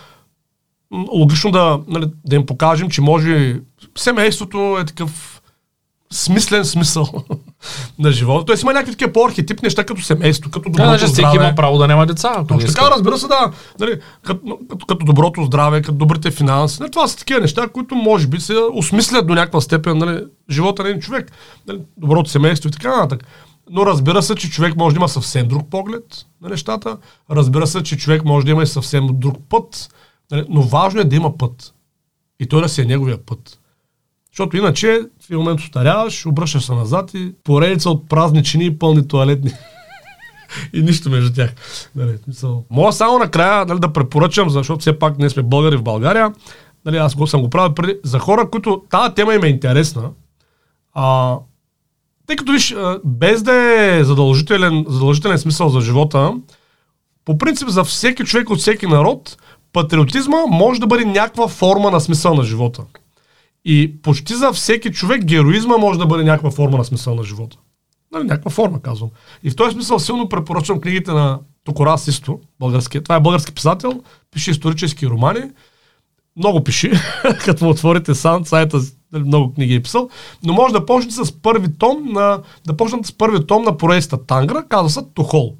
логично 1.13 1.51
да, 1.51 1.81
нали, 1.89 2.07
да 2.25 2.37
им 2.37 2.47
покажем, 2.47 2.91
че 2.91 3.01
може 3.01 3.61
семейството 3.99 4.79
е 4.81 4.85
такъв 4.85 5.43
смислен 6.13 6.65
смисъл 6.65 7.07
на 7.99 8.13
живота. 8.13 8.45
Тоест 8.45 8.63
има 8.63 8.73
някакви 8.73 8.93
такива 8.93 9.13
по-архетипни 9.13 9.67
неща, 9.67 9.85
като 9.85 10.03
семейство, 10.03 10.51
като 10.51 10.63
Да, 10.65 10.71
доброто 10.71 10.91
даже 10.91 11.07
всеки 11.07 11.29
здраве. 11.29 11.37
има 11.37 11.55
право 11.55 11.79
да 11.79 11.89
няма 11.89 12.07
деца. 12.07 12.45
Точно 12.49 12.73
така, 12.73 12.91
разбира 12.91 13.19
се, 13.19 13.29
да. 13.29 13.53
Нали, 13.81 14.01
като, 14.23 14.59
като, 14.71 14.87
като 14.87 15.05
доброто 15.05 15.45
здраве, 15.45 15.83
като 15.83 15.99
добрите 15.99 16.31
финанси. 16.31 16.81
Нали, 16.81 16.91
това 16.91 17.09
са 17.09 17.17
такива 17.17 17.41
неща, 17.41 17.69
които 17.69 17.95
може 17.95 18.27
би 18.27 18.41
се 18.41 18.55
осмислят 18.73 19.27
до 19.27 19.35
някаква 19.35 19.61
степен 19.61 19.99
нали, 19.99 20.25
живота 20.51 20.83
на 20.83 20.89
един 20.89 21.01
човек. 21.01 21.33
Нали, 21.69 21.81
доброто 21.97 22.31
семейство 22.31 22.69
и 22.69 22.73
така 22.73 22.97
нататък. 22.97 23.27
Но 23.71 23.87
разбира 23.87 24.23
се, 24.23 24.35
че 24.35 24.51
човек 24.51 24.77
може 24.77 24.95
да 24.95 24.99
има 24.99 25.09
съвсем 25.09 25.49
друг 25.49 25.71
поглед 25.71 26.27
на 26.43 26.49
нещата. 26.49 26.97
Разбира 27.31 27.67
се, 27.67 27.83
че 27.83 27.97
човек 27.97 28.25
може 28.25 28.47
да 28.47 28.53
има 28.53 28.63
и 28.63 28.67
съвсем 28.67 29.09
друг 29.13 29.37
път. 29.49 29.89
Нали, 30.31 30.45
но 30.49 30.63
важно 30.63 31.01
е 31.01 31.05
да 31.05 31.17
има 31.17 31.39
път. 31.39 31.75
И 32.41 32.47
той 32.47 32.63
да 32.63 32.69
си 32.69 32.81
е 32.81 32.85
неговия 32.85 33.27
път. 33.27 33.59
Защото 34.35 34.57
иначе 34.57 35.01
в 35.21 35.31
един 35.31 35.39
момент 35.39 35.61
остаряваш, 35.61 36.27
обръщаш 36.27 36.65
се 36.65 36.75
назад 36.75 37.15
и 37.15 37.33
поредица 37.45 37.91
от 37.91 38.09
празничини 38.09 38.65
и 38.65 38.79
пълни 38.79 39.09
туалетни 39.09 39.51
и 40.73 40.83
нищо 40.83 41.11
между 41.11 41.33
тях. 41.33 41.55
Нали. 41.97 42.19
Мога 42.71 42.93
само 42.93 43.19
накрая 43.19 43.67
нали, 43.67 43.81
да 43.81 43.93
препоръчам, 43.93 44.51
защото 44.51 44.81
все 44.81 44.99
пак 44.99 45.19
ние 45.19 45.31
сме 45.31 45.43
българи 45.43 45.77
в 45.77 45.83
България. 45.83 46.33
Нали, 46.85 46.97
аз 46.97 47.15
го 47.15 47.27
съм 47.27 47.43
го 47.43 47.51
правил 47.51 47.75
преди. 47.75 47.97
За 48.05 48.19
хора, 48.19 48.51
които 48.51 48.83
тази 48.91 49.15
тема 49.15 49.35
им 49.35 49.45
е 49.45 49.49
интересна, 49.49 50.11
а, 50.95 51.37
тъй 52.27 52.37
като 52.37 52.53
виж, 52.53 52.75
без 53.05 53.43
да 53.43 53.53
е 53.53 54.05
задължителен, 54.05 54.85
задължителен 54.89 55.39
смисъл 55.39 55.69
за 55.69 55.81
живота, 55.81 56.33
по 57.25 57.39
принцип 57.39 57.69
за 57.69 57.85
всеки 57.85 58.25
човек 58.25 58.51
от 58.51 58.59
всеки 58.59 58.87
народ, 58.87 59.37
патриотизма 59.73 60.39
може 60.49 60.81
да 60.81 60.87
бъде 60.87 61.05
някаква 61.05 61.49
форма 61.49 61.91
на 61.91 62.01
смисъл 62.01 62.35
на 62.35 62.45
живота. 62.45 62.83
И 63.65 64.03
почти 64.03 64.35
за 64.35 64.53
всеки 64.53 64.93
човек 64.93 65.25
героизма 65.25 65.77
може 65.77 65.99
да 65.99 66.07
бъде 66.07 66.25
някаква 66.25 66.51
форма 66.51 66.79
на 66.79 66.85
смисъл 66.85 67.15
на 67.15 67.25
живота. 67.25 67.57
Нали, 68.13 68.25
някаква 68.25 68.51
форма, 68.51 68.83
казвам. 68.83 69.11
И 69.43 69.51
в 69.51 69.57
този 69.57 69.73
смисъл 69.73 69.99
силно 69.99 70.29
препоръчвам 70.29 70.81
книгите 70.81 71.13
на 71.13 71.39
Токора 71.65 71.99
Систо, 71.99 72.41
български. 72.61 73.03
Това 73.03 73.17
е 73.17 73.21
български 73.21 73.53
писател, 73.53 74.03
пише 74.31 74.51
исторически 74.51 75.07
романи. 75.07 75.41
Много 76.37 76.65
пиши, 76.65 76.93
като 77.45 77.65
му 77.65 77.71
отворите 77.71 78.15
сам 78.15 78.47
сайта, 78.47 78.81
нали, 79.13 79.25
много 79.25 79.55
книги 79.55 79.75
е 79.75 79.83
писал. 79.83 80.09
Но 80.45 80.53
може 80.53 80.73
да 80.73 80.87
почнете 80.87 81.15
с 81.15 81.33
първи 81.33 81.73
том 81.79 82.13
на, 82.13 82.43
да 82.67 82.77
почнете 82.77 83.09
с 83.09 83.13
първи 83.13 83.47
том 83.47 83.63
на 83.63 83.77
поредицата 83.77 84.27
Тангра, 84.27 84.65
казва 84.69 84.91
се 84.91 85.01
Тухол. 85.15 85.55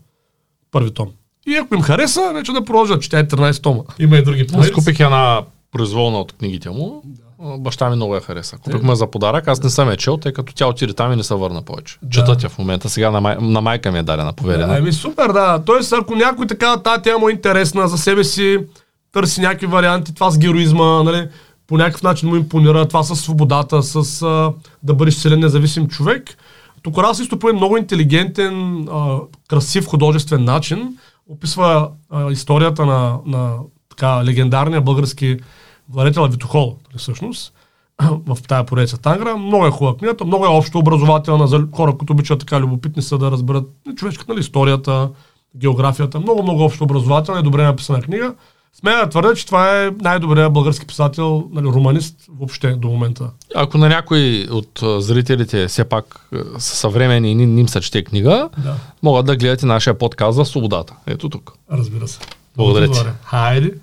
Първи 0.71 0.91
том. 0.91 1.11
И 1.47 1.55
ако 1.55 1.75
им 1.75 1.83
хареса, 1.83 2.33
вече 2.35 2.53
да 2.53 2.65
продължат, 2.65 3.03
чете 3.03 3.29
13 3.29 3.63
тома. 3.63 3.83
Има 3.99 4.17
и 4.17 4.23
други 4.23 4.41
Аз 4.41 4.53
поредици. 4.53 4.73
купих 4.73 5.01
една 5.01 5.43
произволна 5.73 6.19
от 6.19 6.33
книгите 6.33 6.71
му. 6.71 7.03
А, 7.05 7.24
Баща 7.59 7.91
ми 7.91 7.97
много 7.97 8.15
я 8.15 8.21
хареса. 8.21 8.57
Купих 8.57 8.83
му 8.83 8.93
я 8.93 8.97
за 8.97 9.07
подарък. 9.07 9.49
Аз 9.49 9.63
не 9.63 9.71
съм 9.71 9.91
я 9.91 9.97
чел, 9.97 10.17
тъй 10.17 10.33
като 10.33 10.55
тя 10.55 10.67
отиде 10.67 10.93
там 10.93 11.13
и 11.13 11.17
не 11.17 11.23
се 11.23 11.35
върна 11.35 11.63
повече. 11.63 11.99
Четат 12.11 12.43
я 12.43 12.49
в 12.49 12.59
момента. 12.59 12.89
Сега 12.89 13.11
на, 13.11 13.21
май, 13.21 13.37
на 13.41 13.61
майка 13.61 13.93
ми 13.93 13.99
е 13.99 14.03
дадена 14.03 14.33
поверена. 14.33 14.77
Ами 14.79 14.93
супер, 14.93 15.33
да. 15.33 15.63
Тоест, 15.67 15.93
ако 15.93 16.15
някой 16.15 16.47
така, 16.47 16.77
тази 16.77 17.03
тема 17.03 17.19
му 17.19 17.29
е 17.29 17.33
интересна 17.33 17.89
за 17.89 17.99
себе 17.99 18.25
си, 18.25 18.59
търси 19.13 19.41
някакви 19.41 19.67
варианти, 19.67 20.15
това 20.15 20.31
с 20.31 20.39
героизма, 20.39 21.03
нали, 21.03 21.29
по 21.67 21.77
някакъв 21.77 22.03
начин 22.03 22.29
му 22.29 22.37
импонира, 22.37 22.89
това 22.89 23.03
с 23.03 23.17
свободата, 23.17 23.83
с 23.83 24.23
а, 24.23 24.53
да 24.83 24.95
бъдеш 24.95 25.15
силен 25.15 25.41
независим 25.41 25.89
човек. 25.89 26.37
Тук 26.83 26.99
раз 26.99 27.19
исто 27.19 27.39
по 27.39 27.49
един 27.49 27.57
много 27.57 27.77
интелигентен, 27.77 28.89
а, 28.93 29.19
красив 29.49 29.87
художествен 29.87 30.45
начин 30.45 30.99
описва 31.31 31.89
а, 32.11 32.31
историята 32.31 32.87
на, 32.87 33.19
на 33.27 33.53
така, 33.91 34.25
легендарния 34.25 34.81
български 34.81 35.37
владетел 35.89 36.27
Витохол, 36.27 36.67
нали, 36.67 36.99
всъщност 36.99 37.53
в 38.27 38.39
тая 38.49 38.65
поредица 38.65 38.99
Тангра. 38.99 39.37
Много 39.37 39.67
е 39.67 39.71
хубава 39.71 39.97
книгата, 39.97 40.25
много 40.25 40.45
е 40.45 40.49
общо 40.49 40.79
образователна 40.79 41.47
за 41.49 41.67
хора, 41.73 41.97
които 41.99 42.13
обичат 42.13 42.39
така 42.39 42.61
любопитни 42.61 43.03
са 43.03 43.19
да 43.19 43.31
разберат 43.31 43.65
човешката 43.97 44.33
нали, 44.33 44.41
историята, 44.41 45.11
географията. 45.57 46.21
Много, 46.21 46.43
много 46.43 46.63
общо 46.65 46.85
образователна 46.85 47.41
и 47.41 47.45
добре 47.45 47.63
написана 47.63 48.03
книга. 48.03 48.35
Смея 48.81 48.99
да 48.99 49.09
твърдя, 49.09 49.35
че 49.35 49.47
това 49.47 49.83
е 49.83 49.91
най-добрият 50.01 50.53
български 50.53 50.87
писател, 50.87 51.49
нали, 51.53 51.67
романист 51.67 52.17
въобще 52.31 52.71
до 52.71 52.89
момента. 52.89 53.31
Ако 53.55 53.79
на 53.79 53.89
някой 53.89 54.47
от 54.51 54.81
зрителите 54.99 55.69
все 55.69 55.85
пак 55.85 56.29
са 56.59 56.77
съвремени 56.77 57.31
и 57.31 57.35
ни- 57.35 57.47
ним 57.47 57.69
се 57.69 57.81
чете 57.81 58.05
книга, 58.05 58.49
Да. 58.59 58.75
могат 59.03 59.27
да 59.27 59.37
гледате 59.37 59.67
нашия 59.67 59.99
подкаст 59.99 60.37
за 60.37 60.45
свободата. 60.45 60.95
Ето 61.07 61.29
тук. 61.29 61.53
Разбира 61.73 62.09
се. 62.09 62.19
Благодаря 62.57 62.91
ти. 62.91 62.99
Хайде. 63.23 63.75